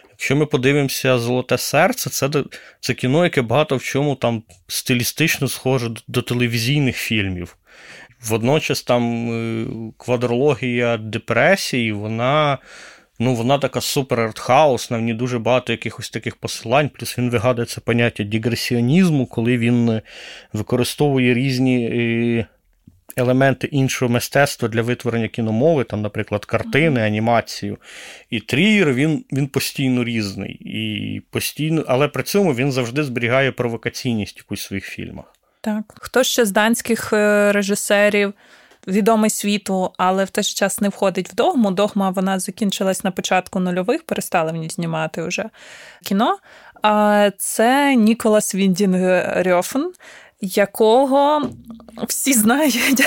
Якщо 0.09 0.35
ми 0.35 0.45
подивимося 0.45 1.19
Золоте 1.19 1.57
серце, 1.57 2.09
це 2.09 2.29
це 2.79 2.93
кіно, 2.93 3.23
яке 3.23 3.41
багато 3.41 3.75
в 3.75 3.83
чому 3.83 4.15
там 4.15 4.43
стилістично 4.67 5.47
схоже 5.47 5.89
до, 5.89 6.01
до 6.07 6.21
телевізійних 6.21 6.97
фільмів. 6.97 7.57
Водночас 8.21 8.83
там 8.83 9.31
е, 9.31 9.65
квадрологія 9.97 10.97
депресії, 10.97 11.91
вона 11.91 12.57
ну, 13.19 13.35
вона 13.35 13.57
така 13.57 13.81
супер 13.81 14.19
артхаусна, 14.19 14.97
в 14.97 15.01
ній 15.01 15.13
дуже 15.13 15.39
багато 15.39 15.73
якихось 15.73 16.09
таких 16.09 16.35
посилань, 16.35 16.89
плюс 16.89 17.17
він 17.17 17.29
вигадує 17.29 17.65
це 17.65 17.81
поняття 17.81 18.23
дігресіонізму, 18.23 19.25
коли 19.25 19.57
він 19.57 19.89
е, 19.89 20.01
використовує 20.53 21.33
різні 21.33 21.85
е, 21.85 22.45
елементи 23.17 23.67
іншого 23.67 24.11
мистецтва 24.11 24.69
для 24.69 24.81
витворення 24.81 25.27
кіномови, 25.27 25.83
там, 25.83 26.01
наприклад, 26.01 26.45
картини, 26.45 27.01
анімацію. 27.01 27.77
І 28.29 28.39
Трієр 28.39 28.93
він 28.93 29.25
він 29.31 29.47
постійно 29.47 30.03
різний. 30.03 30.51
І 30.51 31.21
постійно, 31.31 31.83
Але 31.87 32.07
при 32.07 32.23
цьому 32.23 32.53
він 32.53 32.71
завжди 32.71 33.03
зберігає 33.03 33.51
провокаційність 33.51 34.37
якусь 34.37 34.61
в 34.61 34.67
своїх 34.67 34.85
фільмах. 34.85 35.25
Так. 35.61 35.83
Хто 35.95 36.23
ще 36.23 36.45
з 36.45 36.51
данських 36.51 37.13
е, 37.13 37.51
режисерів? 37.51 38.33
Відомий 38.87 39.29
світу, 39.29 39.91
але 39.97 40.25
в 40.25 40.29
той 40.29 40.43
же 40.43 40.53
час 40.53 40.81
не 40.81 40.89
входить 40.89 41.29
в 41.29 41.35
догму. 41.35 41.71
Догма 41.71 42.09
вона 42.09 42.39
закінчилась 42.39 43.03
на 43.03 43.11
початку 43.11 43.59
нульових, 43.59 44.03
перестали 44.03 44.51
в 44.51 44.55
ній 44.55 44.69
знімати 44.69 45.23
вже 45.23 45.45
кіно. 46.03 46.37
А 46.81 47.29
це 47.37 47.95
Ніколас 47.95 48.55
Віндінг 48.55 49.23
Рьофен, 49.43 49.91
якого 50.41 51.49
всі 52.07 52.33
знають 52.33 53.03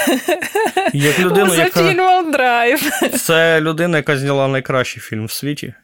Як 0.92 1.18
людину, 1.18 1.50
за 1.50 1.64
яка... 1.64 1.88
фільмом 1.88 2.32
Драйв. 2.32 2.90
Це 3.18 3.60
людина, 3.60 3.96
яка 3.96 4.18
зняла 4.18 4.48
найкращий 4.48 5.02
фільм 5.02 5.26
в 5.26 5.32
світі. 5.32 5.74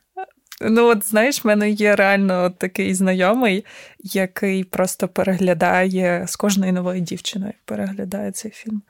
Ну, 0.61 0.87
от 0.87 1.09
знаєш, 1.09 1.45
в 1.45 1.47
мене 1.47 1.71
є 1.71 1.97
реально 1.97 2.51
такий 2.51 2.95
знайомий, 2.95 3.65
який 3.99 4.65
просто 4.65 5.09
переглядає 5.09 6.25
з 6.29 6.37
кожною 6.37 6.73
новою 6.73 7.01
дівчиною, 7.01 7.53
переглядає 7.65 8.33
цей 8.33 8.51
фільм. 8.51 8.83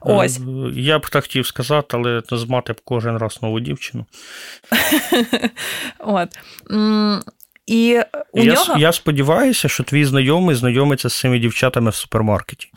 Ось. 0.00 0.38
Е, 0.38 0.42
я 0.74 0.98
б 0.98 1.08
так 1.10 1.22
хотів 1.22 1.46
сказати, 1.46 1.96
але 1.96 2.22
змати 2.30 2.72
б 2.72 2.80
кожен 2.84 3.16
раз 3.16 3.38
нову 3.42 3.60
дівчину. 3.60 4.06
От. 5.98 6.28
І 7.66 8.00
у 8.32 8.42
я, 8.42 8.54
нього... 8.54 8.78
я 8.78 8.92
сподіваюся, 8.92 9.68
що 9.68 9.82
твій 9.84 10.04
знайомий 10.04 10.56
знайомиться 10.56 11.08
з 11.08 11.18
цими 11.18 11.38
дівчатами 11.38 11.90
в 11.90 11.94
супермаркеті. 11.94 12.68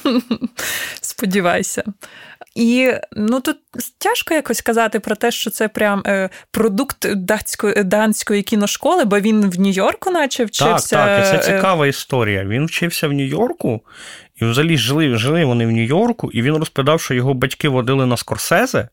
Сподівайся. 1.00 1.84
І 2.54 2.92
ну 3.12 3.40
тут 3.40 3.56
тяжко 3.98 4.34
якось 4.34 4.60
казати 4.60 5.00
про 5.00 5.16
те, 5.16 5.30
що 5.30 5.50
це 5.50 5.68
прям 5.68 6.02
е, 6.06 6.30
продукт 6.50 7.14
датської 7.14 7.84
данської 7.84 8.42
кіношколи, 8.42 9.04
бо 9.04 9.20
він 9.20 9.50
в 9.50 9.60
Нью-Йорку, 9.60 10.10
наче 10.10 10.44
вчився. 10.44 10.96
Так, 10.96 11.06
так, 11.06 11.20
і 11.20 11.30
це 11.30 11.36
е, 11.36 11.56
цікава 11.56 11.86
історія. 11.86 12.44
Він 12.44 12.66
вчився 12.66 13.08
в 13.08 13.12
Нью-Йорку, 13.12 13.80
і 14.36 14.44
взагалі 14.44 14.76
жили 14.76 15.16
жили 15.16 15.44
вони 15.44 15.66
в 15.66 15.70
Нью-Йорку, 15.70 16.30
і 16.32 16.42
він 16.42 16.56
розповідав, 16.56 17.00
що 17.00 17.14
його 17.14 17.34
батьки 17.34 17.68
водили 17.68 18.06
на 18.06 18.16
Скорсезе. 18.16 18.88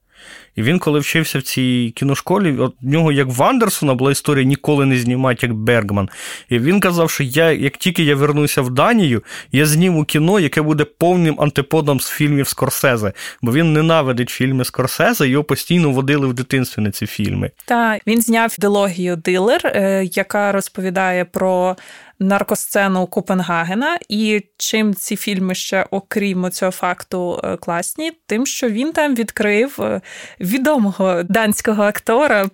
І 0.55 0.63
він, 0.63 0.79
коли 0.79 0.99
вчився 0.99 1.39
в 1.39 1.41
цій 1.41 1.93
кіношколі, 1.95 2.57
от 2.57 2.75
в 2.81 2.87
нього, 2.87 3.11
як 3.11 3.27
в 3.27 3.43
Андерсона, 3.43 3.93
була 3.93 4.11
історія 4.11 4.45
ніколи 4.45 4.85
не 4.85 4.97
знімати, 4.97 5.47
як 5.47 5.55
Бергман. 5.55 6.09
І 6.49 6.59
він 6.59 6.79
казав, 6.79 7.09
що 7.09 7.23
я, 7.23 7.51
як 7.51 7.77
тільки 7.77 8.03
я 8.03 8.15
вернуся 8.15 8.61
в 8.61 8.69
Данію, 8.69 9.23
я 9.51 9.65
зніму 9.65 10.03
кіно, 10.03 10.39
яке 10.39 10.61
буде 10.61 10.85
повним 10.85 11.41
антиподом 11.41 11.99
з 11.99 12.09
фільмів 12.09 12.47
Скорсезе. 12.47 13.13
Бо 13.41 13.51
він 13.51 13.73
ненавидить 13.73 14.29
фільми 14.29 14.65
Скорсезе, 14.65 15.27
його 15.27 15.43
постійно 15.43 15.91
водили 15.91 16.27
в 16.27 16.33
дитинстві 16.33 16.81
на 16.81 16.91
ці 16.91 17.05
фільми. 17.05 17.51
Так, 17.65 18.01
він 18.07 18.21
зняв 18.21 18.55
дилогію 18.59 19.15
Дилер, 19.15 19.61
е, 19.65 20.03
яка 20.13 20.51
розповідає 20.51 21.25
про 21.25 21.75
наркосцену 22.19 23.07
Копенгагена. 23.07 23.97
І 24.09 24.43
чим 24.57 24.93
ці 24.93 25.15
фільми 25.15 25.55
ще, 25.55 25.85
окрім 25.91 26.51
цього 26.51 26.71
факту, 26.71 27.41
е, 27.43 27.57
класні, 27.57 28.11
тим, 28.27 28.45
що 28.45 28.69
він 28.69 28.91
там 28.91 29.15
відкрив 29.15 29.77
е, 29.79 30.01
відомого 30.39 31.23
данського 31.23 31.83
актора, 31.83 32.45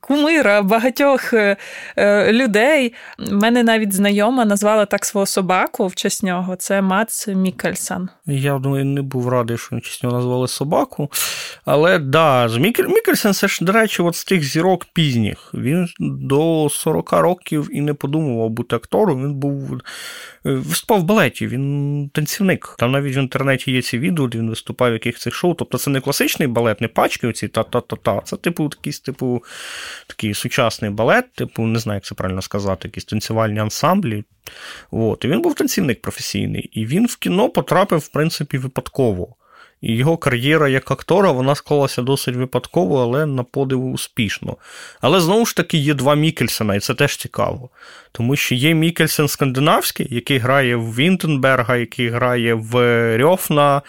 кумира 0.00 0.62
багатьох 0.62 1.32
е, 1.32 1.56
людей. 2.32 2.94
Мене 3.30 3.62
навіть 3.62 3.92
знайома 3.92 4.44
назвала 4.44 4.86
так 4.86 5.04
свого 5.04 5.26
собаку 5.26 5.86
в 5.86 5.94
честь 5.94 6.22
нього. 6.22 6.56
Це 6.56 6.82
Мац 6.82 7.28
Мікельсон. 7.28 8.08
Я 8.26 8.58
думаю, 8.58 8.84
не 8.84 9.02
був 9.02 9.28
радий, 9.28 9.58
що 9.58 9.76
в 9.76 9.80
честь 9.80 10.04
назвали 10.04 10.48
собаку. 10.48 11.10
Але 11.64 11.98
да, 11.98 12.48
Мікель 12.58 12.88
Мікельсон, 12.88 13.32
це 13.32 13.48
ж, 13.48 13.64
до 13.64 13.72
речі, 13.72 14.02
от 14.02 14.16
з 14.16 14.24
тих 14.24 14.44
зірок 14.44 14.84
пізніх. 14.84 15.50
Він 15.54 15.88
до 16.00 16.68
40 16.70 17.12
років 17.12 17.68
і 17.72 17.80
не 17.80 17.94
подумував 17.94 18.50
бути 18.50 18.76
актором 18.76 19.11
хору, 19.12 19.26
він 19.26 19.34
був 19.34 19.74
е, 19.74 19.78
виступав 20.50 21.00
в 21.00 21.04
балеті, 21.04 21.46
він 21.46 22.10
танцівник. 22.14 22.74
Там 22.78 22.92
навіть 22.92 23.16
в 23.16 23.18
інтернеті 23.18 23.72
є 23.72 23.82
ці 23.82 23.98
відео, 23.98 24.28
де 24.28 24.38
він 24.38 24.50
виступав 24.50 24.90
в 24.90 24.92
якихось 24.92 25.22
цих 25.22 25.34
шоу. 25.34 25.54
Тобто 25.54 25.78
це 25.78 25.90
не 25.90 26.00
класичний 26.00 26.48
балет, 26.48 26.80
не 26.80 26.88
пачки 26.88 27.26
оці 27.26 27.48
та-та-та-та. 27.48 28.20
Це, 28.20 28.36
типу, 28.36 28.62
якийсь, 28.62 29.00
типу, 29.00 29.44
такий 30.06 30.34
сучасний 30.34 30.90
балет, 30.90 31.32
типу, 31.32 31.62
не 31.62 31.78
знаю, 31.78 31.96
як 31.96 32.04
це 32.04 32.14
правильно 32.14 32.42
сказати, 32.42 32.88
якісь 32.88 33.04
танцювальні 33.04 33.58
ансамблі. 33.58 34.24
От. 34.90 35.24
І 35.24 35.28
він 35.28 35.42
був 35.42 35.54
танцівник 35.54 36.02
професійний. 36.02 36.62
І 36.62 36.86
він 36.86 37.06
в 37.06 37.16
кіно 37.16 37.48
потрапив, 37.48 37.98
в 37.98 38.08
принципі, 38.08 38.58
випадково. 38.58 39.36
Його 39.82 40.16
кар'єра 40.16 40.68
як 40.68 40.90
актора 40.90 41.30
вона 41.30 41.54
склалася 41.54 42.02
досить 42.02 42.36
випадково, 42.36 43.02
але 43.02 43.26
на 43.26 43.42
подив 43.42 43.92
успішно. 43.92 44.56
Але 45.00 45.20
знову 45.20 45.46
ж 45.46 45.56
таки 45.56 45.78
є 45.78 45.94
два 45.94 46.14
Мікельсона, 46.14 46.74
і 46.74 46.80
це 46.80 46.94
теж 46.94 47.16
цікаво. 47.16 47.70
Тому 48.12 48.36
що 48.36 48.54
є 48.54 48.74
Мікельсен 48.74 49.28
скандинавський, 49.28 50.08
який 50.10 50.38
грає 50.38 50.76
в 50.76 50.96
Вінтерберга, 50.96 51.76
який 51.76 52.08
грає 52.08 52.54
в 52.54 52.76
Рефна, 53.18 53.82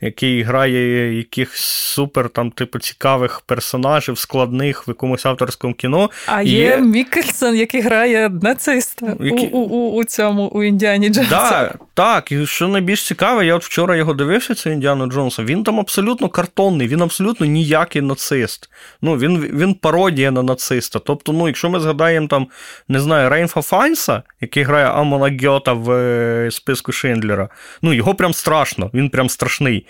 який 0.00 0.42
грає 0.42 1.14
якихось 1.16 1.60
супер 1.60 2.28
там, 2.28 2.50
типу, 2.50 2.78
цікавих 2.78 3.40
персонажів, 3.40 4.18
складних 4.18 4.88
в 4.88 4.90
якомусь 4.90 5.26
авторському 5.26 5.74
кіно. 5.74 6.10
А 6.26 6.42
є, 6.42 6.58
є 6.58 6.76
Мікельсен, 6.76 7.56
який 7.56 7.80
грає 7.80 8.28
нациста 8.42 9.16
який... 9.20 9.48
у, 9.48 9.58
у, 9.58 9.92
у 9.92 10.04
цьому 10.04 10.46
у 10.46 10.62
Індіані 10.62 11.08
Джонса. 11.08 11.30
Да, 11.30 11.74
так, 11.94 12.32
і 12.32 12.46
що 12.46 12.68
найбільш 12.68 13.06
цікаве, 13.06 13.46
я 13.46 13.54
от 13.54 13.64
вчора 13.64 13.96
його 13.96 14.14
дивився, 14.14 14.54
це 14.54 14.72
Індіану 14.72 15.06
Джонса. 15.06 15.39
Він 15.44 15.64
там 15.64 15.80
абсолютно 15.80 16.28
картонний, 16.28 16.88
він 16.88 17.02
абсолютно 17.02 17.46
ніякий 17.46 18.02
нацист. 18.02 18.70
Ну, 19.02 19.16
Він 19.16 19.38
він 19.38 19.74
пародія 19.74 20.30
на 20.30 20.42
нациста. 20.42 20.98
Тобто, 20.98 21.32
ну, 21.32 21.46
якщо 21.46 21.70
ми 21.70 21.80
згадаємо 21.80 22.26
там, 22.26 22.46
не 22.88 23.00
знаю, 23.00 23.30
Рейнфа 23.30 23.62
Файнса, 23.62 24.22
який 24.40 24.62
грає 24.62 24.86
Амона 24.86 25.38
Гьота 25.42 25.72
в 25.72 25.90
е, 25.90 26.50
списку 26.50 26.92
Шиндлера, 26.92 27.48
ну, 27.82 27.92
його 27.92 28.14
прям 28.14 28.34
страшно, 28.34 28.90
він 28.94 29.10
прям 29.10 29.28
страшний. 29.28 29.86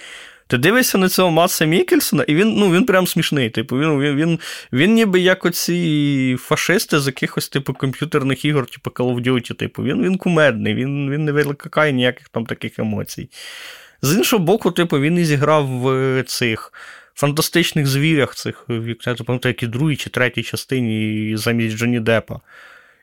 Ти 0.50 0.58
дивишся 0.58 0.98
на 0.98 1.08
цього 1.08 1.30
Матса 1.30 1.64
Мікельсона, 1.64 2.22
і 2.22 2.34
він 2.34 2.54
ну, 2.56 2.72
він 2.72 2.84
прям 2.84 3.06
смішний. 3.06 3.50
Типу, 3.50 3.78
Він 3.78 4.00
він, 4.00 4.16
він, 4.16 4.38
він 4.72 4.94
ніби 4.94 5.20
як 5.20 5.44
оці 5.44 6.36
фашисти 6.40 7.00
з 7.00 7.06
якихось 7.06 7.48
типу, 7.48 7.74
комп'ютерних 7.74 8.44
ігор, 8.44 8.66
типу 8.66 8.90
Call 8.90 9.14
of 9.14 9.26
Duty. 9.26 9.54
Типу, 9.54 9.82
Він 9.82 10.02
він 10.02 10.18
кумедний, 10.18 10.74
він 10.74 11.10
він 11.10 11.24
не 11.24 11.32
викликає 11.32 11.92
ніяких 11.92 12.28
там 12.28 12.46
таких 12.46 12.78
емоцій. 12.78 13.28
З 14.02 14.16
іншого 14.16 14.44
боку, 14.44 14.70
типу, 14.70 15.00
він 15.00 15.18
і 15.18 15.24
зіграв 15.24 15.66
в 15.66 16.22
цих 16.22 16.72
фантастичних 17.14 17.86
звірях, 17.86 18.34
цих, 18.34 18.66
я 19.06 19.14
пам'ятаю, 19.14 19.54
які 19.58 19.66
другій 19.66 19.96
чи 19.96 20.10
третій 20.10 20.42
частині 20.42 21.32
замість 21.36 21.76
Джоні 21.76 22.00
Деппа. 22.00 22.40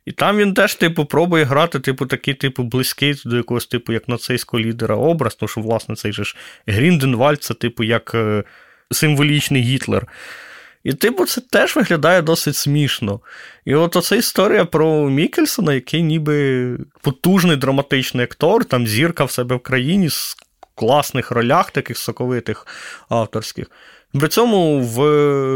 І 0.05 0.11
там 0.11 0.37
він 0.37 0.53
теж, 0.53 0.75
типу, 0.75 1.05
пробує 1.05 1.43
грати, 1.43 1.79
типу, 1.79 2.05
такий, 2.05 2.33
типу, 2.33 2.63
близький 2.63 3.21
до 3.25 3.37
якогось, 3.37 3.65
типу, 3.65 3.93
як 3.93 4.07
нацистського 4.07 4.63
лідера 4.63 4.95
образ, 4.95 5.35
тому 5.35 5.47
що, 5.47 5.61
власне, 5.61 5.95
цей 5.95 6.13
же 6.13 6.23
ж 6.23 6.35
Грінденвальд, 6.67 7.43
це, 7.43 7.53
типу, 7.53 7.83
як 7.83 8.11
е, 8.15 8.43
символічний 8.91 9.61
Гітлер. 9.61 10.07
І 10.83 10.93
типу, 10.93 11.25
це 11.25 11.41
теж 11.41 11.75
виглядає 11.75 12.21
досить 12.21 12.55
смішно. 12.55 13.19
І 13.65 13.75
от 13.75 13.95
оця 13.95 14.15
історія 14.15 14.65
про 14.65 15.09
Мікельсона, 15.09 15.73
який 15.73 16.03
ніби 16.03 16.69
потужний 17.01 17.57
драматичний 17.57 18.23
актор, 18.23 18.65
там 18.65 18.87
зірка 18.87 19.23
в 19.23 19.31
себе 19.31 19.55
в 19.55 19.59
країні 19.59 20.09
в 20.09 20.37
класних 20.77 21.31
ролях, 21.31 21.71
таких 21.71 21.97
соковитих 21.97 22.67
авторських. 23.09 23.67
При 24.13 24.27
цьому 24.27 24.79
в 24.79 24.97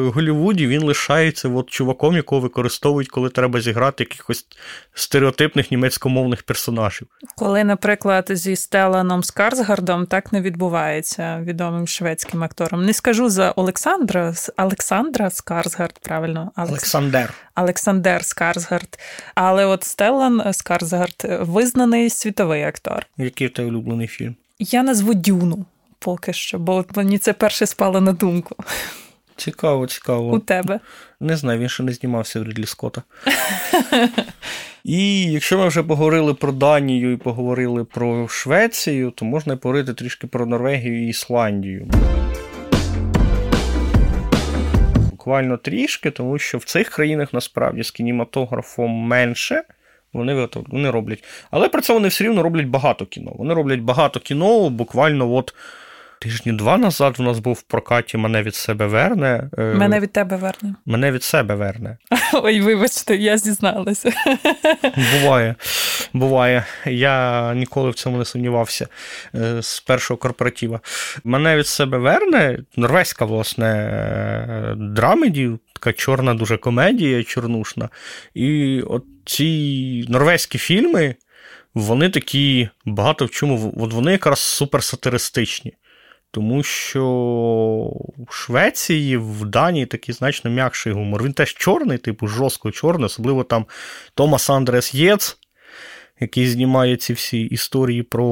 Голлівуді 0.10 0.68
він 0.68 0.84
лишається 0.84 1.50
тим 1.50 1.70
чуваком, 1.70 2.16
якого 2.16 2.42
використовують, 2.42 3.10
коли 3.10 3.30
треба 3.30 3.62
зіграти 3.62 4.04
якихось 4.04 4.46
стереотипних 4.94 5.72
німецькомовних 5.72 6.44
персонажів. 6.44 7.08
Коли, 7.36 7.64
наприклад, 7.64 8.26
зі 8.30 8.56
Стеланом 8.56 9.24
Скарсгардом 9.24 10.06
так 10.06 10.34
не 10.34 10.42
відбувається 10.42 11.42
відомим 11.42 11.88
шведським 11.88 12.44
актором. 12.44 12.86
Не 12.86 12.94
скажу 12.94 13.30
за 13.30 13.52
Олександра 13.52 14.34
Олександра 14.58 15.30
Скарсгард, 15.30 16.00
правильно? 16.00 16.52
Алекс... 16.56 16.72
Олександр. 16.72 17.34
Олександр 17.56 18.26
Скарсгард. 18.26 19.00
Але 19.36 19.66
от 19.66 19.84
Стелан 19.84 20.54
Скарсгард 20.54 21.28
визнаний 21.42 22.10
світовий 22.10 22.64
актор. 22.64 23.06
Який 23.18 23.48
в 23.48 23.54
тебе 23.54 23.68
улюблений 23.68 24.08
фільм? 24.08 24.36
Я 24.64 24.84
назву 24.84 25.14
Дюну 25.14 25.66
поки 26.00 26.34
що, 26.34 26.60
бо 26.60 26.86
мені 26.96 27.18
це 27.18 27.34
перше 27.34 27.66
спало 27.66 28.02
на 28.02 28.14
думку. 28.14 28.56
Цікаво, 29.36 29.88
цікаво. 29.88 30.32
У 30.32 30.40
тебе. 30.40 30.80
Не 31.20 31.38
знаю, 31.38 31.60
він 31.60 31.70
ще 31.70 31.84
не 31.84 31.94
знімався 31.94 32.40
в 32.40 32.44
Рідлі 32.44 32.66
Скотта. 32.66 33.04
І 34.84 35.24
якщо 35.24 35.58
ми 35.58 35.68
вже 35.68 35.84
поговорили 35.84 36.34
про 36.34 36.52
Данію 36.52 37.12
і 37.12 37.18
поговорили 37.18 37.84
про 37.84 38.28
Швецію, 38.28 39.12
то 39.12 39.26
можна 39.26 39.58
поговорити 39.58 39.94
трішки 39.94 40.28
про 40.28 40.46
Норвегію 40.46 41.06
і 41.06 41.08
Ісландію. 41.08 41.88
Буквально 45.12 45.58
трішки, 45.58 46.12
тому 46.12 46.40
що 46.40 46.58
в 46.58 46.64
цих 46.64 46.90
країнах 46.90 47.34
насправді 47.34 47.84
з 47.84 47.92
кінематографом 47.92 48.92
менше. 48.92 49.64
Вони 50.14 50.48
вони 50.68 50.92
роблять. 50.92 51.24
Але 51.52 51.70
при 51.70 51.82
цьому 51.82 52.00
вони 52.00 52.08
все 52.08 52.24
рівно 52.24 52.44
роблять 52.44 52.68
багато 52.68 53.06
кіно. 53.06 53.32
Вони 53.36 53.54
роблять 53.54 53.80
багато 53.80 54.20
кіно, 54.20 54.70
буквально 54.70 55.34
от 55.34 55.54
Тижні 56.22 56.52
два 56.52 56.78
назад 56.78 57.16
у 57.20 57.24
нас 57.24 57.40
був 57.40 57.54
в 57.54 57.62
прокаті 57.62 58.18
мене 58.18 58.44
від 58.44 58.56
себе 58.56 58.88
верне. 58.88 59.50
Е, 59.58 59.64
мене 59.64 60.00
від 60.00 60.14
тебе 60.14 60.38
верне. 60.38 60.76
Мене 60.86 61.12
від 61.12 61.24
себе 61.24 61.56
верне. 61.56 61.98
Ой, 62.34 62.62
вибачте, 62.62 63.16
я 63.16 63.38
зізналася. 63.38 64.12
Буває. 65.22 65.56
Буває. 66.14 66.66
Я 66.86 67.54
ніколи 67.54 67.90
в 67.90 67.94
цьому 67.94 68.18
не 68.18 68.26
сумнівався 68.26 68.88
е, 69.36 69.62
з 69.62 69.80
першого 69.80 70.18
корпоратива. 70.18 70.80
Мене 71.24 71.58
від 71.58 71.68
себе 71.68 71.98
верне, 71.98 72.60
норвезька, 72.76 73.26
власне, 73.26 73.68
е, 73.68 74.76
драмеді, 74.78 75.52
така 75.74 75.94
чорна 75.94 76.34
дуже 76.34 76.58
комедія, 76.58 77.24
чорнушна. 77.24 77.90
І 78.34 78.82
от 78.82 79.04
ці 79.26 80.06
норвезькі 80.10 80.58
фільми. 80.58 81.16
Вони 81.74 82.10
такі 82.10 82.70
багато 82.86 83.26
в 83.26 83.30
чому, 83.30 83.74
от 83.78 83.94
вони 83.94 84.12
якраз 84.12 84.40
суперсатиристичні. 84.40 85.74
Тому 86.34 86.64
що 86.64 87.04
в 88.28 88.34
Швеції, 88.34 89.18
в 89.18 89.46
Данії 89.46 89.86
такий 89.86 90.16
значно 90.16 90.52
м'якший 90.52 90.94
гумор. 90.94 91.24
Він 91.24 91.34
теж 91.34 91.54
чорний, 91.54 91.98
типу 91.98 92.28
жорстко 92.28 92.72
чорний, 92.72 93.06
особливо 93.06 93.44
там 93.44 93.66
Томас 94.16 94.50
Андрес 94.50 94.94
Єц, 94.94 95.38
який 96.22 96.48
знімає 96.48 96.98
ці 96.98 97.14
всі 97.14 97.42
історії 97.42 98.04
про 98.04 98.26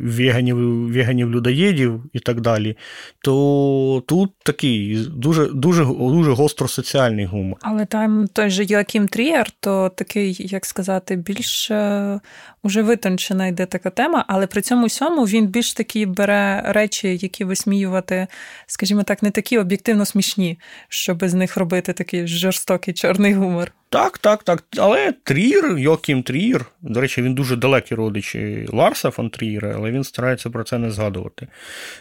веганів, 0.00 0.56
веганів 0.92 1.30
людоєдів 1.30 2.04
і 2.12 2.18
так 2.18 2.40
далі, 2.40 2.76
то 3.24 4.02
тут 4.06 4.30
такий 4.42 5.06
дуже 5.06 5.46
дуже, 5.46 5.84
дуже 5.84 6.32
гостро 6.32 6.68
соціальний 6.68 7.24
гумор. 7.24 7.58
Але 7.62 7.86
там 7.86 8.26
той 8.32 8.50
же 8.50 8.64
Йоакім 8.64 9.08
Трієр, 9.08 9.50
то 9.60 9.88
такий, 9.88 10.36
як 10.38 10.66
сказати, 10.66 11.16
більш 11.16 11.70
е, 11.70 12.20
уже 12.62 12.82
витончена 12.82 13.46
йде 13.46 13.66
така 13.66 13.90
тема, 13.90 14.24
але 14.28 14.46
при 14.46 14.62
цьому 14.62 14.86
всьому 14.86 15.24
він 15.24 15.46
більш 15.46 15.72
такі 15.72 16.06
бере 16.06 16.62
речі, 16.66 17.18
які 17.22 17.44
висміювати, 17.44 18.26
скажімо 18.66 19.02
так, 19.02 19.22
не 19.22 19.30
такі 19.30 19.58
об'єктивно 19.58 20.04
смішні, 20.04 20.58
щоб 20.88 21.28
з 21.28 21.34
них 21.34 21.56
робити 21.56 21.92
такий 21.92 22.26
жорстокий 22.26 22.94
чорний 22.94 23.34
гумор. 23.34 23.72
Так, 23.90 24.18
так, 24.18 24.42
так. 24.42 24.64
Але 24.76 25.12
Трір, 25.12 25.78
Йокім 25.78 26.22
Трір, 26.22 26.66
до 26.82 27.00
речі, 27.00 27.22
він 27.22 27.34
дуже 27.34 27.56
далекий 27.56 27.96
родич 27.96 28.36
Ларса 28.68 29.10
фон 29.10 29.30
Тріра, 29.30 29.74
але 29.76 29.90
він 29.90 30.04
старається 30.04 30.50
про 30.50 30.64
це 30.64 30.78
не 30.78 30.90
згадувати. 30.90 31.48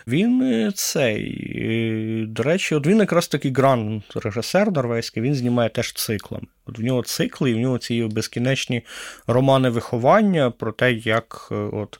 Він 0.08 0.42
е, 0.42 0.72
цей, 0.76 1.52
е, 1.56 2.26
до 2.26 2.44
речі, 2.44 2.76
от 2.76 2.88
він 2.88 2.98
якраз 2.98 3.28
такий 3.28 3.54
гранд 3.54 4.02
режисер 4.16 4.72
норвезький, 4.72 5.24
він 5.24 5.36
знімає 5.36 5.70
теж 5.70 5.94
циклами. 5.94 6.48
От 6.66 6.80
в 6.80 6.82
нього 6.82 7.04
цикли, 7.04 7.52
і 7.52 7.54
в 7.54 7.58
нього 7.58 7.78
ці 7.78 8.04
безкінечні 8.04 8.82
романи 9.28 9.70
виховання 9.70 10.52
про 10.52 10.72
те, 10.72 10.94
як 10.94 11.48
е, 11.52 11.56
от, 11.56 12.00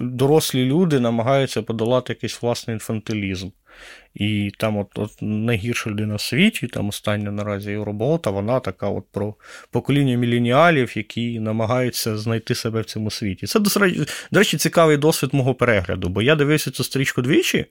дорослі 0.00 0.64
люди 0.64 1.00
намагаються 1.00 1.62
подолати 1.62 2.12
якийсь 2.12 2.42
власний 2.42 2.74
інфантилізм. 2.74 3.48
І 4.14 4.52
там 4.58 4.76
от, 4.76 4.88
от 4.94 5.10
найгірша 5.20 5.90
людина 5.90 6.14
в 6.14 6.20
світі, 6.20 6.66
там 6.66 6.88
остання 6.88 7.30
наразі 7.30 7.70
його 7.70 7.84
робота, 7.84 8.30
вона 8.30 8.60
така 8.60 8.88
от 8.88 9.04
про 9.12 9.34
покоління 9.70 10.16
міленіалів, 10.16 10.96
які 10.96 11.40
намагаються 11.40 12.16
знайти 12.16 12.54
себе 12.54 12.80
в 12.80 12.84
цьому 12.84 13.10
світі. 13.10 13.46
Це, 13.46 13.60
до 14.30 14.38
речі, 14.38 14.56
цікавий 14.56 14.96
досвід 14.96 15.30
мого 15.34 15.54
перегляду, 15.54 16.08
бо 16.08 16.22
я 16.22 16.36
дивився 16.36 16.70
цю 16.70 16.84
стрічку 16.84 17.22
двічі. 17.22 17.66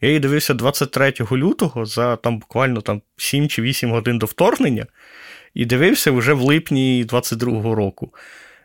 Я 0.00 0.08
її 0.08 0.20
дивився 0.20 0.54
23 0.54 1.12
лютого 1.32 1.86
за 1.86 2.16
там 2.16 2.38
буквально 2.38 2.80
там 2.80 3.02
7 3.16 3.48
чи 3.48 3.62
8 3.62 3.90
годин 3.90 4.18
до 4.18 4.26
вторгнення, 4.26 4.86
і 5.54 5.64
дивився 5.64 6.10
вже 6.10 6.32
в 6.32 6.40
липні 6.40 7.06
22-го 7.08 7.74
року. 7.74 8.12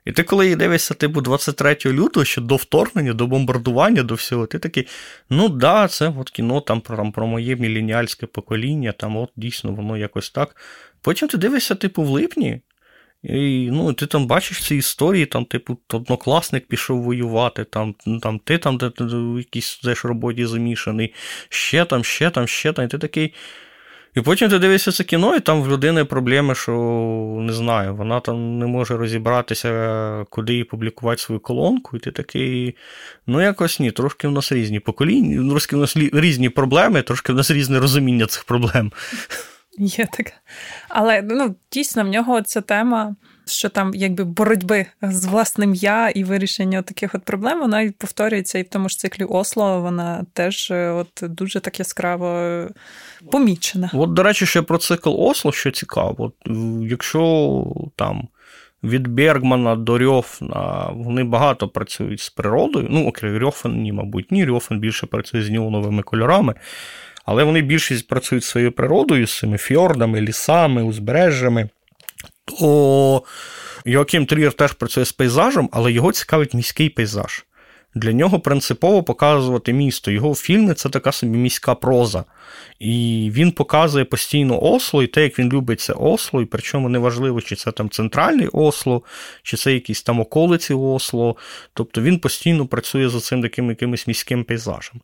І 0.10 0.12
ти, 0.12 0.24
коли 0.24 0.45
її 0.45 0.55
дивишся, 0.55 0.93
типу, 0.93 1.22
23 1.22 1.78
лютого, 1.86 2.26
ще 2.26 2.41
до 2.41 2.55
вторгнення, 2.55 3.14
до 3.14 3.28
бомбардування, 3.28 4.03
до 4.03 4.14
всього, 4.14 4.45
ти 4.45 4.60
такий, 4.60 4.88
ну 5.30 5.49
да, 5.49 5.88
це 5.88 6.14
от 6.18 6.30
кіно 6.30 6.62
там 6.62 6.82
про 6.82 7.12
про 7.12 7.28
моє 7.28 7.55
міленіальське 7.55 8.26
покоління, 8.26 8.91
там 8.91 9.18
от 9.18 9.30
дійсно 9.36 9.72
воно 9.72 9.97
якось 9.97 10.30
так. 10.30 10.55
Потім 11.01 11.28
ти 11.28 11.38
дивишся, 11.38 11.76
типу, 11.76 12.03
в 12.03 12.10
липні, 12.10 12.62
і 13.24 13.70
ну, 13.72 13.93
ти 13.93 14.05
там 14.05 14.28
бачиш 14.28 14.64
ці 14.64 14.76
історії, 14.76 15.26
там, 15.26 15.45
типу, 15.45 15.78
однокласник 15.93 16.68
пішов 16.68 17.01
воювати, 17.01 17.64
там, 17.64 17.95
там 18.22 18.39
ти 18.39 18.57
там 18.57 18.78
де, 18.78 18.91
в 18.99 19.38
якійсь 19.38 19.80
роботі 20.03 20.45
замішаний, 20.45 21.14
ще 21.49 21.86
там, 21.86 22.03
ще 22.03 22.30
там, 22.30 22.47
ще 22.47 22.74
там. 22.74 22.86
І 22.86 22.88
ти 22.88 22.97
такий. 22.97 23.34
І 24.16 24.22
потім 24.22 24.49
ти 24.49 24.60
дивишся 24.60 24.91
це 24.91 25.03
кіно, 25.03 25.36
і 25.36 25.39
там 25.39 25.62
в 25.62 25.70
людини 25.70 26.05
проблеми, 26.05 26.55
що 26.55 26.72
не 27.39 27.53
знаю, 27.53 27.95
вона 27.95 28.20
там 28.20 28.60
не 28.60 28.66
може 28.66 28.97
розібратися, 28.97 30.26
куди 30.30 30.53
їй 30.53 30.64
публікувати 30.64 31.22
свою 31.22 31.39
колонку, 31.39 31.97
і 31.97 31.99
ти 31.99 32.12
такий, 32.12 32.76
ну 33.28 33.41
якось 33.41 33.80
ні, 33.80 33.91
трошки 33.91 34.28
в 34.28 34.32
нас 34.32 34.51
різні 34.51 34.80
покоління, 34.80 35.49
трошки 35.49 35.76
в 35.76 35.80
нас 35.80 35.97
різні 35.97 36.49
проблеми, 36.49 37.01
трошки 37.01 37.34
в 37.34 37.36
нас 37.36 37.51
різне 37.51 37.80
розуміння 37.80 38.26
цих 38.26 38.43
проблем. 38.43 38.91
Є 39.78 40.07
таке. 40.12 40.34
Але 40.89 41.22
ну, 41.22 41.55
дійсно 41.72 42.03
в 42.03 42.07
нього 42.07 42.41
ця 42.41 42.62
тема 42.62 43.16
що 43.52 43.70
там 43.70 43.91
якби 43.95 44.24
боротьби 44.24 44.86
з 45.02 45.26
власним 45.26 45.74
я 45.74 46.10
і 46.10 46.24
вирішення 46.24 46.82
таких 46.82 47.16
от 47.16 47.24
проблем, 47.24 47.60
вона 47.60 47.91
повторюється 47.97 48.60
і 48.60 48.64
в 48.64 48.70
тому 48.70 48.89
ж 48.89 48.97
циклі 48.97 49.24
Осло, 49.24 49.82
вона 49.82 50.26
теж 50.34 50.72
е, 50.72 50.89
от 50.89 51.10
дуже 51.22 51.60
так 51.60 51.80
яскраво 51.80 52.62
помічена. 53.32 53.89
От, 53.93 54.14
до 54.14 54.24
речі, 54.24 54.45
ще 54.45 54.62
про 54.62 54.78
цикл 54.78 55.10
Осло, 55.18 55.52
що 55.52 55.72
цікаво, 55.72 56.16
от, 56.18 56.34
якщо 56.82 57.66
там. 57.95 58.28
Від 58.84 59.08
Бергмана 59.08 59.76
до 59.76 59.97
Рьофна 59.97 60.89
вони 60.93 61.24
багато 61.24 61.68
працюють 61.68 62.22
з 62.22 62.30
природою. 62.30 62.88
Ну, 62.89 63.08
окрім 63.08 63.38
Рьофен, 63.38 63.82
ні, 63.82 63.91
мабуть, 63.91 64.32
ні. 64.32 64.45
Рьофен 64.45 64.80
більше 64.80 65.08
працює 65.08 65.41
з 65.41 65.50
неоновими 65.50 66.04
кольорами, 66.04 66.54
але 67.26 67.43
вони 67.43 67.62
більшість 67.62 68.08
працюють 68.08 68.43
своєю 68.43 68.72
природою, 68.72 69.28
з 69.28 69.38
цими 69.38 69.58
фьордами, 69.58 70.22
лісами, 70.22 70.84
узбережжями 70.84 71.70
то 72.50 73.24
Йоаким 73.86 74.26
Трієр 74.26 74.54
теж 74.54 74.74
працює 74.74 75.06
з 75.06 75.12
пейзажем, 75.12 75.70
але 75.72 75.91
його 75.91 76.12
цікавить 76.12 76.54
міський 76.54 76.89
пейзаж. 76.89 77.45
Для 77.95 78.14
нього 78.14 78.39
принципово 78.39 79.04
показувати 79.04 79.74
місто. 79.74 80.12
Його 80.12 80.36
фільми 80.36 80.74
це 80.74 80.89
така 80.89 81.12
собі 81.12 81.38
міська 81.38 81.76
проза. 81.76 82.26
І 82.80 83.30
він 83.34 83.52
показує 83.52 84.06
постійно 84.06 84.64
Осло 84.64 85.04
і 85.04 85.08
те, 85.08 85.24
як 85.24 85.39
він 85.39 85.52
любить 85.52 85.82
це 85.82 85.93
Осло, 85.93 86.41
і 86.41 86.45
причому 86.45 86.89
неважливо, 86.89 87.41
чи 87.41 87.56
це 87.56 87.72
там 87.72 87.89
центральний 87.89 88.47
Осло, 88.47 89.04
чи 89.43 89.58
це 89.58 89.74
якісь 89.74 90.02
там 90.02 90.20
околиці 90.20 90.74
Осло. 90.74 91.36
Тобто 91.74 92.02
він 92.02 92.20
постійно 92.20 92.68
працює 92.68 93.10
за 93.10 93.20
цим 93.20 93.41
таким 93.41 93.70
якимось 93.70 94.08
міським 94.08 94.43
пейзажем. 94.43 95.02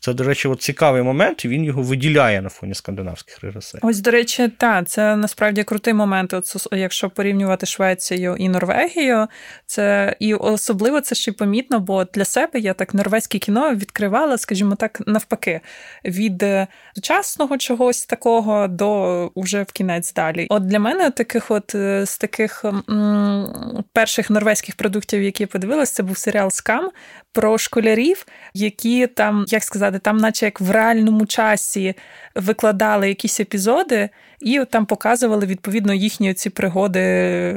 Це, 0.00 0.12
до 0.12 0.24
речі, 0.24 0.48
от 0.48 0.62
цікавий 0.62 1.02
момент, 1.02 1.44
і 1.44 1.48
він 1.48 1.64
його 1.64 1.82
виділяє 1.82 2.42
на 2.42 2.48
фоні 2.48 2.74
скандинавських 2.74 3.40
режисерів. 3.42 3.86
Ось, 3.86 4.00
до 4.00 4.10
речі, 4.10 4.48
так, 4.48 4.88
це 4.88 5.16
насправді 5.16 5.64
крутий 5.64 5.94
момент. 5.94 6.34
От, 6.34 6.66
якщо 6.72 7.10
порівнювати 7.10 7.66
Швецію 7.66 8.36
і 8.36 8.48
Норвегію, 8.48 9.26
це 9.66 10.16
і 10.20 10.34
особливо 10.34 11.00
це 11.00 11.14
ще 11.14 11.30
й 11.30 11.34
помітно, 11.34 11.80
бо 11.80 12.04
для 12.04 12.24
себе 12.24 12.58
я 12.60 12.74
так 12.74 12.94
норвезьке 12.94 13.38
кіно 13.38 13.74
відкривала, 13.74 14.38
скажімо 14.38 14.74
так, 14.74 15.02
навпаки, 15.06 15.60
від 16.04 16.42
е, 16.42 16.66
сучасного 16.94 17.58
чогось 17.58 18.06
такого 18.06 18.68
до 18.68 19.26
уже 19.34 19.62
в 19.62 19.72
кінець 19.72 20.12
далі. 20.14 20.46
От 20.50 20.66
для 20.66 20.78
мене 20.78 21.10
таких, 21.10 21.50
от 21.50 21.74
е, 21.74 22.06
з 22.06 22.18
таких 22.18 22.64
м- 22.64 23.84
перших 23.92 24.30
норвезьких 24.30 24.76
продуктів, 24.76 25.22
які 25.22 25.42
я 25.42 25.46
подивилася, 25.46 25.94
це 25.94 26.02
був 26.02 26.18
серіал 26.18 26.50
Скам 26.50 26.90
про 27.32 27.58
школярів, 27.58 28.26
які 28.54 29.06
там, 29.06 29.44
як 29.48 29.64
сказати, 29.64 29.98
там, 29.98 30.16
наче 30.16 30.44
як 30.44 30.60
в 30.60 30.70
реальному 30.70 31.26
часі 31.26 31.94
викладали 32.34 33.08
якісь 33.08 33.40
епізоди, 33.40 34.08
і 34.40 34.64
там 34.70 34.86
показували 34.86 35.46
відповідно 35.46 35.94
їхні 35.94 36.34
ці 36.34 36.50
пригоди 36.50 37.56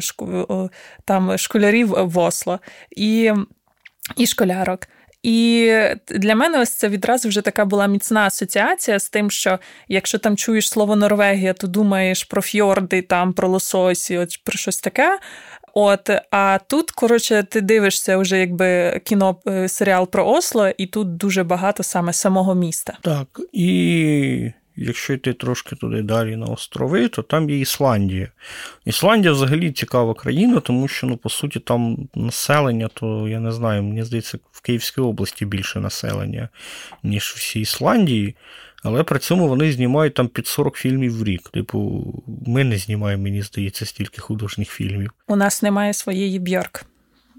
там 1.05 1.37
школярів 1.37 1.87
в 1.87 2.17
Осло 2.17 2.59
і, 2.97 3.31
і 4.17 4.27
школярок. 4.27 4.87
І 5.23 5.71
для 6.07 6.35
мене 6.35 6.59
ось 6.59 6.69
це 6.69 6.89
відразу 6.89 7.29
вже 7.29 7.41
така 7.41 7.65
була 7.65 7.87
міцна 7.87 8.21
асоціація 8.21 8.99
з 8.99 9.09
тим, 9.09 9.31
що 9.31 9.59
якщо 9.87 10.17
там 10.17 10.37
чуєш 10.37 10.69
слово 10.69 10.95
Норвегія, 10.95 11.53
то 11.53 11.67
думаєш 11.67 12.23
про 12.23 12.41
фьорди, 12.41 13.01
там 13.01 13.33
про 13.33 13.47
лососі, 13.47 14.17
от 14.17 14.43
про 14.43 14.57
щось 14.57 14.79
таке. 14.79 15.19
От, 15.73 16.09
а 16.31 16.59
тут, 16.67 16.91
коротше, 16.91 17.43
ти 17.43 17.61
дивишся 17.61 18.17
вже 18.17 18.39
якби 18.39 18.99
кіно 19.05 19.35
е, 19.47 19.69
серіал 19.69 20.09
про 20.09 20.27
Осло, 20.27 20.69
і 20.77 20.85
тут 20.85 21.17
дуже 21.17 21.43
багато 21.43 21.83
саме 21.83 22.13
самого 22.13 22.55
міста. 22.55 22.97
Так, 23.01 23.41
і 23.53 24.51
якщо 24.75 25.13
йти 25.13 25.33
трошки 25.33 25.75
туди 25.75 26.01
далі 26.01 26.35
на 26.35 26.45
острови, 26.45 27.07
то 27.07 27.21
там 27.21 27.49
є 27.49 27.59
Ісландія. 27.59 28.27
Ісландія 28.85 29.33
взагалі 29.33 29.71
цікава 29.71 30.13
країна, 30.13 30.59
тому 30.59 30.87
що, 30.87 31.07
ну, 31.07 31.17
по 31.17 31.29
суті, 31.29 31.59
там 31.59 32.09
населення, 32.15 32.89
то 32.93 33.27
я 33.27 33.39
не 33.39 33.51
знаю, 33.51 33.83
мені 33.83 34.03
здається, 34.03 34.37
в 34.51 34.61
Київській 34.61 35.01
області 35.01 35.45
більше 35.45 35.79
населення, 35.79 36.49
ніж 37.03 37.23
всі 37.23 37.59
Ісландії. 37.59 38.35
Але 38.83 39.03
при 39.03 39.19
цьому 39.19 39.47
вони 39.47 39.71
знімають 39.71 40.13
там 40.13 40.27
під 40.27 40.47
40 40.47 40.75
фільмів 40.75 41.17
в 41.17 41.23
рік. 41.23 41.49
Типу, 41.49 42.05
ми 42.47 42.63
не 42.63 42.77
знімаємо, 42.77 43.23
мені 43.23 43.41
здається, 43.41 43.85
стільки 43.85 44.21
художніх 44.21 44.69
фільмів. 44.69 45.11
У 45.27 45.35
нас 45.35 45.61
немає 45.61 45.93
своєї 45.93 46.39
Бьорк. 46.39 46.85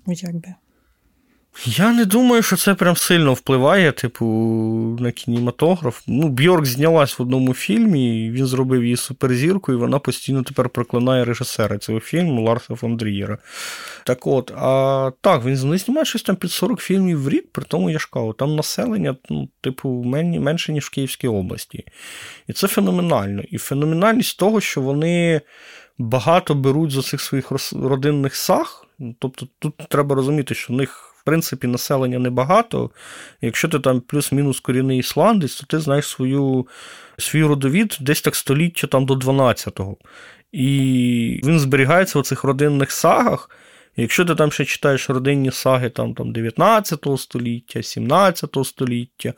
Якби. 0.06 0.54
Я 1.62 1.92
не 1.92 2.04
думаю, 2.04 2.42
що 2.42 2.56
це 2.56 2.74
прям 2.74 2.96
сильно 2.96 3.32
впливає, 3.32 3.92
типу, 3.92 4.26
на 5.00 5.12
кінематограф. 5.12 6.02
Ну, 6.06 6.28
Бьорк 6.28 6.66
знялась 6.66 7.18
в 7.18 7.22
одному 7.22 7.54
фільмі, 7.54 8.30
він 8.30 8.46
зробив 8.46 8.84
її 8.84 8.96
суперзірку, 8.96 9.72
і 9.72 9.76
вона 9.76 9.98
постійно 9.98 10.42
тепер 10.42 10.68
проклинає 10.68 11.24
режисера 11.24 11.78
цього 11.78 12.00
фільму 12.00 12.44
Ларса 12.44 12.74
фон 12.74 12.96
Дрієра. 12.96 13.38
Так 14.06 14.26
от, 14.26 14.52
а 14.56 15.10
так, 15.20 15.44
він 15.44 15.56
знімає 15.56 16.04
щось 16.04 16.22
там 16.22 16.36
під 16.36 16.50
40 16.50 16.80
фільмів 16.80 17.22
в 17.22 17.28
рік, 17.28 17.52
при 17.52 17.64
тому 17.64 17.90
я 17.90 17.98
ж 17.98 18.08
кажу, 18.12 18.32
там 18.32 18.56
населення, 18.56 19.16
ну, 19.30 19.48
типу, 19.60 19.88
менше, 20.04 20.72
ніж 20.72 20.84
в 20.84 20.90
Київській 20.90 21.28
області. 21.28 21.84
І 22.48 22.52
це 22.52 22.68
феноменально. 22.68 23.42
І 23.42 23.58
феноменальність 23.58 24.38
того, 24.38 24.60
що 24.60 24.80
вони 24.80 25.40
багато 25.98 26.54
беруть 26.54 26.90
з 26.90 27.02
цих 27.02 27.20
своїх 27.20 27.52
родинних 27.72 28.36
саг. 28.36 28.86
Тобто 29.18 29.46
тут 29.58 29.74
треба 29.88 30.14
розуміти, 30.14 30.54
що 30.54 30.72
в 30.72 30.76
них 30.76 31.13
принципі, 31.24 31.66
населення 31.66 32.18
небагато. 32.18 32.90
Якщо 33.40 33.68
ти 33.68 33.78
там 33.78 34.00
плюс-мінус 34.00 34.60
корінний 34.60 34.98
ісландець, 34.98 35.54
то 35.54 35.66
ти 35.66 35.80
знаєш 35.80 36.06
свою, 36.06 36.66
свій 37.18 37.44
родовід 37.44 37.96
десь 38.00 38.22
так 38.22 38.36
століття 38.36 38.86
там 38.86 39.06
до 39.06 39.14
12-го. 39.14 39.96
І 40.52 41.40
він 41.44 41.60
зберігається 41.60 42.18
в 42.18 42.22
цих 42.22 42.44
родинних 42.44 42.92
сагах. 42.92 43.50
Якщо 43.96 44.24
ти 44.24 44.34
там 44.34 44.52
ще 44.52 44.64
читаєш 44.64 45.10
родинні 45.10 45.50
саги 45.50 45.90
там, 45.90 46.14
там 46.14 46.32
19 46.32 47.06
століття, 47.16 47.82
17 47.82 48.56
століття, 48.64 49.34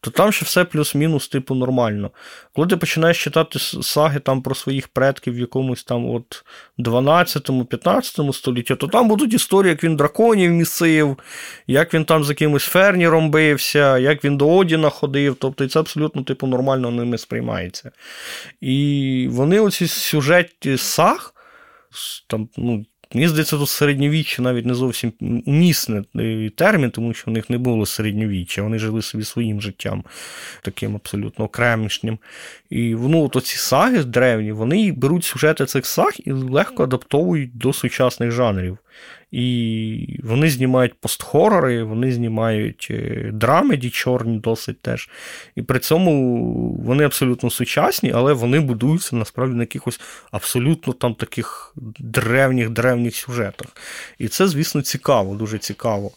то 0.00 0.10
там 0.10 0.32
ще 0.32 0.44
все 0.44 0.64
плюс-мінус, 0.64 1.28
типу, 1.28 1.54
нормально. 1.54 2.10
Коли 2.54 2.68
ти 2.68 2.76
починаєш 2.76 3.24
читати 3.24 3.58
саги 3.82 4.20
там 4.20 4.42
про 4.42 4.54
своїх 4.54 4.88
предків 4.88 5.34
в 5.34 5.38
якомусь 5.38 5.84
там 5.84 6.10
от 6.10 6.44
12-15 6.78 8.32
столітті, 8.32 8.74
то 8.74 8.86
там 8.86 9.08
будуть 9.08 9.34
історії, 9.34 9.70
як 9.70 9.84
він 9.84 9.96
драконів 9.96 10.50
місив, 10.50 11.18
як 11.66 11.94
він 11.94 12.04
там 12.04 12.24
з 12.24 12.28
якимось 12.28 12.64
ферніром 12.64 13.30
бився, 13.30 13.98
як 13.98 14.24
він 14.24 14.36
до 14.36 14.56
Одіна 14.56 14.90
ходив. 14.90 15.36
Тобто 15.40 15.68
це 15.68 15.80
абсолютно 15.80 16.22
типу, 16.22 16.46
нормально 16.46 16.90
ними 16.90 17.18
сприймається. 17.18 17.90
І 18.60 19.28
вони 19.30 19.60
оці 19.60 19.86
сюжеті 19.86 20.76
саг. 20.76 21.32
Там, 22.28 22.48
ну, 22.56 22.84
Мені 23.14 23.28
здається, 23.28 23.58
тут 23.58 23.68
середньовіччя 23.68 24.42
навіть 24.42 24.66
не 24.66 24.74
зовсім 24.74 25.12
умісний 25.46 26.50
термін, 26.50 26.90
тому 26.90 27.14
що 27.14 27.30
в 27.30 27.34
них 27.34 27.50
не 27.50 27.58
було 27.58 27.86
середньовіччя, 27.86 28.62
вони 28.62 28.78
жили 28.78 29.02
собі 29.02 29.24
своїм 29.24 29.60
життям, 29.60 30.04
таким 30.62 30.94
абсолютно 30.94 31.44
окремішнім. 31.44 32.18
І 32.70 32.94
ну, 32.94 33.24
от 33.24 33.36
оці 33.36 33.56
саги 33.56 34.04
древні, 34.04 34.52
вони 34.52 34.92
беруть 34.92 35.24
сюжети 35.24 35.66
цих 35.66 35.86
саг 35.86 36.12
і 36.18 36.32
легко 36.32 36.82
адаптовують 36.82 37.58
до 37.58 37.72
сучасних 37.72 38.30
жанрів. 38.30 38.78
І 39.30 40.20
вони 40.22 40.50
знімають 40.50 40.94
постхорори, 41.00 41.82
вони 41.82 42.12
знімають 42.12 42.88
е, 42.90 43.30
драмеді 43.32 43.90
чорні 43.90 44.38
досить 44.38 44.82
теж. 44.82 45.08
І 45.56 45.62
при 45.62 45.78
цьому 45.78 46.72
вони 46.84 47.04
абсолютно 47.04 47.50
сучасні, 47.50 48.12
але 48.14 48.32
вони 48.32 48.60
будуються 48.60 49.16
насправді 49.16 49.54
на 49.54 49.62
якихось 49.62 50.00
абсолютно 50.30 50.92
там 50.92 51.14
таких 51.14 51.74
древніх 51.98 52.70
древніх 52.70 53.16
сюжетах. 53.16 53.76
І 54.18 54.28
це, 54.28 54.48
звісно, 54.48 54.82
цікаво, 54.82 55.34
дуже 55.34 55.58
цікаво. 55.58 56.10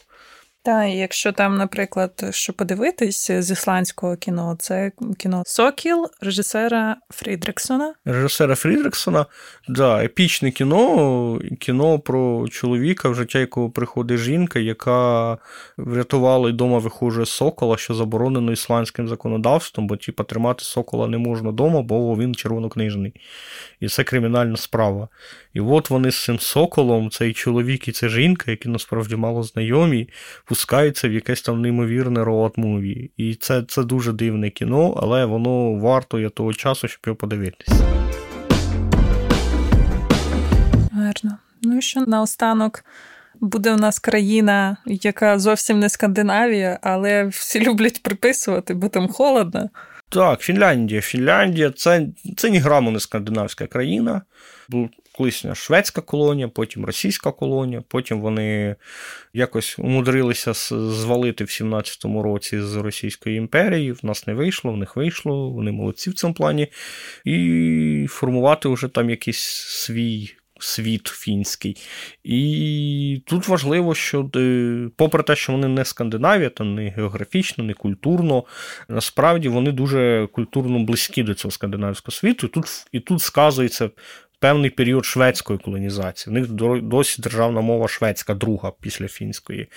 Та, 0.64 0.86
якщо 0.86 1.32
там, 1.32 1.57
наприклад, 1.57 2.24
що 2.32 2.53
подивитись 2.53 3.32
з 3.32 3.51
ісландського 3.51 4.16
кіно, 4.16 4.55
це 4.60 4.91
кіно 5.18 5.43
Сокіл 5.45 6.07
режисера 6.22 6.97
Фрідриксона. 7.10 7.93
Режисера 8.05 8.55
Фрідриксона, 8.55 9.26
да, 9.70 10.03
епічне 10.03 10.51
кіно, 10.51 11.41
кіно 11.60 11.99
про 11.99 12.47
чоловіка, 12.47 13.10
в 13.10 13.16
життя 13.16 13.39
якого 13.39 13.70
приходить 13.70 14.20
жінка, 14.20 14.60
яка 14.60 15.38
врятувала 15.78 16.49
й 16.49 16.53
дома 16.53 16.78
вихожує 16.78 17.26
сокола, 17.26 17.78
що 17.78 17.93
заборонено 17.93 18.51
ісландським 18.51 19.07
законодавством, 19.07 19.88
бо 19.88 19.97
типа 19.97 20.24
тримати 20.24 20.64
сокола 20.64 21.07
не 21.07 21.18
можна 21.18 21.49
вдома, 21.49 21.82
бо 21.82 22.16
він 22.16 22.36
червонокнижний. 22.36 23.14
І 23.80 23.88
це 23.88 24.03
кримінальна 24.03 24.57
справа. 24.57 25.07
І 25.54 25.60
от 25.60 25.89
вони 25.89 26.12
з 26.12 26.24
цим 26.24 26.39
соколом, 26.39 27.10
цей 27.10 27.34
чоловік 27.34 27.88
і 27.88 27.91
ця 27.91 28.10
жінка, 28.10 28.52
які 28.52 28.70
насправді 28.70 29.16
мало 29.16 29.43
знайомі, 29.43 30.10
пускаються 30.45 31.10
в 31.10 31.12
якесь 31.12 31.41
там 31.41 31.62
неймовірне 31.62 32.24
роад-муві. 32.24 33.10
І 33.18 33.36
це 33.36 33.64
це 33.64 33.84
дуже 33.84 34.14
дивне 34.14 34.50
кіно, 34.50 34.93
але 35.02 35.26
воно 35.26 35.74
вартує 35.74 36.30
того 36.30 36.54
часу, 36.54 36.88
щоб 36.88 37.02
його 37.06 37.16
подивитися. 37.16 37.86
Гарно. 40.91 41.38
Ну 41.62 41.78
і 41.78 41.82
що 41.82 42.02
наостанок 42.02 42.84
буде 43.39 43.74
у 43.74 43.78
нас 43.78 44.00
країна, 44.00 44.78
яка 44.86 45.39
зовсім 45.39 45.80
не 45.80 45.89
Скандинавія, 45.89 46.80
але 46.82 47.26
всі 47.26 47.60
люблять 47.68 48.04
приписувати, 48.04 48.74
бо 48.74 48.89
там 48.89 49.08
холодно. 49.08 49.70
Так, 50.10 50.41
Фінляндія. 50.41 51.02
Фінляндія 51.02 51.72
це 51.72 52.08
це 52.38 52.50
ні 52.50 52.58
граму 52.58 52.91
не 52.91 53.00
скандинавська 53.00 53.68
країна. 53.68 54.22
Колишня 55.20 55.55
шведська 55.55 56.01
колонія, 56.01 56.47
потім 56.47 56.86
російська 56.86 57.32
колонія, 57.32 57.84
потім 57.88 58.22
вони 58.22 58.76
якось 59.34 59.80
умудрилися 59.80 60.53
звалити 60.70 61.43
в 61.43 61.47
17-му 61.47 62.24
році 62.24 62.61
з 62.61 62.76
Російської 62.76 63.38
імперії. 63.38 63.91
В 63.91 63.99
нас 64.03 64.28
не 64.28 64.34
вийшло, 64.34 64.72
в 64.72 64.78
них 64.78 64.95
вийшло, 64.95 65.49
вони 65.49 65.72
молодці 65.72 66.09
в 66.09 66.13
цьому 66.13 66.34
плані. 66.34 66.67
І 67.26 68.05
формувати 68.09 68.70
вже 68.70 68.88
там 68.88 69.09
якийсь 69.09 69.43
свій 69.67 70.34
світ 70.59 71.07
фінський. 71.07 71.78
І 72.24 73.22
тут 73.26 73.47
важливо, 73.47 73.95
що 73.95 74.30
е, 74.36 74.89
попри 74.95 75.24
те, 75.24 75.36
що 75.36 75.51
вони 75.51 75.67
не 75.67 75.86
Скандинавія, 75.86 76.49
то 76.49 76.63
не 76.63 76.89
географічно, 76.89 77.63
не 77.63 77.74
культурно, 77.74 78.43
насправді 78.89 79.49
вони 79.49 79.72
дуже 79.72 80.28
культурно 80.32 80.80
близькі 80.80 81.24
до 81.24 81.34
цього 81.34 81.51
скандинавського 81.51 82.15
світу. 82.15 82.47
І 82.47 82.49
тут, 82.49 82.65
І 82.91 82.99
тут 82.99 83.22
сказується 83.22 83.89
певний 84.39 84.69
період 84.69 85.05
шведської 85.05 85.59
колонізації. 85.59 86.35
У 86.35 86.39
них 86.39 86.47
досі 86.81 87.21
державна 87.21 87.61
мова 87.61 87.87
шведська, 87.87 88.33
друга 88.33 88.71
після 88.81 89.07
фінської. 89.07 89.67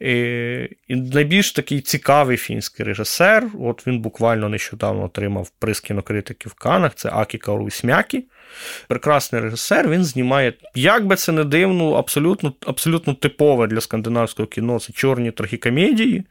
І, 0.00 0.68
найбільш 0.88 1.52
такий 1.52 1.80
цікавий 1.80 2.36
фінський 2.36 2.86
режисер. 2.86 3.46
От 3.60 3.86
він 3.86 4.00
буквально 4.00 4.48
нещодавно 4.48 5.04
отримав 5.04 5.50
приз 5.58 5.80
кінокритики 5.80 6.48
в 6.48 6.54
Каннах. 6.54 6.94
Це 6.94 7.08
Акі 7.08 7.38
Каурісмякі. 7.38 8.24
Прекрасний 8.88 9.42
режисер, 9.42 9.88
він 9.88 10.04
знімає, 10.04 10.52
як 10.74 11.06
би 11.06 11.16
це 11.16 11.32
не 11.32 11.44
дивно, 11.44 11.92
абсолютно 11.92 12.52
абсолютно 12.66 13.14
типове 13.14 13.66
для 13.66 13.80
скандинавського 13.80 14.46
кіно 14.46 14.80
це 14.80 14.92
чорні 14.92 15.30
трагікомедії, 15.30 16.24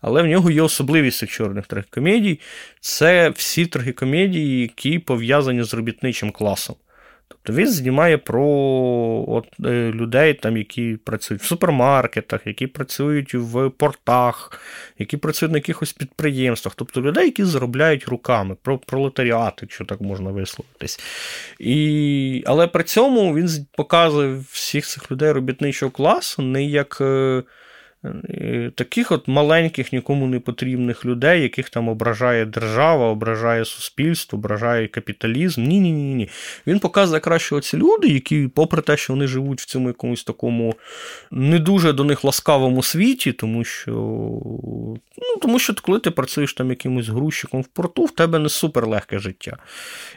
але 0.00 0.22
в 0.22 0.26
нього 0.26 0.50
є 0.50 0.62
особливість 0.62 1.18
цих 1.18 1.30
чорних 1.30 1.66
трагікомедій. 1.66 2.40
Це 2.80 3.28
всі 3.28 3.66
трагікомедії, 3.66 4.60
які 4.60 4.98
пов'язані 4.98 5.62
з 5.62 5.74
робітничим 5.74 6.30
класом. 6.30 6.76
Тобто 7.42 7.62
він 7.62 7.68
знімає 7.68 8.18
про 8.18 8.44
от, 9.28 9.46
е, 9.64 9.90
людей, 9.90 10.34
там, 10.34 10.56
які 10.56 10.98
працюють 11.04 11.42
в 11.42 11.46
супермаркетах, 11.46 12.46
які 12.46 12.66
працюють 12.66 13.34
в 13.34 13.70
портах, 13.70 14.60
які 14.98 15.16
працюють 15.16 15.52
на 15.52 15.58
якихось 15.58 15.92
підприємствах, 15.92 16.74
тобто 16.74 17.00
людей, 17.00 17.24
які 17.24 17.44
заробляють 17.44 18.08
руками, 18.08 18.56
про 18.62 18.78
пролетаріат, 18.78 19.58
якщо 19.62 19.84
так 19.84 20.00
можна 20.00 20.30
висловитись. 20.30 21.00
І... 21.58 22.44
Але 22.46 22.66
при 22.66 22.84
цьому 22.84 23.34
він 23.34 23.66
показує 23.76 24.42
всіх 24.50 24.86
цих 24.86 25.10
людей 25.10 25.32
робітничого 25.32 25.92
класу 25.92 26.42
не 26.42 26.64
як. 26.64 27.02
Таких 28.74 29.12
от 29.12 29.28
маленьких, 29.28 29.92
нікому 29.92 30.26
не 30.26 30.40
потрібних 30.40 31.04
людей, 31.04 31.42
яких 31.42 31.70
там 31.70 31.88
ображає 31.88 32.44
держава, 32.46 33.06
ображає 33.06 33.64
суспільство, 33.64 34.38
ображає 34.38 34.88
капіталізм. 34.88 35.62
Ні, 35.62 35.80
ні, 35.80 35.92
ні, 35.92 36.14
ні. 36.14 36.28
Він 36.66 36.78
показує 36.78 37.20
краще 37.20 37.54
оці 37.54 37.76
люди, 37.76 38.08
які, 38.08 38.48
попри 38.48 38.82
те, 38.82 38.96
що 38.96 39.12
вони 39.12 39.26
живуть 39.26 39.60
в 39.60 39.64
цьому 39.64 39.88
якомусь 39.88 40.24
такому 40.24 40.74
не 41.30 41.58
дуже 41.58 41.92
до 41.92 42.04
них 42.04 42.24
ласкавому 42.24 42.82
світі, 42.82 43.32
тому 43.32 43.64
що 43.64 43.92
ну, 45.18 45.36
тому 45.42 45.58
що 45.58 45.74
коли 45.82 45.98
ти 45.98 46.10
працюєш 46.10 46.54
там 46.54 46.70
якимось 46.70 47.08
грузчиком 47.08 47.62
в 47.62 47.66
порту, 47.66 48.04
в 48.04 48.10
тебе 48.10 48.38
не 48.38 48.48
супер 48.48 48.86
легке 48.86 49.18
життя. 49.18 49.56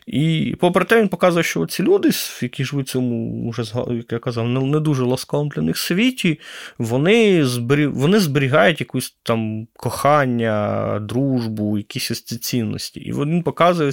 І 0.08 0.56
попри 0.60 0.86
те, 0.86 1.02
він 1.02 1.08
показує, 1.08 1.44
що 1.44 1.66
ці 1.66 1.84
люди, 1.84 2.10
які 2.42 2.66
живуть 2.66 2.88
в 2.88 2.92
цьому, 2.92 3.50
вже, 3.50 3.64
як 3.90 4.12
я 4.12 4.20
казав, 4.20 4.50
не 4.50 4.80
дуже 4.80 5.04
ласкавому 5.04 5.50
для 5.56 5.62
них 5.62 5.78
світі, 5.78 6.40
вони 6.78 7.46
збирають 7.46 7.75
вони 7.76 8.20
зберігають 8.20 8.80
якусь 8.80 9.18
там 9.24 9.68
кохання, 9.74 11.00
дружбу, 11.00 11.78
якісь 11.78 12.12
ось 12.12 12.22
ці 12.22 12.38
цінності. 12.38 13.00
І 13.00 13.14
він 13.14 13.44
показує, 13.44 13.92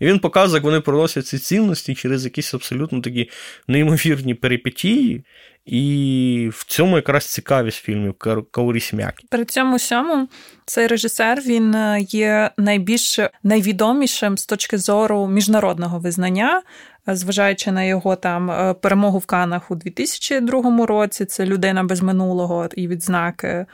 і 0.00 0.06
він 0.06 0.18
показує, 0.18 0.56
як 0.56 0.64
вони 0.64 0.80
проносять 0.80 1.26
ці 1.26 1.38
цінності 1.38 1.94
через 1.94 2.24
якісь 2.24 2.54
абсолютно 2.54 3.00
такі 3.00 3.30
неймовірні 3.68 4.34
перипетії. 4.34 5.24
І 5.66 6.50
в 6.52 6.64
цьому 6.64 6.96
якраз 6.96 7.26
цікавість 7.26 7.78
фільмів 7.78 8.14
Каурі 8.50 8.80
Смякі. 8.80 9.26
При 9.30 9.44
цьому 9.44 9.76
всьому 9.76 10.28
цей 10.64 10.86
режисер 10.86 11.40
він 11.40 11.74
е, 11.74 12.00
є 12.00 12.50
найбільш 12.56 13.20
найвідомішим 13.42 14.38
з 14.38 14.46
точки 14.46 14.78
зору 14.78 15.26
міжнародного 15.26 15.98
визнання 15.98 16.62
зважаючи 17.06 17.72
на 17.72 17.84
його 17.84 18.16
там 18.16 18.50
е, 18.50 18.74
перемогу 18.74 19.18
в 19.18 19.26
Канах 19.26 19.70
у 19.70 19.74
2002 19.74 20.86
році. 20.86 21.24
Це 21.24 21.46
людина 21.46 21.84
без 21.84 22.02
минулого 22.02 22.68
і 22.76 22.88
відзнаки 22.88 23.66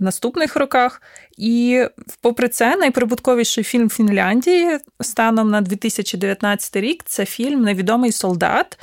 в 0.00 0.02
наступних 0.02 0.56
роках. 0.56 1.02
І, 1.38 1.84
попри 2.20 2.48
це, 2.48 2.76
найприбутковіший 2.76 3.64
фільм 3.64 3.90
Фінляндії 3.90 4.78
станом 5.00 5.50
на 5.50 5.60
2019 5.60 6.76
рік 6.76 7.02
це 7.06 7.24
фільм 7.24 7.62
Невідомий 7.62 8.12
солдат 8.12 8.78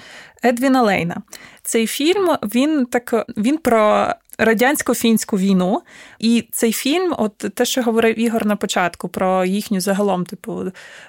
Едвіна 0.45 0.81
Лейна. 0.81 1.21
Цей 1.63 1.87
фільм 1.87 2.37
він 2.43 2.85
так 2.85 3.25
він 3.37 3.57
про 3.57 4.13
радянсько-фінську 4.37 5.37
війну. 5.37 5.81
І 6.19 6.47
цей 6.51 6.71
фільм, 6.71 7.15
от 7.17 7.37
те, 7.37 7.65
що 7.65 7.81
говорив 7.81 8.19
Ігор 8.19 8.45
на 8.45 8.55
початку, 8.55 9.09
про 9.09 9.45
їхню 9.45 9.81
загалом, 9.81 10.25
типу, 10.25 10.63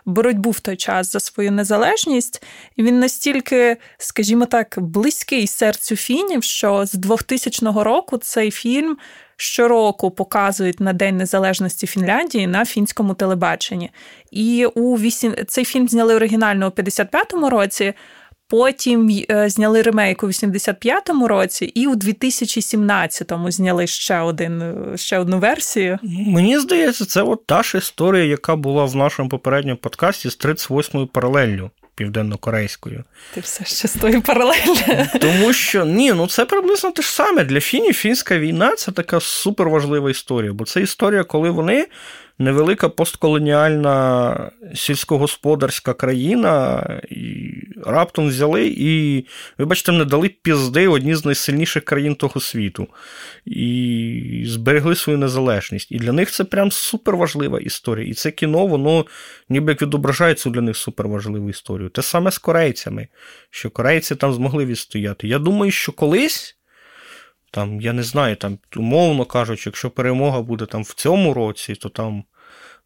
боротьбу 0.05 0.51
в 0.51 0.61
той 0.61 0.77
час 0.77 1.13
за 1.13 1.21
свою 1.21 1.53
незалежність, 1.53 2.43
він 2.79 3.01
настільки, 3.01 3.77
скажімо 3.99 4.47
так, 4.47 4.75
близький 4.79 5.47
серцю 5.47 5.97
фінів, 5.97 6.45
що 6.45 6.87
з 6.87 6.93
2000 6.93 7.67
року 7.67 8.19
цей 8.19 8.51
фільм. 8.51 8.97
Щороку 9.41 10.11
показують 10.11 10.80
на 10.80 10.93
День 10.93 11.16
Незалежності 11.16 11.86
Фінляндії 11.86 12.47
на 12.47 12.64
фінському 12.64 13.14
телебаченні. 13.14 13.91
І 14.30 14.66
у 14.74 14.97
8... 14.97 15.34
цей 15.47 15.64
фільм 15.64 15.89
зняли 15.89 16.14
оригінально 16.14 16.66
у 16.66 16.70
55-му 16.70 17.51
році. 17.51 17.95
Потім 18.51 19.24
е, 19.30 19.49
зняли 19.49 19.82
ремейк 19.82 20.22
у 20.22 20.26
85-му 20.26 21.28
році, 21.28 21.64
і 21.64 21.86
у 21.86 21.95
2017-му 21.95 23.51
зняли 23.51 23.86
ще 23.86 24.20
один 24.20 24.76
ще 24.97 25.18
одну 25.18 25.39
версію. 25.39 25.99
Мені 26.26 26.59
здається, 26.59 27.05
це 27.05 27.22
от 27.22 27.47
та 27.47 27.62
ж 27.62 27.78
історія, 27.78 28.24
яка 28.24 28.57
була 28.57 28.84
в 28.84 28.97
нашому 28.97 29.28
попередньому 29.28 29.76
подкасті 29.76 30.30
з 30.30 30.39
38-ю 30.39 31.07
паралеллю 31.07 31.70
південно-корейською. 31.99 33.05
Ти 33.34 33.40
все 33.40 33.64
ще 33.64 33.88
з 33.88 33.94
тою 33.94 34.22
паралельно. 34.22 35.07
Тому 35.20 35.53
що 35.53 35.84
ні, 35.84 36.12
ну 36.12 36.26
це 36.26 36.44
приблизно 36.44 36.90
те 36.90 37.03
ж 37.03 37.12
саме. 37.12 37.44
Для 37.44 37.61
фінів 37.61 37.94
фінська 37.94 38.38
війна 38.38 38.76
це 38.76 38.92
така 38.92 39.20
суперважлива 39.20 40.11
історія, 40.11 40.53
бо 40.53 40.64
це 40.64 40.80
історія, 40.80 41.24
коли 41.24 41.51
вони 41.51 41.86
невелика 42.39 42.89
постколоніальна 42.89 44.51
сільськогосподарська 44.74 45.95
країна, 45.95 46.82
і 47.11 47.53
раптом 47.86 48.28
взяли 48.28 48.74
і, 48.76 49.24
вибачте, 49.59 49.93
не 49.93 50.05
дали 50.05 50.28
пізди 50.28 50.89
одні 50.89 51.14
з 51.14 51.24
найсильніших 51.24 51.84
країн 51.84 52.14
того 52.14 52.41
світу 52.41 52.89
і 53.47 54.45
зберегли 54.47 54.95
свою 54.95 55.18
незалежність. 55.18 55.93
І 55.93 55.99
для 55.99 56.12
них 56.12 56.30
це 56.30 56.45
прям 56.45 56.70
суперважлива 56.70 57.61
історія. 57.61 58.09
І 58.09 58.14
це 58.14 58.30
кіно, 58.30 58.66
воно 58.66 59.07
ніби 59.49 59.72
як 59.72 59.82
відображає 59.82 60.34
цю 60.34 60.51
для 60.51 60.61
них 60.61 60.76
суперважливу 60.76 61.51
історію. 61.51 61.89
Те 61.89 62.03
саме 62.03 62.30
з 62.30 62.39
корейцями, 62.39 63.09
що 63.51 63.70
корейці 63.70 64.14
там 64.14 64.32
змогли 64.32 64.64
відстояти. 64.64 65.28
Я 65.28 65.39
думаю, 65.39 65.72
що 65.72 65.93
колись. 65.93 66.58
Там, 67.51 67.80
я 67.80 67.92
не 67.92 68.03
знаю, 68.03 68.36
там, 68.36 68.59
умовно 68.76 69.24
кажучи, 69.24 69.62
якщо 69.68 69.90
перемога 69.90 70.42
буде 70.42 70.66
там 70.66 70.82
в 70.82 70.94
цьому 70.94 71.34
році, 71.34 71.74
то 71.74 71.88
там 71.88 72.24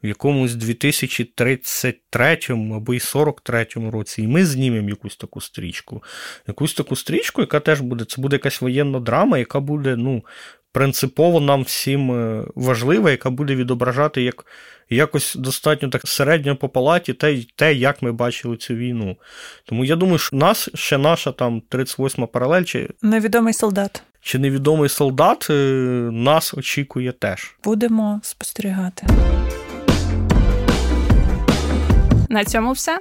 в 0.02 0.06
якомусь 0.06 0.54
2033 0.54 2.38
або 2.74 2.94
й 2.94 3.00
43 3.00 3.66
році, 3.92 4.22
і 4.22 4.26
ми 4.26 4.46
знімемо 4.46 4.88
якусь 4.88 5.16
таку 5.16 5.40
стрічку. 5.40 6.02
Якусь 6.48 6.74
таку 6.74 6.96
стрічку, 6.96 7.40
яка 7.40 7.60
теж 7.60 7.80
буде, 7.80 8.04
це 8.04 8.22
буде 8.22 8.36
якась 8.36 8.60
воєнна 8.60 9.00
драма, 9.00 9.38
яка 9.38 9.60
буде, 9.60 9.96
ну, 9.96 10.24
принципово 10.72 11.40
нам 11.40 11.62
всім 11.62 12.12
е, 12.12 12.44
важлива, 12.54 13.10
яка 13.10 13.30
буде 13.30 13.54
відображати 13.54 14.22
як. 14.22 14.46
Якось 14.90 15.34
достатньо 15.34 15.88
так 15.88 16.08
середньо 16.08 16.56
по 16.56 16.68
палаті 16.68 17.12
те, 17.12 17.38
те, 17.56 17.74
як 17.74 18.02
ми 18.02 18.12
бачили 18.12 18.56
цю 18.56 18.74
війну. 18.74 19.16
Тому 19.64 19.84
я 19.84 19.96
думаю, 19.96 20.18
що 20.18 20.36
нас 20.36 20.68
ще 20.74 20.98
наша 20.98 21.32
там 21.32 21.62
38-ма 21.70 22.26
паралель. 22.26 22.62
чи... 22.62 22.88
Невідомий 23.02 23.54
солдат 23.54 24.02
чи 24.22 24.38
невідомий 24.38 24.88
солдат 24.88 25.46
е, 25.50 25.52
нас 26.12 26.54
очікує 26.54 27.12
теж. 27.12 27.54
Будемо 27.64 28.20
спостерігати. 28.22 29.06
На 32.28 32.44
цьому 32.44 32.72
все. 32.72 32.98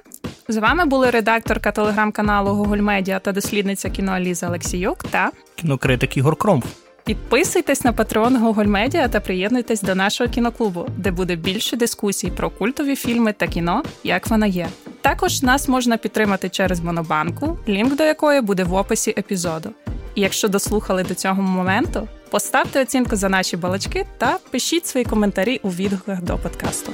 З 0.48 0.58
вами 0.58 0.86
були 0.86 1.10
редакторка 1.10 1.72
телеграм-каналу 1.72 2.64
Google 2.64 2.82
Media 2.82 3.20
та 3.20 3.32
дослідниця 3.32 3.90
кіно 3.90 4.20
Ліза 4.20 4.48
Олексіюк 4.48 5.04
та 5.04 5.32
кінокритик 5.56 6.18
Ігор 6.18 6.36
Кромф. 6.36 6.66
Підписуйтесь 7.06 7.84
на 7.84 7.94
патрон 7.94 8.38
Google 8.38 8.68
Media 8.68 9.10
та 9.10 9.20
приєднуйтесь 9.20 9.82
до 9.82 9.96
нашого 9.96 10.30
кіноклубу, 10.30 10.88
де 10.98 11.12
буде 11.12 11.36
більше 11.36 11.78
дискусій 11.78 12.32
про 12.32 12.50
культові 12.50 12.96
фільми 12.96 13.34
та 13.34 13.48
кіно, 13.48 13.84
як 14.04 14.28
вона 14.28 14.46
є. 14.46 14.68
Також 15.02 15.44
нас 15.44 15.68
можна 15.68 15.98
підтримати 15.98 16.50
через 16.50 16.80
Монобанку, 16.80 17.58
лінк 17.68 17.96
до 17.96 18.04
якої 18.04 18.42
буде 18.42 18.64
в 18.64 18.74
описі 18.74 19.14
епізоду. 19.18 19.70
Якщо 20.16 20.47
дослухали 20.47 21.03
до 21.03 21.16
цього 21.16 21.41
моменту, 21.41 22.07
поставте 22.30 22.82
оцінку 22.82 23.16
за 23.16 23.30
наші 23.30 23.57
балачки 23.57 24.07
та 24.18 24.38
пишіть 24.51 24.88
свої 24.88 25.05
коментарі 25.05 25.59
у 25.64 25.70
відгуках 25.70 26.22
до 26.22 26.38
подкасту. 26.38 26.91